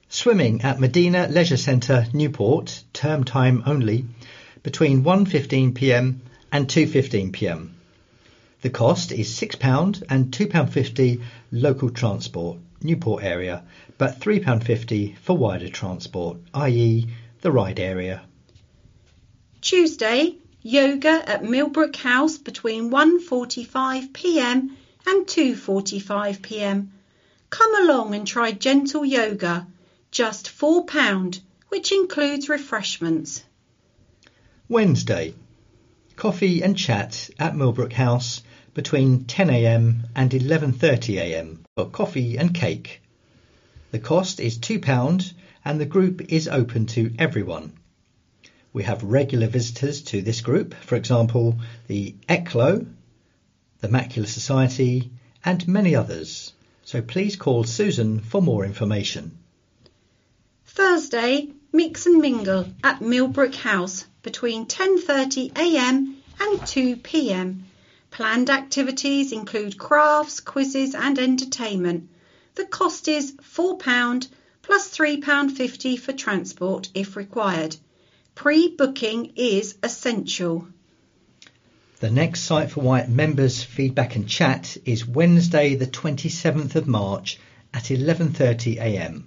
[0.10, 4.06] Swimming at Medina Leisure Centre, Newport, term time only,
[4.64, 6.20] between 1.15pm
[6.52, 7.70] and 2.15pm.
[8.62, 11.22] The cost is £6 and £2.50
[11.54, 13.64] local transport, Newport area,
[13.98, 17.08] but £3.50 for wider transport, i.e.
[17.40, 18.22] the Ryde area.
[19.62, 24.72] Tuesday, yoga at Millbrook House between 1.45pm
[25.08, 26.88] and 2.45pm.
[27.50, 29.68] Come along and try gentle yoga,
[30.12, 33.42] just £4, which includes refreshments.
[34.68, 35.34] Wednesday,
[36.18, 43.02] coffee and chat at Millbrook House between 10am and 11.30am for coffee and cake.
[43.92, 45.34] The cost is £2
[45.66, 47.74] and the group is open to everyone.
[48.72, 52.86] We have regular visitors to this group, for example, the ECLO,
[53.80, 55.12] the Macular Society,
[55.44, 56.54] and many others.
[56.84, 59.38] So please call Susan for more information.
[60.66, 67.62] Thursday, mix and mingle at Millbrook House between 10.30am and 2pm.
[68.12, 72.10] Planned activities include crafts, quizzes and entertainment.
[72.56, 74.28] The cost is £4
[74.62, 77.76] plus £3.50 for transport if required.
[78.36, 80.68] Pre-booking is essential.
[82.00, 87.38] The next Sight for Wight members feedback and chat is Wednesday the 27th of March
[87.74, 89.24] at 11.30am.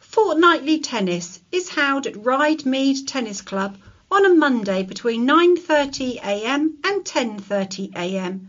[0.00, 3.78] Fortnightly tennis is held at Ryde Mead Tennis Club
[4.10, 8.46] on a Monday between 9.30am and 10.30am.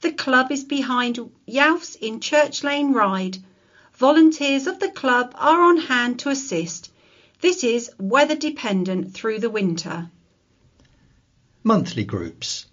[0.00, 3.38] The club is behind Yalf's in Church Lane Ryde.
[3.94, 6.90] Volunteers of the club are on hand to assist.
[7.40, 10.10] This is weather dependent through the winter.
[11.64, 12.66] Monthly groups.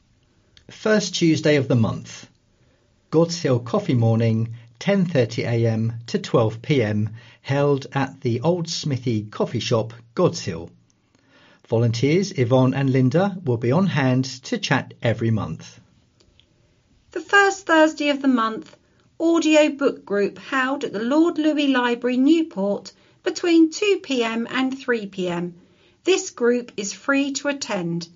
[0.69, 2.29] First Tuesday of the month.
[3.11, 10.69] Godshill Coffee Morning, 10.30am to 12pm, held at the Old Smithy Coffee Shop, Godshill.
[11.67, 15.81] Volunteers Yvonne and Linda will be on hand to chat every month.
[17.11, 18.77] The first Thursday of the month,
[19.19, 25.51] audio book group held at the Lord Louis Library, Newport, between 2pm and 3pm.
[26.05, 28.07] This group is free to attend.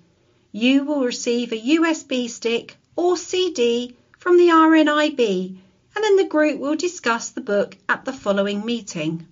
[0.50, 5.56] You will receive a USB stick or CD from the RNIB
[5.94, 9.26] and then the group will discuss the book at the following meeting.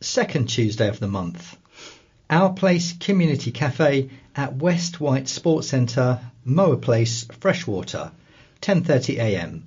[0.00, 1.56] Second Tuesday of the month.
[2.32, 8.10] Our Place Community Cafe at West Wight Sports Centre, Moa Place, Freshwater,
[8.62, 9.60] 10.30am.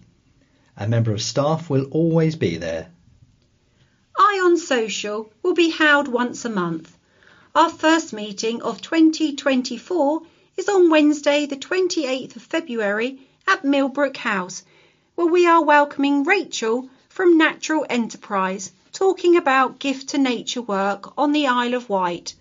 [0.76, 2.88] A member of staff will always be there.
[4.20, 6.98] Ion Social will be held once a month.
[7.54, 10.24] Our first meeting of 2024
[10.58, 14.64] is on Wednesday the 28th of February at Millbrook House,
[15.14, 21.32] where we are welcoming Rachel from Natural Enterprise talking about gift to nature work on
[21.32, 22.34] the Isle of Wight.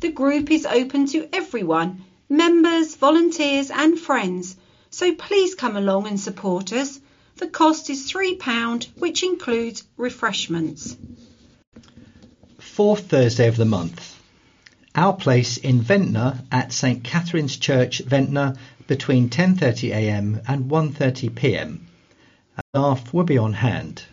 [0.00, 4.56] The group is open to everyone, members, volunteers and friends,
[4.90, 7.00] so please come along and support us.
[7.36, 10.96] The cost is £3, which includes refreshments.
[12.58, 14.18] Fourth Thursday of the month.
[14.94, 18.56] Our place in Ventnor at St Catherine's Church, Ventnor,
[18.86, 21.80] between 10.30am and 1.30pm.
[22.56, 24.04] A staff will be on hand.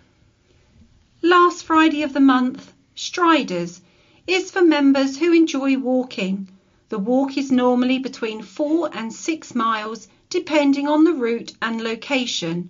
[1.21, 3.81] Last Friday of the month, Striders,
[4.27, 6.47] is for members who enjoy walking.
[6.89, 12.69] The walk is normally between 4 and 6 miles depending on the route and location.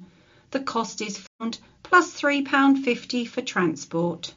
[0.52, 4.34] The cost is found plus £3.50 for transport.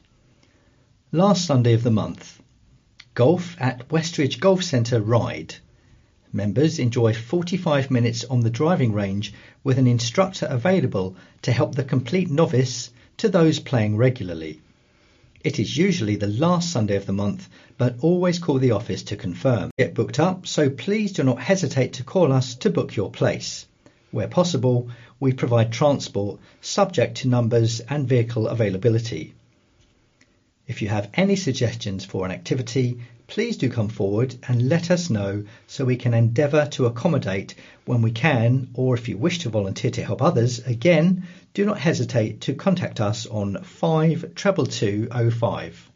[1.11, 2.41] Last Sunday of the month.
[3.13, 5.55] Golf at Westridge Golf Centre Ryde.
[6.33, 9.33] Members enjoy 45 minutes on the driving range
[9.63, 14.61] with an instructor available to help the complete novice to those playing regularly.
[15.45, 19.15] It is usually the last Sunday of the month, but always call the office to
[19.15, 19.69] confirm.
[19.77, 23.67] Get booked up, so please do not hesitate to call us to book your place.
[24.09, 24.89] Where possible,
[25.19, 29.35] we provide transport subject to numbers and vehicle availability.
[30.65, 35.09] If you have any suggestions for an activity, please do come forward and let us
[35.09, 39.49] know so we can endeavour to accommodate when we can, or if you wish to
[39.49, 45.91] volunteer to help others, again, do not hesitate to contact us on 52205.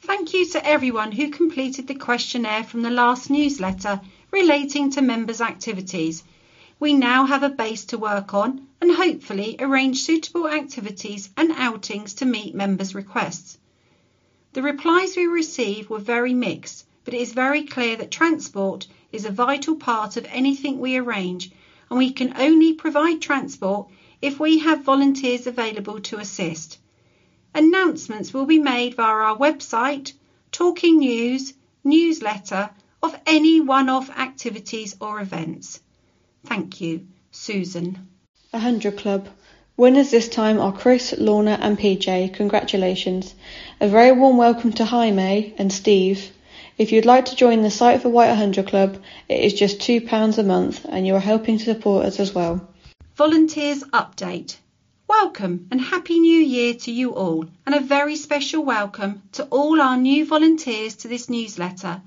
[0.00, 4.00] Thank you to everyone who completed the questionnaire from the last newsletter
[4.32, 6.24] relating to members' activities.
[6.80, 12.14] We now have a base to work on and hopefully arrange suitable activities and outings
[12.14, 13.58] to meet members' requests.
[14.54, 19.24] The replies we received were very mixed, but it is very clear that transport is
[19.24, 21.50] a vital part of anything we arrange,
[21.88, 23.88] and we can only provide transport
[24.20, 26.78] if we have volunteers available to assist.
[27.54, 30.12] Announcements will be made via our website,
[30.50, 32.70] Talking News, newsletter
[33.02, 35.80] of any one-off activities or events.
[36.44, 38.06] Thank you, Susan.
[38.50, 39.28] 100 Club.
[39.78, 42.34] Winners this time are Chris, Lorna, and PJ.
[42.34, 43.34] Congratulations.
[43.80, 46.30] A very warm welcome to Jaime and Steve.
[46.76, 50.36] If you'd like to join the Sight for Wight 100 Club, it is just £2
[50.36, 52.68] a month and you are helping to support us as well.
[53.16, 54.58] Volunteers Update.
[55.08, 59.80] Welcome and Happy New Year to you all, and a very special welcome to all
[59.80, 62.02] our new volunteers to this newsletter.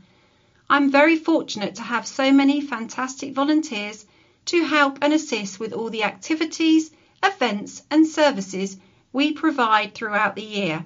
[0.70, 4.06] I'm very fortunate to have so many fantastic volunteers
[4.46, 6.92] to help and assist with all the activities,
[7.26, 8.78] events and services
[9.12, 10.86] we provide throughout the year.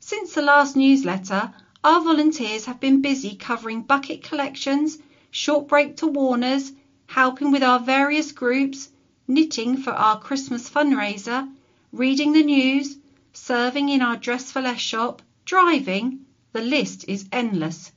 [0.00, 1.52] Since the last newsletter,
[1.84, 4.98] our volunteers have been busy covering bucket collections,
[5.30, 6.72] short break to Warner's,
[7.06, 8.90] helping with our various groups,
[9.26, 11.48] knitting for our Christmas fundraiser,
[11.92, 12.96] reading the news,
[13.32, 17.92] serving in our Dress for Less shop, driving, the list is endless.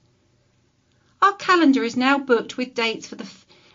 [1.22, 3.28] Our calendar is now booked with dates for the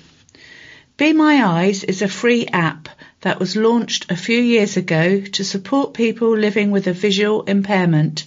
[0.97, 2.89] Be My Eyes is a free app
[3.23, 8.25] that was launched a few years ago to support people living with a visual impairment.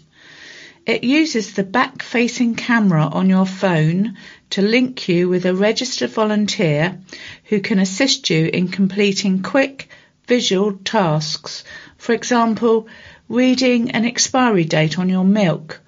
[0.86, 4.16] It uses the back facing camera on your phone
[4.51, 6.98] to link you with a registered volunteer
[7.44, 9.90] who can assist you in completing quick
[10.27, 11.62] visual tasks.
[11.98, 12.89] For example,
[13.28, 15.78] reading an expiry date on your milk,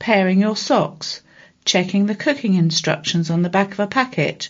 [0.00, 1.20] pairing your socks,
[1.64, 4.48] checking the cooking instructions on the back of a packet,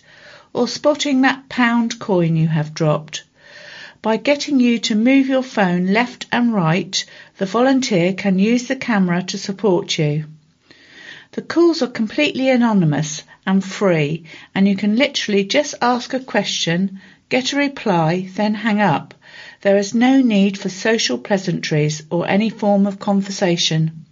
[0.54, 3.24] or spotting that pound coin you have dropped.
[4.02, 7.04] By getting you to move your phone left and right,
[7.38, 10.26] the volunteer can use the camera to support you.
[11.32, 14.24] The calls are completely anonymous and free,
[14.54, 19.14] and you can literally just ask a question, get a reply, then hang up.
[19.62, 24.04] There is no need for social pleasantries or any form of conversation.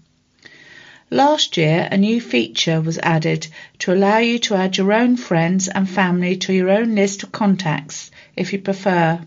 [1.10, 3.46] Last year, a new feature was added
[3.80, 7.30] to allow you to add your own friends and family to your own list of
[7.30, 9.20] contacts if you prefer.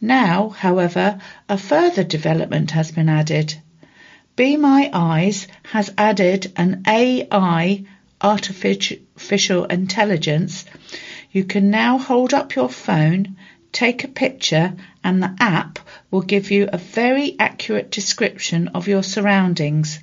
[0.00, 1.18] Now, however,
[1.48, 3.54] a further development has been added.
[4.36, 7.84] Be My Eyes has added an AI
[8.20, 10.64] artificial intelligence.
[11.32, 13.36] You can now hold up your phone,
[13.72, 15.78] take a picture, and the app
[16.10, 20.00] will give you a very accurate description of your surroundings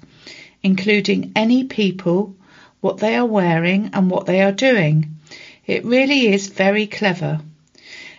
[0.65, 2.35] including any people,
[2.81, 5.15] what they are wearing, and what they are doing.
[5.67, 7.39] It really is very clever.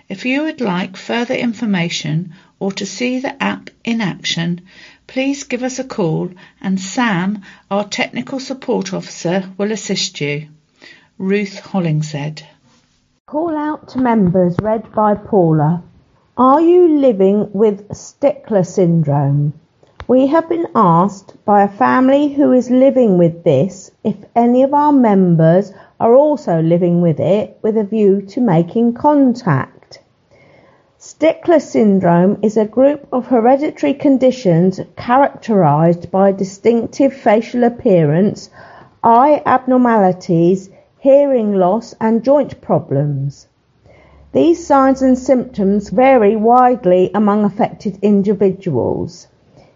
[0.09, 4.61] If you would like further information or to see the app in action,
[5.09, 6.31] please give us a call
[6.61, 7.43] and Sam,
[7.73, 10.47] our technical support officer, will assist you.
[11.19, 12.45] Ruth Hollingshead.
[13.27, 15.83] Call out to members read by Paula.
[16.37, 19.55] Are you living with Stickler syndrome?
[20.07, 24.73] We have been asked by a family who is living with this if any of
[24.73, 29.76] our members are also living with it with a view to making contact.
[30.99, 38.49] Stickler syndrome is a group of hereditary conditions characterized by distinctive facial appearance,
[39.05, 43.47] eye abnormalities, hearing loss, and joint problems.
[44.33, 49.27] These signs and symptoms vary widely among affected individuals.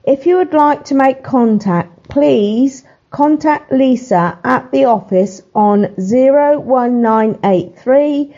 [0.05, 8.35] If you would like to make contact, please contact Lisa at the office on 01983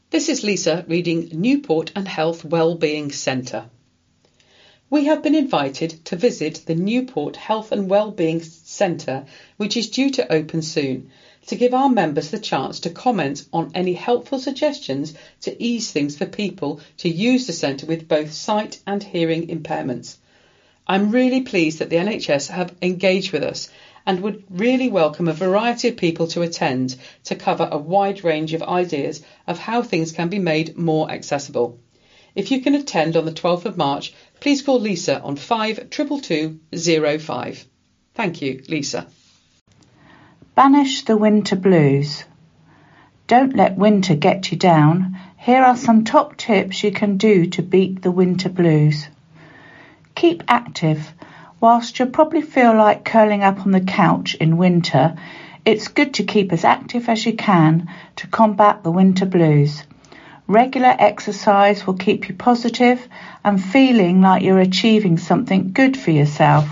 [0.09, 3.69] This is Lisa reading Newport and Health Wellbeing Centre.
[4.89, 9.27] We have been invited to visit the Newport Health and Wellbeing Centre,
[9.57, 11.11] which is due to open soon,
[11.45, 16.17] to give our members the chance to comment on any helpful suggestions to ease things
[16.17, 20.17] for people to use the centre with both sight and hearing impairments.
[20.87, 23.69] I'm really pleased that the NHS have engaged with us
[24.05, 26.95] and would really welcome a variety of people to attend
[27.25, 31.79] to cover a wide range of ideas of how things can be made more accessible.
[32.35, 37.65] If you can attend on the 12th of March, please call Lisa on 522205.
[38.13, 39.07] Thank you, Lisa.
[40.55, 42.23] Banish the winter blues.
[43.27, 45.15] Don't let winter get you down.
[45.37, 49.07] Here are some top tips you can do to beat the winter blues.
[50.15, 51.13] Keep active.
[51.61, 55.17] Whilst you'll probably feel like curling up on the couch in winter,
[55.65, 59.83] it's good to keep as active as you can to combat the winter blues.
[60.47, 63.05] Regular exercise will keep you positive
[63.43, 66.67] and feeling like you're achieving something good for yourself.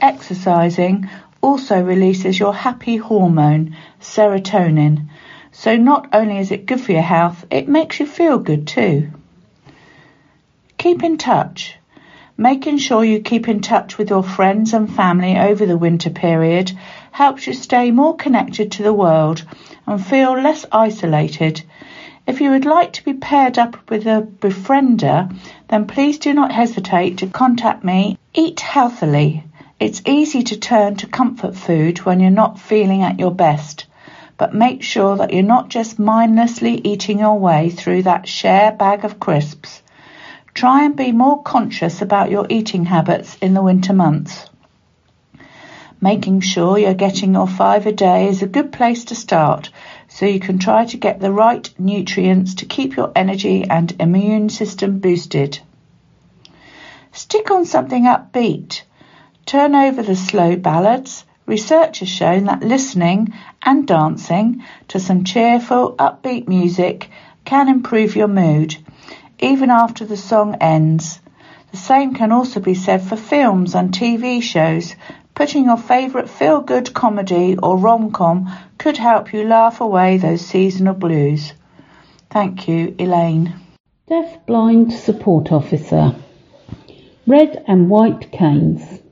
[0.00, 1.10] Exercising
[1.40, 5.08] also releases your happy hormone, serotonin,
[5.50, 9.10] so not only is it good for your health, it makes you feel good too.
[10.78, 11.77] Keep in touch.
[12.40, 16.70] Making sure you keep in touch with your friends and family over the winter period
[17.10, 19.44] helps you stay more connected to the world
[19.88, 21.60] and feel less isolated.
[22.28, 25.36] If you would like to be paired up with a befriender,
[25.66, 28.16] then please do not hesitate to contact me.
[28.32, 29.42] Eat healthily.
[29.80, 33.86] It's easy to turn to comfort food when you're not feeling at your best,
[34.36, 39.04] but make sure that you're not just mindlessly eating your way through that share bag
[39.04, 39.82] of crisps.
[40.54, 44.48] Try and be more conscious about your eating habits in the winter months.
[46.00, 49.70] Making sure you're getting your five a day is a good place to start
[50.08, 54.48] so you can try to get the right nutrients to keep your energy and immune
[54.48, 55.58] system boosted.
[57.12, 58.82] Stick on something upbeat.
[59.44, 61.24] Turn over the slow ballads.
[61.46, 67.10] Research has shown that listening and dancing to some cheerful, upbeat music
[67.44, 68.76] can improve your mood
[69.40, 71.20] even after the song ends.
[71.70, 74.94] The same can also be said for films and TV shows.
[75.34, 81.52] Putting your favourite feel-good comedy or rom-com could help you laugh away those seasonal blues.
[82.30, 83.54] Thank you, Elaine.
[84.08, 86.14] Deaf Blind Support Officer
[87.26, 89.02] Red and White Canes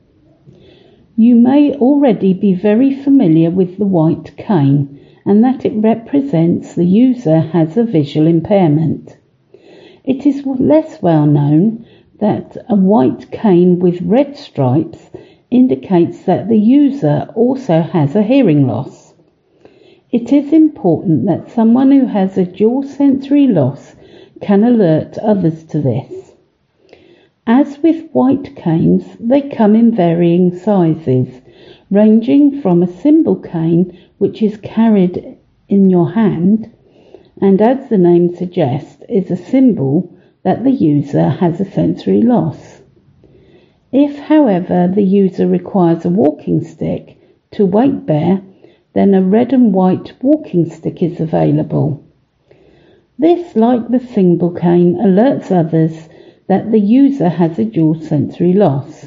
[1.17, 6.87] You may already be very familiar with the white cane and that it represents the
[6.87, 9.19] user has a visual impairment.
[10.07, 11.85] It is less well known
[12.21, 15.11] that a white cane with red stripes
[15.51, 19.15] indicates that the user also has a hearing loss.
[20.13, 23.97] It is important that someone who has a dual sensory loss
[24.41, 26.37] can alert others to this.
[27.45, 31.41] As with white canes, they come in varying sizes,
[31.91, 35.37] ranging from a symbol cane which is carried
[35.69, 36.71] in your hand
[37.41, 42.81] and as the name suggests, is a symbol that the user has a sensory loss.
[43.93, 47.19] If, however, the user requires a walking stick
[47.53, 48.43] to weight bear,
[48.95, 52.03] then a red and white walking stick is available.
[53.19, 56.09] This, like the symbol cane, alerts others
[56.49, 59.07] that the user has a dual sensory loss.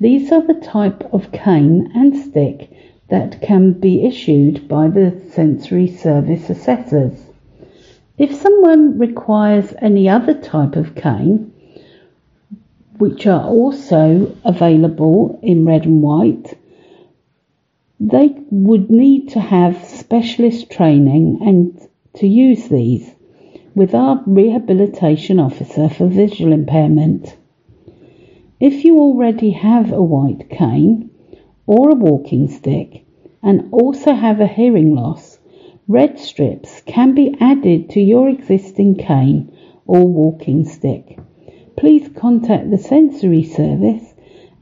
[0.00, 2.72] These are the type of cane and stick
[3.10, 7.26] that can be issued by the sensory service assessors.
[8.16, 11.52] If someone requires any other type of cane,
[12.98, 16.56] which are also available in red and white,
[17.98, 23.14] they would need to have specialist training and to use these
[23.74, 27.36] with our rehabilitation officer for visual impairment.
[28.58, 31.09] If you already have a white cane,
[31.70, 33.04] or a walking stick
[33.44, 35.38] and also have a hearing loss,
[35.86, 39.56] red strips can be added to your existing cane
[39.86, 41.16] or walking stick.
[41.78, 44.02] Please contact the sensory service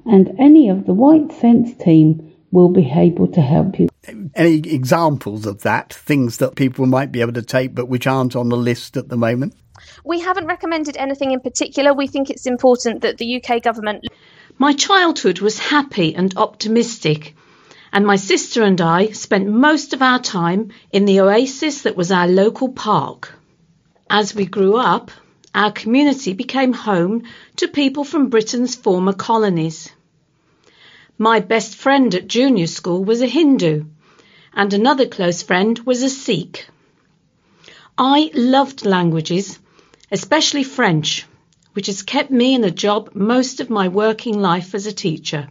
[0.05, 3.89] and any of the Wight Sense team will be able to help you.
[4.35, 8.37] Any examples of that, things that people might be able to take but which aren't
[8.37, 9.55] on the list at the moment?
[10.05, 11.95] We haven't recommended anything in particular.
[11.95, 14.05] We think it's important that the UK government.
[14.61, 17.37] My childhood was happy and optimistic,
[17.93, 22.11] and my sister and I spent most of our time in the oasis that was
[22.11, 23.33] our local park.
[24.11, 25.13] As we grew up,
[25.55, 27.23] our community became home
[27.59, 29.93] to people from Britain's former colonies.
[31.19, 33.85] My best friend at junior school was a Hindu,
[34.53, 36.67] and another close friend was a Sikh.
[37.97, 39.61] I loved languages,
[40.11, 41.27] especially French,
[41.79, 45.49] which has kept me in a job most of my working life as a teacher.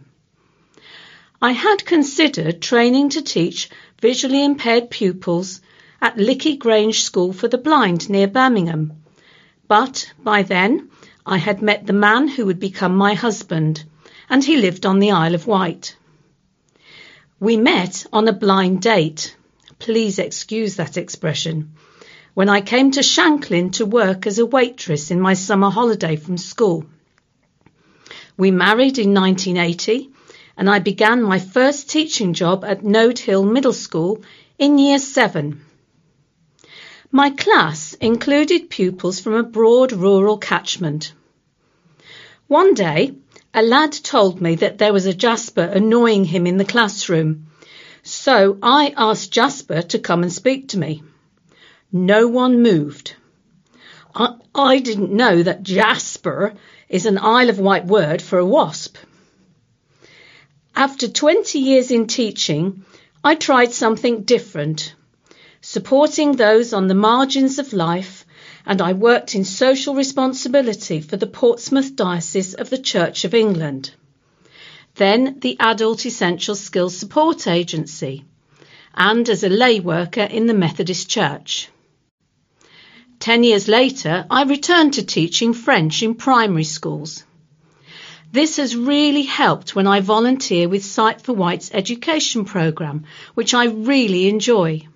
[1.40, 3.70] I had considered training to teach
[4.02, 5.62] visually impaired pupils
[6.02, 8.92] at Lickey Grange School for the Blind near Birmingham,
[9.68, 10.90] but by then
[11.24, 13.82] I had met the man who would become my husband,
[14.28, 15.96] and he lived on the Isle of Wight.
[17.40, 19.34] We met on a blind date.
[19.78, 21.72] Please excuse that expression.
[22.38, 26.36] When I came to Shanklin to work as a waitress in my summer holiday from
[26.38, 26.86] school.
[28.36, 30.08] We married in 1980
[30.56, 34.22] and I began my first teaching job at Node Hill Middle School
[34.56, 35.62] in year seven.
[37.10, 41.12] My class included pupils from a broad rural catchment.
[42.46, 43.16] One day,
[43.52, 47.48] a lad told me that there was a Jasper annoying him in the classroom,
[48.04, 51.02] so I asked Jasper to come and speak to me.
[51.90, 53.14] No one moved.
[54.14, 56.52] I, I didn't know that Jasper
[56.90, 58.98] is an Isle of Wight word for a wasp.
[60.76, 62.84] After 20 years in teaching,
[63.24, 64.94] I tried something different,
[65.62, 68.26] supporting those on the margins of life,
[68.66, 73.92] and I worked in social responsibility for the Portsmouth Diocese of the Church of England.
[74.96, 78.26] Then the Adult Essential Skills Support Agency,
[78.94, 81.70] and as a lay worker in the Methodist Church.
[83.20, 87.24] Ten years later, I returned to teaching French in primary schools.
[88.30, 93.04] This has really helped when I volunteer with Sight for Wight's education programme,
[93.34, 94.86] which I really enjoy.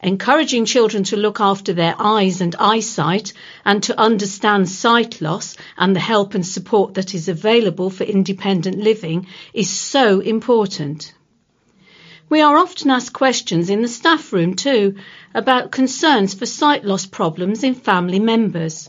[0.00, 3.32] Encouraging children to look after their eyes and eyesight
[3.64, 8.78] and to understand sight loss and the help and support that is available for independent
[8.78, 11.14] living is so important.
[12.32, 14.94] We are often asked questions in the staff room too
[15.34, 18.88] about concerns for sight loss problems in family members.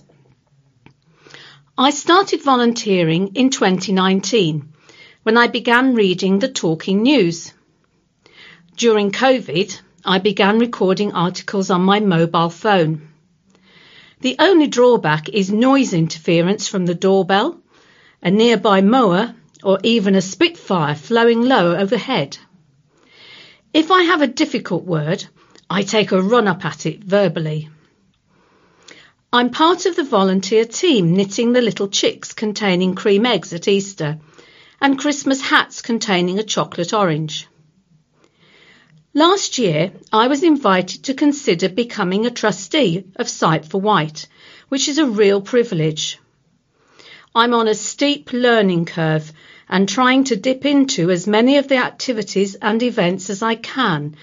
[1.78, 4.70] I started volunteering in 2019
[5.24, 7.52] when I began reading the Talking News.
[8.78, 13.10] During COVID, I began recording articles on my mobile phone.
[14.22, 17.60] The only drawback is noise interference from the doorbell,
[18.22, 22.38] a nearby mower, or even a Spitfire flowing low overhead.
[23.74, 25.26] If I have a difficult word,
[25.68, 27.70] I take a run up at it verbally.
[29.32, 34.20] I'm part of the volunteer team knitting the little chicks containing cream eggs at Easter
[34.80, 37.48] and Christmas hats containing a chocolate orange.
[39.16, 44.28] Last year, I was invited to consider becoming a trustee of Sight for Wight,
[44.70, 46.20] which is a real privilege.
[47.34, 49.34] I'm on a steep learning curve
[49.74, 54.16] and trying to dip into as many of the activities and events as I can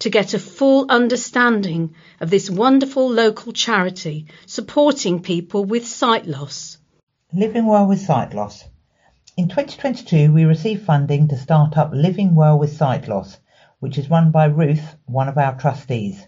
[0.00, 6.76] to get a full understanding of this wonderful local charity supporting people with sight loss.
[7.32, 8.64] Living Well with Sight Loss.
[9.38, 13.38] In 2022, we received funding to start up Living Well with Sight Loss,
[13.80, 16.26] which is run by Ruth, one of our trustees.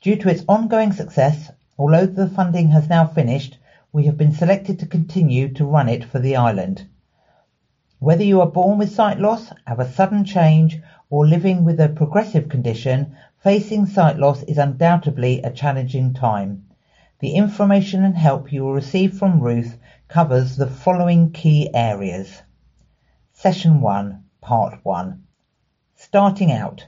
[0.00, 3.58] Due to its ongoing success, although the funding has now finished,
[3.92, 6.86] we have been selected to continue to run it for the island.
[8.02, 11.88] Whether you are born with sight loss, have a sudden change, or living with a
[11.88, 16.64] progressive condition, facing sight loss is undoubtedly a challenging time.
[17.20, 22.42] The information and help you will receive from Ruth covers the following key areas.
[23.34, 25.22] Session 1, Part 1.
[25.94, 26.84] Starting out.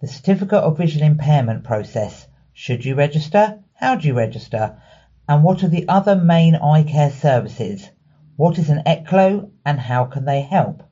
[0.00, 2.28] The Certificate of Visual Impairment process.
[2.52, 3.58] Should you register?
[3.74, 4.80] How do you register?
[5.28, 7.90] And what are the other main eye care services?
[8.38, 10.84] What is an ECLO and how can they help?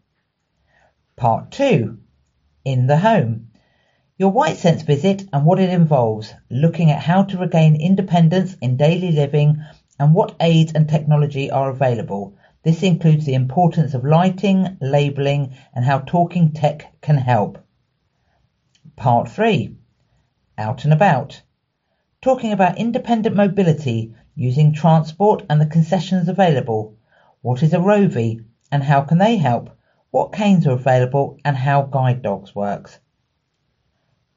[1.15, 1.97] Part 2
[2.65, 3.51] in the home.
[4.19, 8.77] Your Wight Sense visit and what it involves, looking at how to regain independence in
[8.77, 9.63] daily living
[9.97, 12.35] and what aids and technology are available.
[12.65, 17.65] This includes the importance of lighting, labelling, and how talking tech can help.
[18.97, 19.73] Part 3
[20.59, 21.43] Out and About.
[22.21, 26.96] Talking about independent mobility using transport and the concessions available.
[27.47, 29.71] What is a Rovi and how can they help?
[30.11, 32.99] what canes are available and how guide dogs works.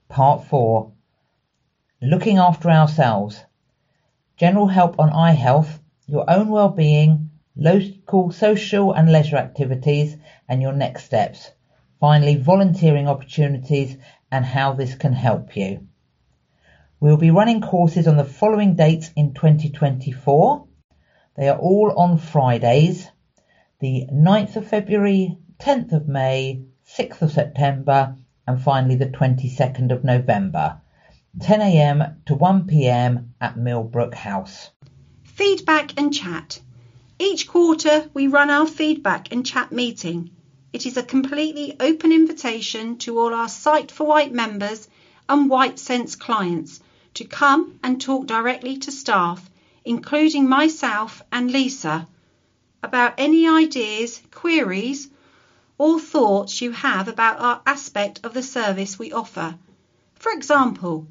[0.10, 0.92] Part 4
[2.04, 3.46] Looking after ourselves.
[4.38, 10.16] general help on eye health, your own well-being, local social and leisure activities,
[10.48, 11.50] and your next steps.
[12.00, 13.98] Finally, volunteering opportunities
[14.32, 15.88] and how this can help you.
[17.00, 20.68] We'll be running courses on the following dates in 2024.
[21.36, 23.08] They are all on Fridays,
[23.80, 26.64] the 9th of February, 10th of May,
[26.98, 30.82] 6th of September, and finally the 22nd of November,
[31.38, 34.72] 10am to 1pm at Millbrook House.
[35.24, 36.60] Feedback and chat.
[37.20, 40.32] Each quarter we run our feedback and chat meeting.
[40.74, 44.88] It is a completely open invitation to all our Sight for Wight members
[45.28, 46.82] and Wight Sense clients
[47.14, 49.49] to come and talk directly to staff,
[49.90, 52.08] including myself and Lisa,
[52.84, 55.10] about any ideas, queries,
[55.80, 59.58] or thoughts you have about our aspect of the service we offer.
[60.14, 61.08] For example,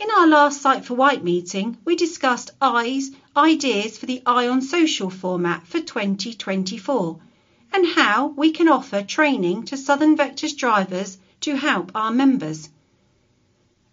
[0.00, 4.62] in our last Sight for Wight meeting, we discussed eyes, ideas for the Eye on
[4.62, 7.20] Social format for 2024
[7.74, 12.70] and how we can offer training to Southern Vectis drivers to help our members.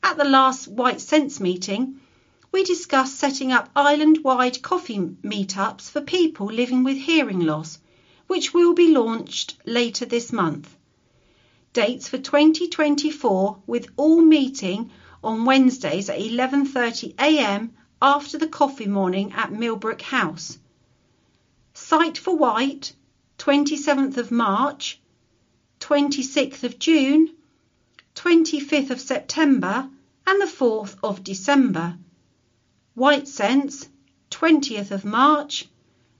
[0.02, 1.99] At the last Wight Sense meeting,
[2.52, 7.80] we discussed setting up island-wide coffee meetups for people living with hearing loss,
[8.28, 10.76] which will be launched later this month.
[11.73, 14.91] Dates for 2024 with all meeting
[15.23, 17.69] on Wednesdays at 11.30am
[18.02, 20.57] after the coffee morning at Millbrook House.
[21.73, 22.94] Sight for Wight,
[23.38, 24.99] 27th of March,
[25.80, 27.30] 26th of June,
[28.15, 29.90] 25th of September
[30.28, 31.98] and the 4th of December.
[32.95, 33.88] Wight Sense,
[34.31, 35.65] 20th of March,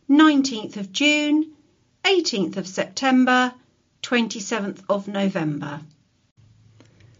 [0.10, 1.52] 19th of June,
[2.06, 3.54] 18th of September,
[4.02, 5.82] 27th of November.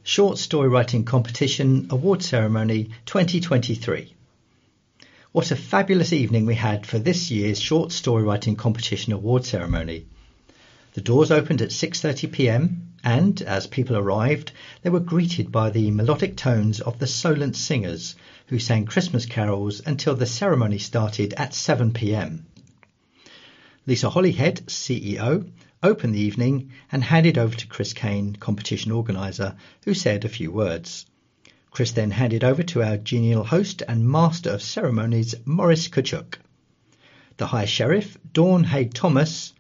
[0.04, 4.14] Short Story Writing Competition Award Ceremony 2023.
[5.34, 10.06] What a fabulous evening we had for this year's Short Story Writing Competition Award Ceremony.
[10.94, 12.91] The doors opened at 6:30 p.m.
[13.04, 14.52] and as people arrived,
[14.82, 18.16] they were greeted by the melodic tones of the Solent Singers
[18.48, 22.46] who sang Christmas carols until the ceremony started at 7 p.m.
[23.88, 25.50] Lisa Holyhead, CEO,
[25.82, 29.56] opened the evening and handed over to Chris Kane, competition organiser,
[29.86, 31.06] who said a few words.
[31.72, 36.38] Chris then handed over to our genial host and master of ceremonies, Maurice Kachuk.
[37.38, 39.54] The High Sheriff, Dawn Haig Thomas,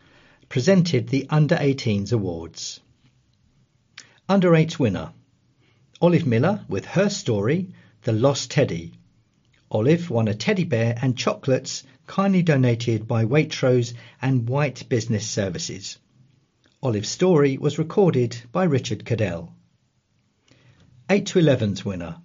[0.50, 2.82] presented the Under 18s awards.
[4.32, 5.12] Under 8s winner
[6.00, 8.94] Olive Miller with her story, The Lost Teddy.
[9.70, 15.98] Olive won a teddy bear and chocolates kindly donated by Waitrose and White Business Services.
[16.82, 19.54] Olive's story was recorded by Richard Cadell.
[21.10, 22.16] 8 to 11's winner.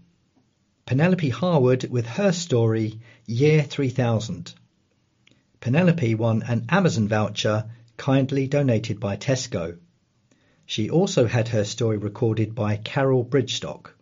[0.85, 4.55] Penelope Harwood with her story Year 3000.
[5.59, 9.79] Penelope won an Amazon voucher kindly donated by Tesco.
[10.69, 13.95] She also had her story recorded by Carol Bridgestock.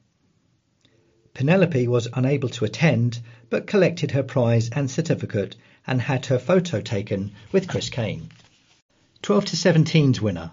[1.35, 3.21] Penelope was unable to attend
[3.51, 8.31] but collected her prize and certificate and had her photo taken with Chris Kane.
[9.21, 10.53] 12 to 17's winner.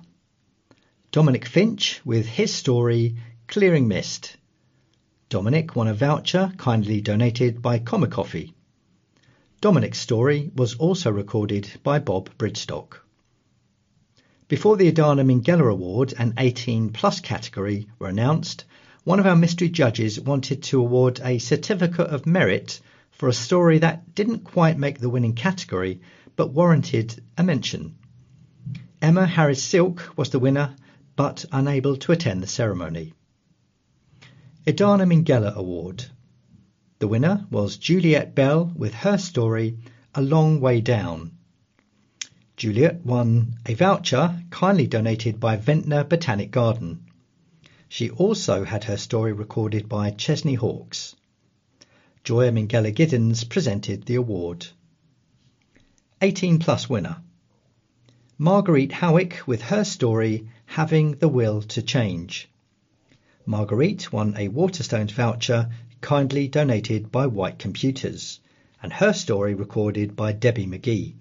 [1.12, 3.16] Dominic Finch with his story
[3.48, 4.36] Clearing Mist.
[5.30, 8.54] Dominic won a voucher kindly donated by Comic Coffee.
[9.62, 13.02] Dominic's story was also recorded by Bob Bridgestock.
[14.52, 18.66] Before the Edana Minghella Award and 18 plus category were announced,
[19.06, 22.82] one of our mystery judges wanted to award a certificate of merit
[23.12, 26.02] for a story that didn't quite make the winning category
[26.36, 27.96] but warranted a mention.
[29.02, 30.76] Emma Harris Silk was the winner
[31.16, 33.14] but unable to attend the ceremony.
[34.68, 36.04] Edana Minghella Award.
[37.00, 39.78] The winner was Juliet Bell with her story
[40.14, 41.38] A Long Way Down.
[42.62, 47.08] Juliet won a voucher kindly donated by Ventnor Botanic Garden.
[47.90, 51.16] She also had her story recorded by Chesney Hawkes.
[52.24, 54.68] Joya Minghella Giddens presented the award.
[56.22, 57.24] 18 plus winner.
[58.38, 62.48] Marguerite Howick with her story Having the Will to Change.
[63.44, 68.40] Marguerite won a Waterstones voucher kindly donated by White Computers,
[68.84, 71.16] and her story recorded by Debbie McGee.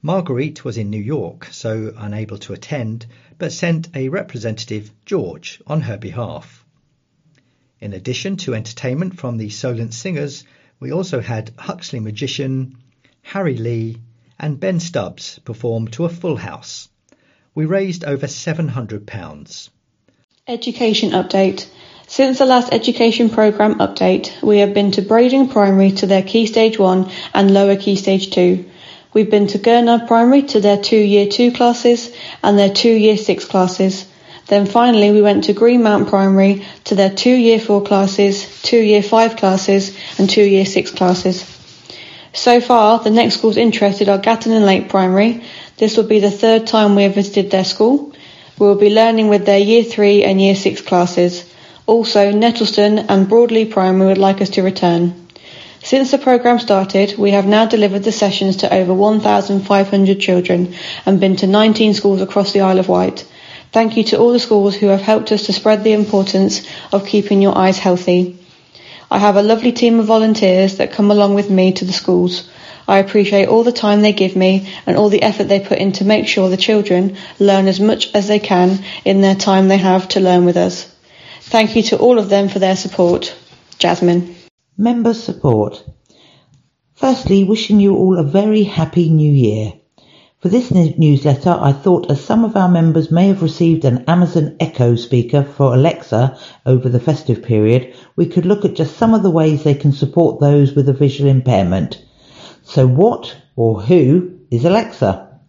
[0.00, 5.80] Marguerite was in New York, so unable to attend, but sent a representative, George, on
[5.80, 6.64] her behalf.
[7.80, 10.44] In addition to entertainment from the Solent Singers,
[10.78, 12.76] we also had Huxley Magician,
[13.22, 13.98] Harry Lee,
[14.38, 16.88] and Ben Stubbs perform to a full house.
[17.54, 19.68] We raised over £700.
[20.46, 21.66] Education update.
[22.06, 26.46] Since the last education programme update, we have been to Brading Primary to their Key
[26.46, 28.64] Stage 1 and Lower Key Stage 2.
[29.18, 33.16] We've been to Gurnard Primary to their two Year 2 classes and their two Year
[33.16, 34.06] 6 classes.
[34.46, 39.02] Then finally we went to Greenmount Primary to their two Year 4 classes, two Year
[39.02, 41.42] 5 classes and two Year 6 classes.
[42.32, 45.42] So far, the next schools interested are Gatten and Lake Primary.
[45.78, 48.12] This will be the third time we have visited their school.
[48.60, 51.44] We will be learning with their Year 3 and Year 6 classes.
[51.86, 55.27] Also, Nettlestone and Broadlea Primary would like us to return.
[55.88, 60.74] Since the programme started, we have now delivered the sessions to over 1,500 children
[61.06, 63.24] and been to 19 schools across the Isle of Wight.
[63.72, 66.60] Thank you to all the schools who have helped us to spread the importance
[66.92, 68.36] of keeping your eyes healthy.
[69.10, 72.46] I have a lovely team of volunteers that come along with me to the schools.
[72.86, 75.92] I appreciate all the time they give me and all the effort they put in
[75.92, 79.78] to make sure the children learn as much as they can in their time they
[79.78, 80.84] have to learn with us.
[81.40, 83.34] Thank you to all of them for their support.
[83.78, 84.34] Jasmine.
[84.80, 85.82] Member support.
[86.94, 89.72] Firstly, wishing you all a very happy new year.
[90.38, 94.54] For this newsletter, I thought as some of our members may have received an Amazon
[94.60, 99.24] Echo speaker for Alexa over the festive period, we could look at just some of
[99.24, 102.00] the ways they can support those with a visual impairment.
[102.62, 105.40] So what or who is Alexa?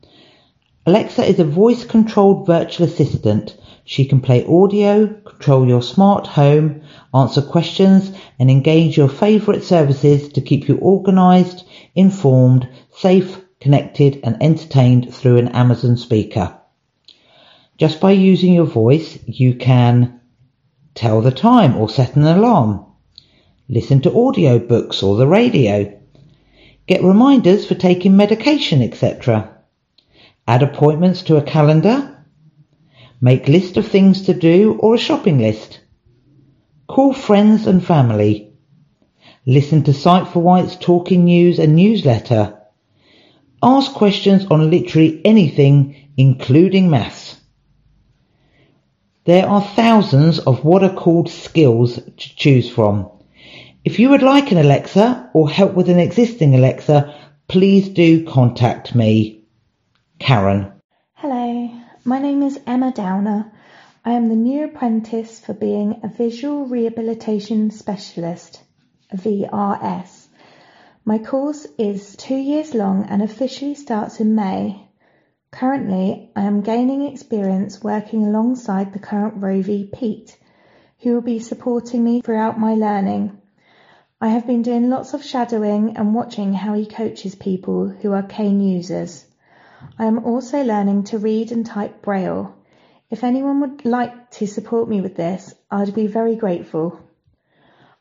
[0.88, 3.56] Alexa is a voice controlled virtual assistant.
[3.86, 6.82] She can play audio, control your smart home,
[7.14, 11.66] answer questions and engage your favourite services to keep you organised,
[11.96, 16.56] informed, safe, connected and entertained through an Amazon speaker.
[17.78, 20.20] Just by using your voice, you can
[20.96, 22.86] tell the time or set an alarm,
[23.68, 25.98] listen to audio books or the radio,
[26.88, 29.56] get reminders for taking medication, etc.,
[30.48, 32.26] add appointments to a calendar,
[33.22, 35.79] make list of things to do or a shopping list,
[36.90, 38.52] call friends and family,
[39.46, 42.60] listen to Sight for Wight's talking news and newsletter,
[43.62, 47.36] Ask questions on literally anything, including maths.
[49.26, 53.10] There are thousands of what are called skills to choose from.
[53.84, 57.14] If you would like an Alexa or help with an existing Alexa,
[57.50, 59.44] please do contact me.
[60.20, 60.72] Karen.
[61.16, 61.70] Hello,
[62.06, 63.52] my name is Emma Downer.
[64.06, 68.64] I am the new apprentice for being a Visual Rehabilitation Specialist,
[69.14, 70.28] VRS.
[71.04, 74.88] My course is two years long and officially starts in May.
[75.52, 80.38] Currently, I am gaining experience working alongside the current Rovi Pete,
[81.00, 83.38] who will be supporting me throughout my learning.
[84.22, 88.24] I have been doing lots of shadowing and watching how he coaches people who are
[88.24, 89.26] cane users.
[89.98, 92.56] I am also learning to read and type Braille.
[93.10, 97.00] If anyone would like to support me with this, I'd be very grateful.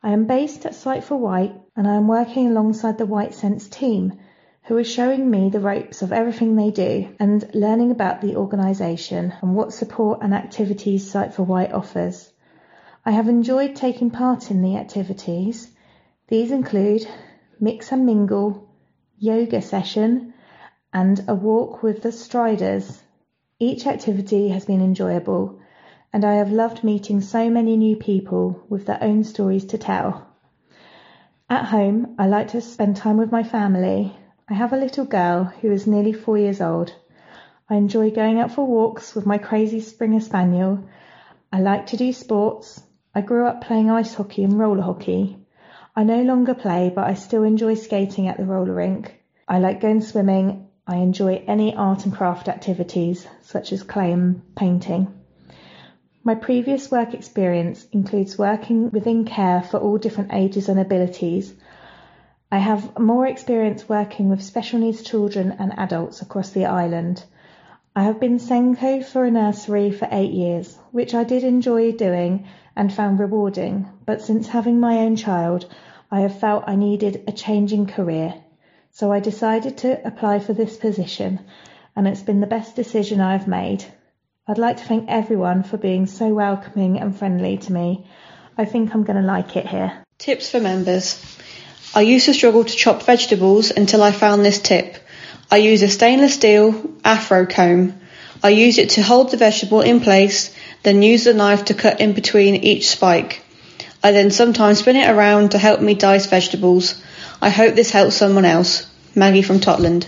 [0.02, 3.68] I am based at Sight for Wight and I am working alongside the Wight Sense
[3.68, 4.18] team
[4.64, 9.32] who are showing me the ropes of everything they do and learning about the organisation
[9.40, 12.30] and what support and activities Sight for Wight offers.
[13.06, 15.70] I have enjoyed taking part in the activities.
[16.26, 17.08] These include
[17.58, 18.68] mix and mingle,
[19.18, 20.34] yoga session,
[20.92, 23.02] and a walk with the striders.
[23.60, 25.58] Each activity has been enjoyable
[26.12, 30.28] and I have loved meeting so many new people with their own stories to tell.
[31.50, 34.16] At home, I like to spend time with my family.
[34.48, 36.94] I have a little girl who is nearly four years old.
[37.68, 40.84] I enjoy going out for walks with my crazy Springer Spaniel.
[41.52, 42.80] I like to do sports.
[43.12, 45.36] I grew up playing ice hockey and roller hockey.
[45.96, 49.20] I no longer play, but I still enjoy skating at the roller rink.
[49.48, 50.67] I like going swimming.
[50.90, 55.08] I enjoy any art and craft activities, such as clay and painting.
[56.24, 61.52] My previous work experience includes working within care for all different ages and abilities.
[62.50, 67.22] I have more experience working with special needs children and adults across the island.
[67.94, 72.46] I have been SENCO for a nursery for eight years, which I did enjoy doing
[72.74, 75.66] and found rewarding, but since having my own child,
[76.10, 78.36] I have felt I needed a change in career.
[78.98, 81.38] So I decided to apply for this position,
[81.94, 83.84] and it's been the best decision I've made.
[84.48, 88.08] I'd like to thank everyone for being so welcoming and friendly to me.
[88.56, 90.02] I think I'm going to like it here.
[90.18, 91.24] Tips for members.
[91.94, 94.96] I used to struggle to chop vegetables until I found this tip.
[95.48, 98.00] I use a stainless steel afro comb.
[98.42, 100.52] I use it to hold the vegetable in place,
[100.82, 103.44] then use the knife to cut in between each spike.
[104.02, 107.00] I then sometimes spin it around to help me dice vegetables.
[107.40, 108.86] I hope this helps someone else.
[109.14, 110.06] Maggie from Totland.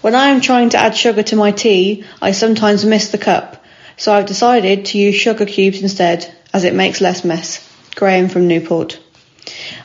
[0.00, 3.64] When I am trying to add sugar to my tea, I sometimes miss the cup,
[3.96, 7.66] so I've decided to use sugar cubes instead, as it makes less mess.
[7.94, 8.98] Graham from Newport.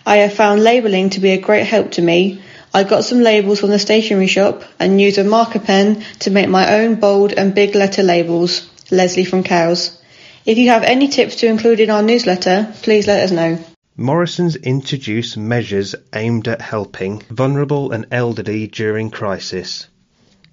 [0.05, 2.41] I have found labelling to be a great help to me.
[2.73, 6.49] I got some labels from the stationery shop and used a marker pen to make
[6.49, 8.67] my own bold and big letter labels.
[8.91, 9.97] Leslie from Cowes.
[10.45, 13.57] If you have any tips to include in our newsletter, please let us know.
[13.97, 19.87] Morrison's introduced measures aimed at helping vulnerable and elderly during crisis.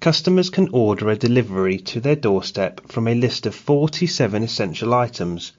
[0.01, 5.53] Customers can order a delivery to their doorstep from a list of 47 essential items.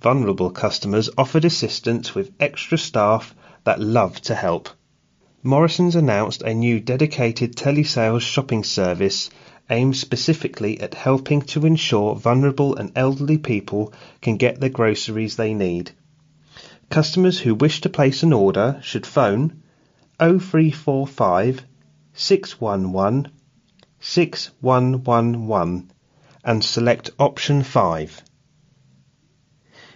[0.00, 3.34] Vulnerable customers offered assistance with extra staff
[3.64, 4.70] that love to help.
[5.42, 9.28] Morrison's announced a new dedicated telesales shopping service
[9.68, 13.92] aimed specifically at helping to ensure vulnerable and elderly people
[14.22, 15.92] can get the groceries they need.
[16.90, 19.62] Customers who wish to place an order should phone
[20.18, 21.64] 0345
[22.14, 23.30] 611
[24.00, 25.92] 6111
[26.42, 28.24] and select option 5.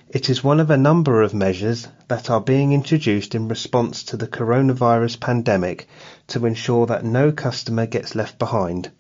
[0.09, 4.17] It is one of a number of measures that are being introduced in response to
[4.17, 5.89] the coronavirus pandemic
[6.29, 8.93] to ensure that no customer gets left behind.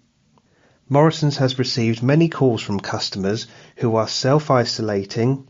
[0.89, 5.47] Morrison's has received many calls from customers who are self-isolating,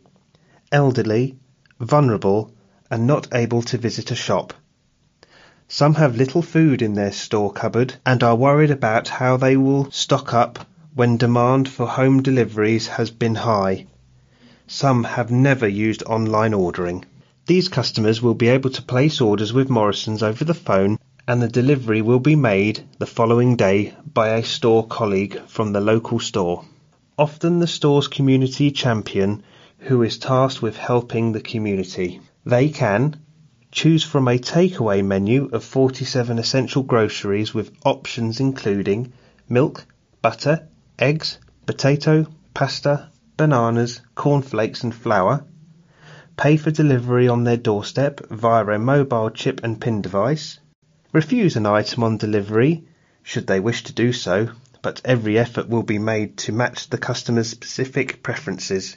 [0.70, 1.38] elderly,
[1.80, 2.50] vulnerable
[2.90, 4.54] and not able to visit a shop.
[5.68, 9.90] Some have little food in their store cupboard and are worried about how they will
[9.90, 13.86] stock up when demand for home deliveries has been high.
[14.66, 17.04] Some have never used online ordering.
[17.46, 21.48] These customers will be able to place orders with Morrison's over the phone and the
[21.48, 26.64] delivery will be made the following day by a store colleague from the local store.
[27.18, 29.42] Often the store's community champion
[29.84, 32.20] who is tasked with helping the community.
[32.44, 33.16] They can
[33.74, 39.12] Choose from a takeaway menu of 47 essential groceries with options including
[39.48, 39.84] milk,
[40.22, 45.44] butter, eggs, potato, pasta, bananas, cornflakes and flour.
[46.36, 50.60] Pay for delivery on their doorstep via a mobile chip and PIN device.
[51.12, 52.84] Refuse an item on delivery
[53.24, 54.50] should they wish to do so,
[54.82, 58.96] but every effort will be made to match the customer's specific preferences.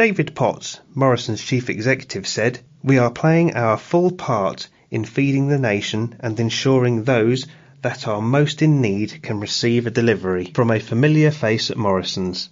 [0.00, 5.58] David Potts, Morrison's chief executive, said, we are playing our full part in feeding the
[5.58, 7.46] nation and ensuring those
[7.82, 12.48] that are most in need can receive a delivery from a familiar face at Morrison's.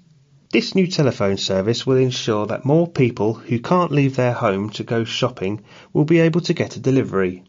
[0.53, 4.85] This new telephone service will ensure that more people who can't leave their home to
[4.85, 5.63] go shopping
[5.95, 7.45] will be able to get a delivery.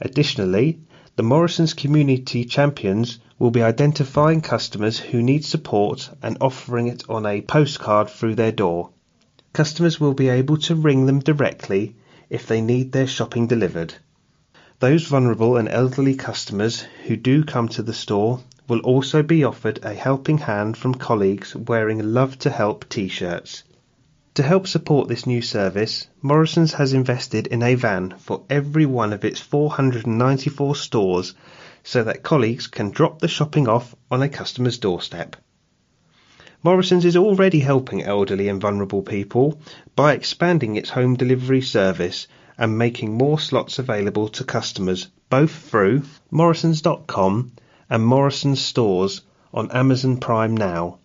[0.00, 0.80] Additionally,
[1.14, 7.26] the Morrison's Community Champions will be identifying customers who need support and offering it on
[7.26, 8.90] a postcard through their door.
[9.52, 11.96] Customers will be able to ring them directly
[12.28, 13.94] if they need their shopping delivered.
[14.78, 19.80] Those vulnerable and elderly customers who do come to the store will also be offered
[19.82, 23.64] a helping hand from colleagues wearing Love to Help t-shirts.
[24.34, 29.12] To help support this new service, Morrison's has invested in a van for every one
[29.12, 31.34] of its 494 stores
[31.82, 35.34] so that colleagues can drop the shopping off on a customer's doorstep.
[36.62, 39.58] Morrison's is already helping elderly and vulnerable people
[39.96, 42.26] by expanding its home delivery service
[42.58, 47.52] and making more slots available to customers both through morrisons.com
[47.88, 49.22] and Morrison's stores
[49.54, 50.98] on Amazon Prime now.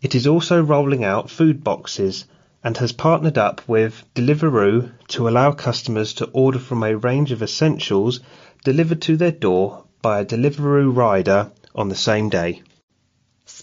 [0.00, 2.24] It is also rolling out food boxes
[2.62, 7.42] and has partnered up with Deliveroo to allow customers to order from a range of
[7.42, 8.20] essentials
[8.64, 12.62] delivered to their door by a Deliveroo rider on the same day.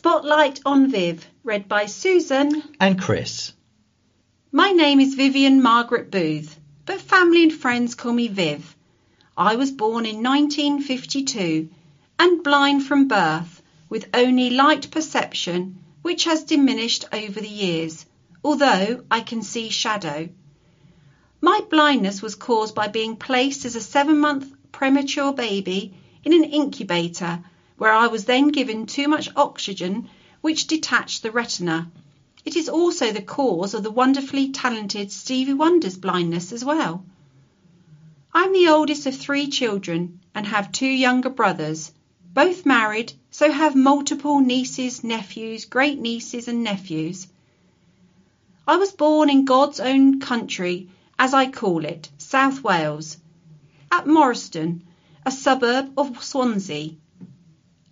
[0.02, 3.54] Spotlight on Viv, read by Susan and Chris.
[4.52, 8.76] My name is Vivian Margaret Booth, but family and friends call me Viv.
[9.38, 11.70] I was born in 1952
[12.18, 18.04] and blind from birth with only light perception which has diminished over the years,
[18.44, 20.30] although I can see shadow.
[21.42, 26.46] My blindness was caused by being placed as a seven month premature baby in an
[26.46, 27.44] incubator
[27.82, 30.08] where I was then given too much oxygen
[30.42, 31.92] which detached the retina.
[32.46, 37.04] It is also the cause of the wonderfully talented Stevie Wonder's blindness as well.
[38.36, 41.92] I'm the oldest of three children and have two younger brothers,
[42.36, 47.26] both married, so have multiple nieces, nephews, great nieces and nephews.
[48.68, 50.88] I was born in God's own country,
[51.18, 53.18] as I call it, South Wales,
[53.92, 54.84] at Morriston,
[55.26, 56.92] a suburb of Swansea.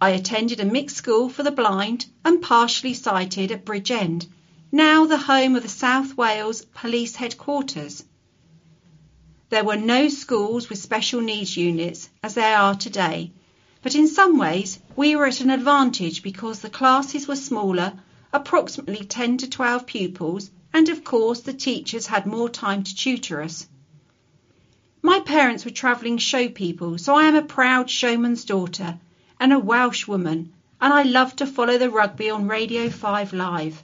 [0.02, 4.28] I attended a mixed school for the blind and partially sighted at Bridgend,
[4.72, 8.06] now the home of the South Wales Police Headquarters.
[9.50, 13.34] There were no schools with special needs units as there are today,
[13.82, 18.00] but in some ways we were at an advantage because the classes were smaller,
[18.32, 23.42] approximately 10 to 12 pupils, and of course the teachers had more time to tutor
[23.42, 23.68] us.
[25.02, 28.98] My parents were travelling show people, so I am a proud showman's daughter
[29.40, 30.52] and a Welsh woman,
[30.82, 33.82] and I love to follow the rugby on Radio 5 Live.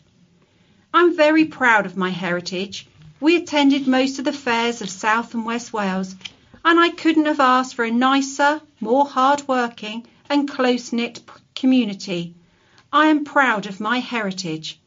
[0.93, 2.87] I'm very proud of my heritage.
[3.21, 6.15] We attended most of the fairs of South and West Wales,
[6.65, 11.21] and I couldn't have asked for a nicer, more hard-working and close-knit
[11.53, 12.35] community.
[12.91, 14.79] I am proud of my heritage.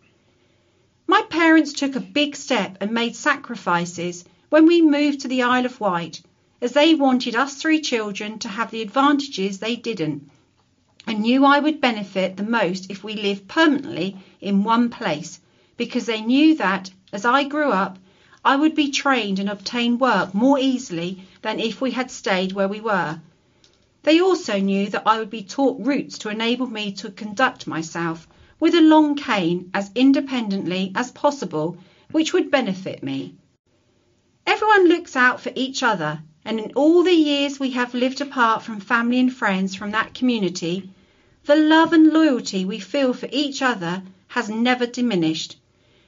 [1.07, 5.65] My parents took a big step and made sacrifices when we moved to the Isle
[5.65, 6.21] of Wight,
[6.61, 10.31] as they wanted us three children to have the advantages they didn't,
[11.09, 15.41] and knew I would benefit the most if we lived permanently in one place,
[15.79, 17.99] because they knew that, as I grew up,
[18.45, 22.69] I would be trained and obtain work more easily than if we had stayed where
[22.69, 23.23] we were.
[24.03, 28.29] They also knew that I would be taught routes to enable me to conduct myself
[28.61, 31.79] with a long cane as independently as possible,
[32.11, 33.35] which would benefit me.
[34.47, 38.63] Everyone looks out for each other, and in all the years we have lived apart
[38.63, 40.91] from family and friends from that community,
[41.49, 45.57] the love and loyalty we feel for each other has never diminished.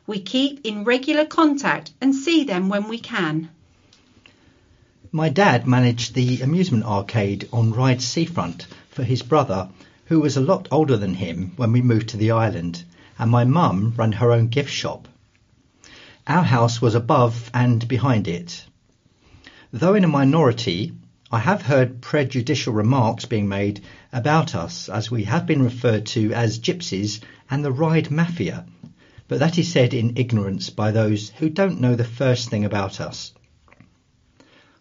[0.06, 3.48] We keep in regular contact and see them when we can.
[5.10, 9.70] My dad managed the amusement arcade on Ryde Seafront for his brother,
[10.04, 12.84] who was a lot older than him when we moved to the island,
[13.18, 15.08] and my mum ran her own gift shop.
[16.26, 18.62] Our house was above and behind it.
[19.72, 20.92] Though in a minority,
[21.32, 26.32] I have heard prejudicial remarks being made about us as we have been referred to
[26.32, 28.66] as gypsies and the Ryde Mafia,
[29.28, 33.00] but that is said in ignorance by those who don't know the first thing about
[33.00, 33.32] us.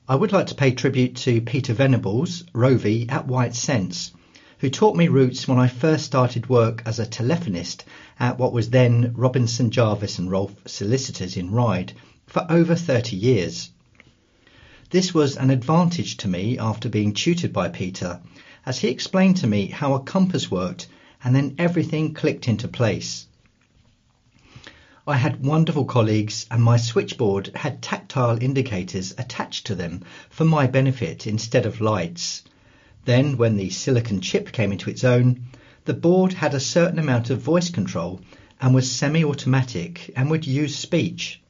[0.07, 4.11] I would like to pay tribute to Peter Venables, ROVI at Wight Sense,
[4.57, 7.83] who taught me routes when I first started work as a telephonist
[8.19, 11.93] at what was then Robinson Jarvis and Rolfe Solicitors in Ryde
[12.25, 13.69] for over 30 years.
[14.91, 18.21] This was an advantage to me after being tutored by Peter,
[18.65, 20.87] as he explained to me how a compass worked
[21.23, 23.27] and then everything clicked into place.
[25.05, 30.01] I had wonderful colleagues and my switchboard had tactile indicators attached to them
[30.31, 32.41] for my benefit instead of lights.
[33.05, 35.49] Then when the silicon chip came into its own,
[35.85, 38.21] the board had a certain amount of voice control
[38.59, 41.43] and was semi-automatic and would use speech.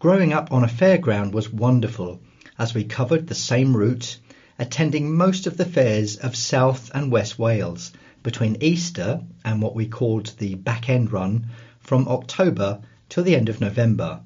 [0.00, 2.20] Growing up on a fairground was wonderful
[2.58, 4.18] as we covered the same route,
[4.58, 9.86] attending most of the fairs of South and West Wales between Easter and what we
[9.86, 11.46] called the back end run
[11.80, 14.20] from October till the end of November.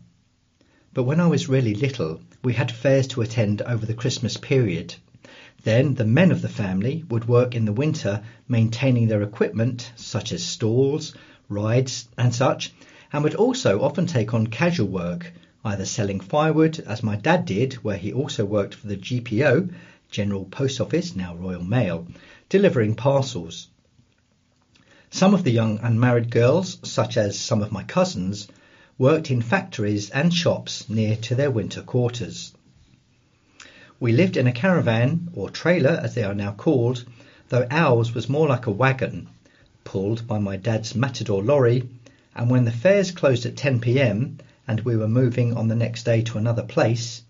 [0.95, 4.95] But when I was really little, we had fairs to attend over the Christmas period.
[5.63, 10.33] Then the men of the family would work in the winter maintaining their equipment, such
[10.33, 11.15] as stalls,
[11.49, 12.73] rides, and such,
[13.13, 15.33] and would also often take on casual work,
[15.65, 19.71] either selling firewood, as my dad did, where he also worked for the GPO,
[20.11, 22.07] General Post Office, now Royal Mail,
[22.49, 23.69] delivering parcels.
[25.11, 28.49] Some of the young unmarried girls, such as some of my cousins,
[28.97, 32.53] worked in factories and shops near to their winter quarters.
[33.99, 37.05] We lived in a caravan, or trailer as they are now called,
[37.51, 39.29] though ours was more like a wagon,
[39.85, 41.89] pulled by my dad's Matador lorry,
[42.35, 44.39] and when the fairs closed at 10 p.m.
[44.71, 47.25] and we were moving on the next day to another place,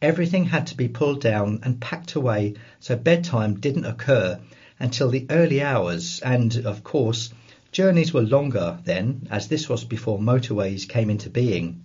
[0.00, 4.38] everything had to be pulled down and packed away so bedtime didn't occur
[4.78, 7.30] until the early hours, and, of course,
[7.72, 11.82] journeys were longer then, as this was before motorways came into being.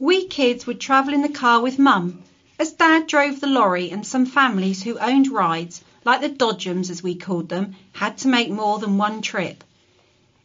[0.00, 2.24] We kids would travel in the car with Mum,
[2.58, 7.00] as Dad drove the lorry and some families who owned rides, like the Dodgems as
[7.00, 9.62] we called them, had to make more than one trip.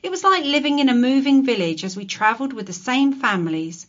[0.03, 3.87] It was like living in a moving village as we travelled with the same families.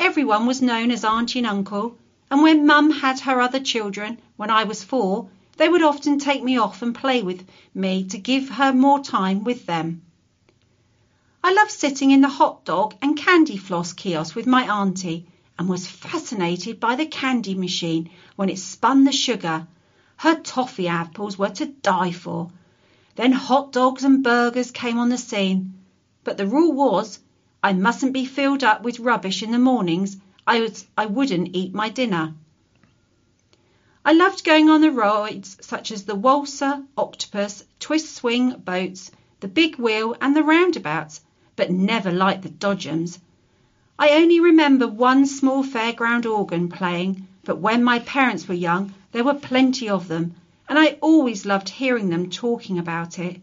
[0.00, 1.96] Everyone was known as Auntie and Uncle,
[2.28, 6.42] and when Mum had her other children, when I was four, they would often take
[6.42, 10.02] me off and play with me to give her more time with them.
[11.44, 15.68] I loved sitting in the hot dog and candy floss kiosk with my auntie and
[15.68, 19.68] was fascinated by the candy machine when it spun the sugar.
[20.16, 22.50] Her toffee apples were to die for.
[23.16, 25.74] Then hot dogs and burgers came on the scene.
[26.24, 27.20] But the rule was
[27.62, 30.16] I mustn't be filled up with rubbish in the mornings.
[30.46, 32.34] I, was, I wouldn't eat my dinner.
[34.04, 39.10] I loved going on the rides such as the Waltzer, Octopus, Twist Swing boats,
[39.40, 41.22] the Big Wheel and the roundabouts,
[41.56, 43.18] but never liked the Dodgems.
[43.98, 49.24] I only remember one small fairground organ playing, but when my parents were young there
[49.24, 50.34] were plenty of them,
[50.68, 53.40] and I always loved hearing them talking about it.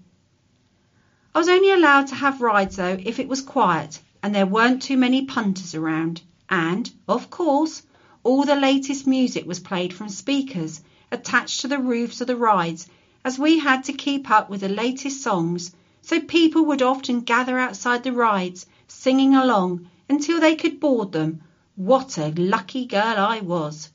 [1.33, 4.81] I was only allowed to have rides though if it was quiet, and there weren't
[4.81, 6.21] too many punters around.
[6.49, 7.83] And, of course,
[8.23, 12.87] all the latest music was played from speakers attached to the roofs of the rides,
[13.23, 17.57] as we had to keep up with the latest songs, so people would often gather
[17.57, 21.41] outside the rides, singing along until they could board them.
[21.75, 23.89] What a lucky girl I was!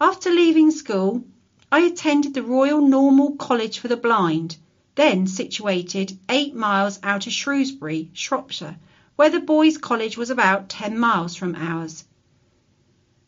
[0.00, 1.24] After leaving school,
[1.70, 4.56] I attended the Royal Normal College for the Blind,
[4.94, 8.76] then situated eight miles out of Shrewsbury, Shropshire,
[9.16, 12.04] where the boys' college was about ten miles from ours.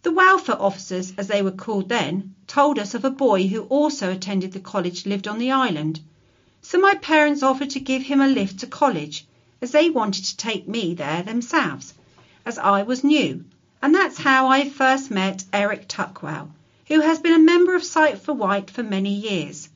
[0.02, 4.10] The welfare officers, as they were called then, told us of a boy who also
[4.10, 6.00] attended the college lived on the island.
[6.62, 9.26] So my parents offered to give him a lift to college,
[9.60, 11.92] as they wanted to take me there themselves,
[12.46, 13.44] as I was new,
[13.82, 16.48] and that's how I first met Eric Tuckwell,
[16.90, 19.68] who has been a member of Sight for Wight for many years.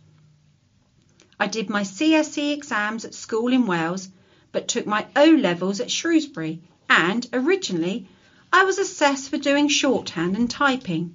[1.38, 4.08] I did my CSE exams at school in Wales
[4.50, 6.60] but took my O levels at Shrewsbury,
[6.90, 8.08] and originally
[8.52, 11.14] I was assessed for doing shorthand and typing,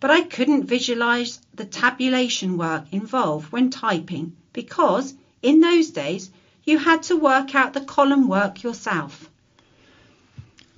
[0.00, 6.30] but I couldn't visualize the tabulation work involved when typing because in those days
[6.64, 9.28] you had to work out the column work yourself.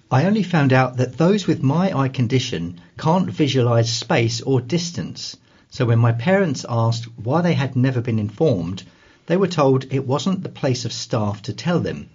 [0.08, 5.36] I only found out that those with my eye condition can't visualize space or distance.
[5.68, 8.84] So when my parents asked why they had never been informed,
[9.26, 12.08] they were told it wasn't the place of staff to tell them,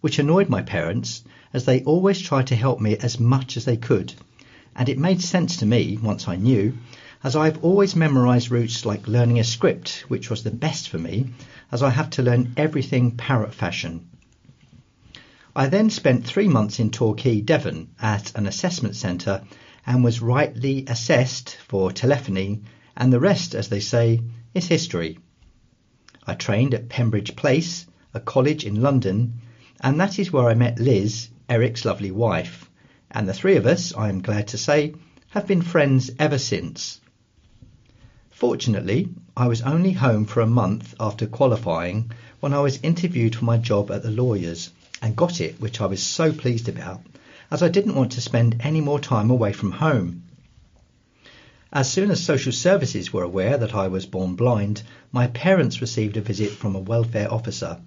[0.00, 1.22] which annoyed my parents
[1.54, 4.12] as they always tried to help me as much as they could.
[4.74, 6.76] And it made sense to me once I knew,
[7.22, 11.28] as I've always memorized routes like learning a script, which was the best for me,
[11.70, 14.08] as I have to learn everything parrot fashion.
[15.58, 19.42] I then spent three months in Torquay, Devon, at an assessment centre
[19.86, 22.60] and was rightly assessed for telephony,
[22.94, 24.20] and the rest, as they say,
[24.52, 25.18] is history.
[26.26, 29.40] I trained at Pembridge Place, a college in London,
[29.80, 32.70] and that is where I met Liz, Eric's lovely wife,
[33.10, 34.92] and the three of us, I am glad to say,
[35.30, 37.00] have been friends ever since.
[38.28, 42.10] Fortunately, I was only home for a month after qualifying
[42.40, 44.70] when I was interviewed for my job at the lawyers
[45.02, 47.02] and got it, which I was so pleased about,
[47.50, 50.22] as I didn't want to spend any more time away from home.
[51.72, 56.16] As soon as social services were aware that I was born blind, my parents received
[56.16, 57.80] a visit from a welfare officer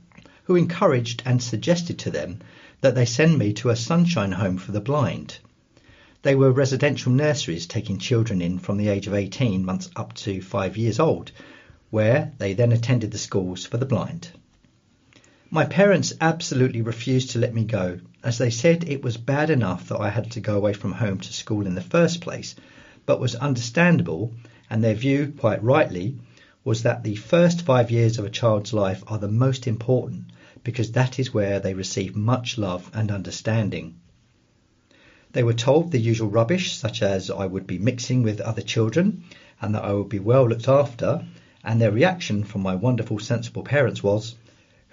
[0.44, 2.40] who encouraged and suggested to them
[2.82, 5.38] that they send me to a sunshine home for the blind.
[6.22, 10.42] They were residential nurseries taking children in from the age of 18 months up to
[10.42, 11.32] five years old,
[11.90, 14.30] where they then attended the schools for the blind.
[15.52, 19.90] My parents absolutely refused to let me go, as they said it was bad enough
[19.90, 22.54] that I had to go away from home to school in the first place,
[23.08, 24.32] but was understandable,
[24.70, 26.20] and their view, quite rightly,
[26.64, 30.26] was that the first five years of a child's life are the most important
[30.64, 33.96] because that is where they receive much love and understanding.
[35.32, 39.24] They were told the usual rubbish, such as I would be mixing with other children
[39.60, 41.26] and that I would be well looked after,
[41.64, 44.36] and their reaction from my wonderful, sensible parents was,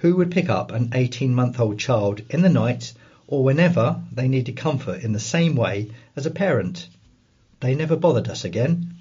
[0.00, 2.92] Who would pick up an 18 month old child in the night
[3.26, 6.86] or whenever they needed comfort in the same way as a parent?
[7.60, 8.94] They never bothered us again.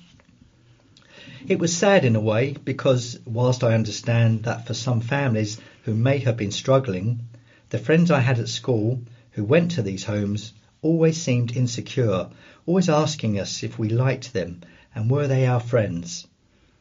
[1.47, 5.93] It was sad in a way because, whilst I understand that for some families who
[5.93, 7.27] may have been struggling,
[7.71, 9.01] the friends I had at school
[9.31, 12.29] who went to these homes always seemed insecure,
[12.65, 14.61] always asking us if we liked them
[14.95, 16.25] and were they our friends.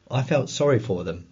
[0.08, 1.26] I felt sorry for them.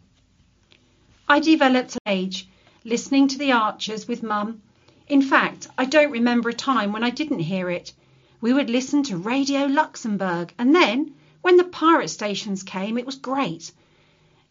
[1.29, 2.49] I developed an age
[2.85, 4.61] listening to the Archers with Mum.
[5.07, 7.93] In fact, I don't remember a time when I didn't hear it.
[8.41, 13.15] We would listen to Radio Luxembourg, and then, when the pirate stations came, it was
[13.15, 13.71] great.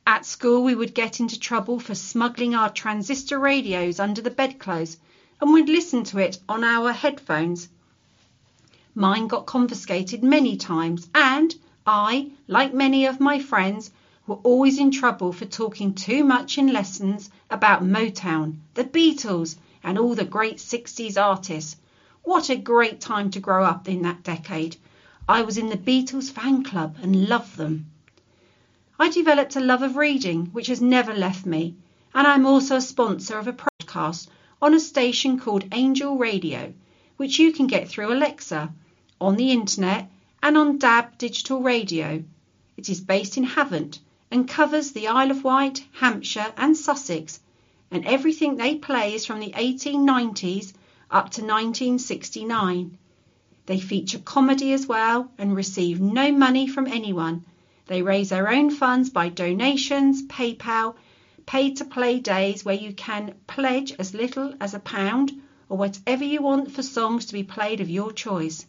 [0.08, 4.96] At school, we would get into trouble for smuggling our transistor radios under the bedclothes,
[5.42, 7.68] and we'd listen to it on our headphones.
[8.96, 11.54] Mine got confiscated many times, and
[11.86, 13.92] I, like many of my friends,
[14.32, 20.00] were always in trouble for talking too much in lessons about Motown, the Beatles, and
[20.00, 21.76] all the great 60s artists.
[22.24, 24.78] What a great time to grow up in that decade.
[25.28, 27.88] I was in the Beatles fan club and loved them.
[28.98, 31.76] I developed a love of reading which has never left me,
[32.14, 34.30] and I'm also a sponsor of a podcast
[34.62, 36.74] on a station called Angel Radio,
[37.18, 38.74] which you can get through Alexa,
[39.20, 40.10] on the internet,
[40.42, 42.24] and on DAB digital radio.
[42.78, 44.00] It is based in Havant
[44.32, 47.42] and covers the Isle of Wight, Hampshire, and Sussex,
[47.92, 50.74] and everything they play is from the 1890s
[51.12, 52.98] up to 1969.
[53.66, 57.46] They feature comedy as well and receive no money from anyone.
[57.88, 60.96] They raise their own funds by donations, PayPal,
[61.46, 65.34] pay to play days where you can pledge as little as a pound
[65.68, 68.66] or whatever you want for songs to be played of your choice.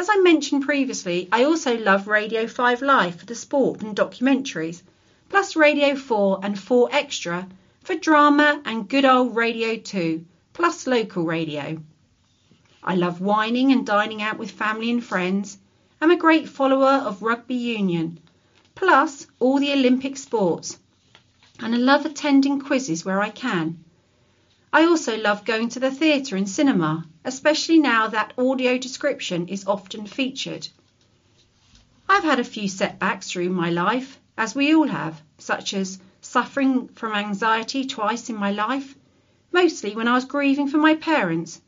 [0.00, 4.80] As I mentioned previously, I also love Radio 5 Live for the sport and documentaries,
[5.28, 7.48] plus Radio 4 and 4 Extra
[7.82, 11.82] for drama and good old Radio 2, plus local radio.
[12.80, 15.58] I love wining and dining out with family and friends.
[16.00, 18.20] I'm a great follower of rugby union,
[18.76, 20.78] plus all the Olympic sports,
[21.58, 23.82] and I love attending quizzes where I can.
[24.72, 29.66] I also love going to the theatre and cinema, especially now that audio description is
[29.66, 30.66] often featured.
[32.08, 36.88] I've had a few setbacks through my life, as we all have, such as suffering
[36.88, 38.94] from anxiety twice in my life,
[39.52, 41.60] mostly when I was grieving for my parents,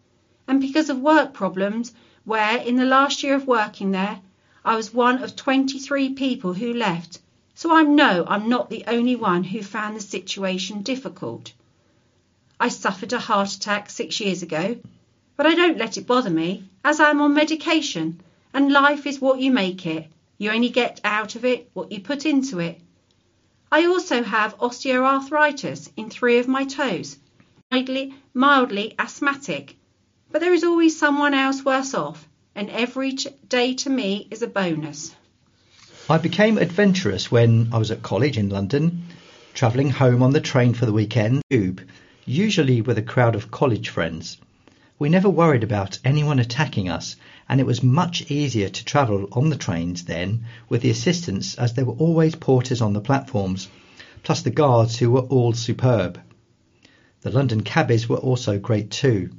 [0.48, 1.92] and because of work problems,
[2.24, 4.18] where in the last year of working there,
[4.64, 7.20] I was one of 23 people who left,
[7.54, 11.52] so I know I'm not the only one who found the situation difficult.
[12.58, 14.78] I suffered a heart attack six years ago,
[15.36, 18.20] but I don't let it bother me, as I am on medication,
[18.52, 20.06] and life is what you make it.
[20.38, 22.80] You only get out of it what you put into it.
[23.72, 27.16] I also have osteoarthritis in three of my toes,
[27.70, 29.76] mildly, mildly asthmatic,
[30.32, 33.12] but there is always someone else worse off, and every
[33.48, 35.14] day to me is a bonus.
[36.08, 39.04] I became adventurous when I was at college in London,
[39.54, 41.42] travelling home on the train for the weekend,
[42.24, 44.36] usually with a crowd of college friends.
[45.00, 47.16] We never worried about anyone attacking us,
[47.48, 51.72] and it was much easier to travel on the trains then with the assistance as
[51.72, 53.68] there were always porters on the platforms,
[54.22, 56.20] plus the guards who were all superb.
[57.22, 59.30] The London cabbies were also great too,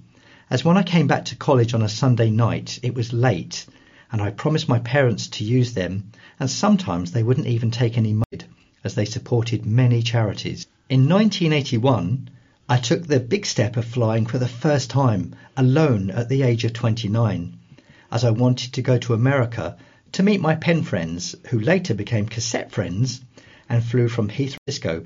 [0.49, 3.67] as when I came back to college on a Sunday night it was late,
[4.11, 6.09] and I promised my parents to use them,
[6.39, 8.45] and sometimes they wouldn't even take any money,
[8.83, 10.65] as they supported many charities.
[10.89, 12.31] In 1981,
[12.71, 16.63] I took the big step of flying for the first time, alone at the age
[16.63, 17.57] of 29,
[18.09, 19.75] as I wanted to go to America
[20.13, 23.19] to meet my pen friends, who later became cassette friends,
[23.67, 25.05] and flew from Heathrow,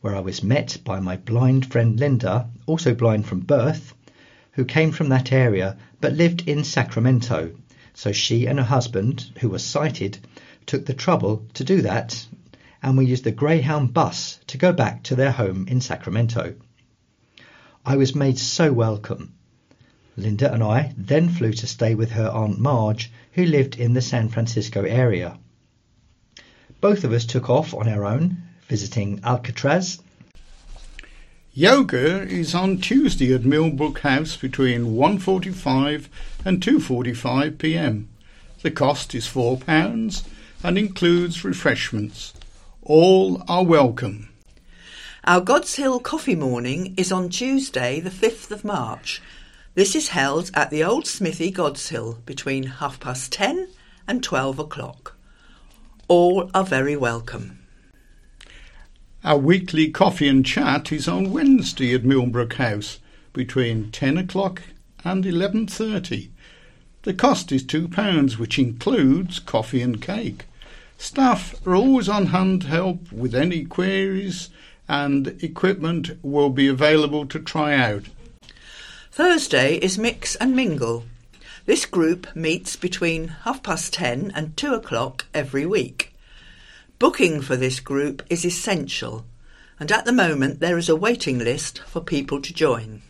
[0.00, 3.92] where I was met by my blind friend Linda, also blind from birth,
[4.52, 7.50] who came from that area but lived in Sacramento.
[7.92, 10.16] So she and her husband, who was sighted,
[10.64, 12.26] took the trouble to do that,
[12.82, 16.54] and we used the Greyhound bus to go back to their home in Sacramento.
[17.84, 19.34] I was made so welcome.
[20.16, 24.00] Linda and I then flew to stay with her Aunt Marge, who lived in the
[24.00, 25.36] San Francisco area.
[26.80, 28.36] Both of us took off on our own,
[28.68, 30.00] visiting Alcatraz.
[31.54, 36.06] Yoga is on Tuesday at Millbrook House between 1.45
[36.44, 38.08] and 2.45 p.m.
[38.62, 40.24] The cost is £4
[40.62, 42.32] and includes refreshments.
[42.82, 44.31] All are welcome.
[45.24, 49.22] Our Godshill Coffee Morning is on Tuesday, the 5th of March.
[49.76, 53.68] This is held at the Old Smithy Godshill between half past ten
[54.08, 55.14] and twelve o'clock.
[56.08, 57.60] All are very welcome.
[59.22, 62.98] Our weekly coffee and chat is on Wednesday at Millbrook House
[63.32, 64.62] between 10 o'clock
[65.04, 66.30] and 11.30.
[67.04, 70.46] The cost is £2, which includes coffee and cake.
[70.98, 74.50] Staff are always on hand to help with any queries
[74.92, 78.04] and equipment will be available to try out.
[79.10, 81.04] Thursday is Mix and Mingle.
[81.64, 86.14] This group meets between half past ten and two o'clock every week.
[86.98, 89.24] Booking for this group is essential,
[89.80, 93.00] and at the moment there is a waiting list for people to join.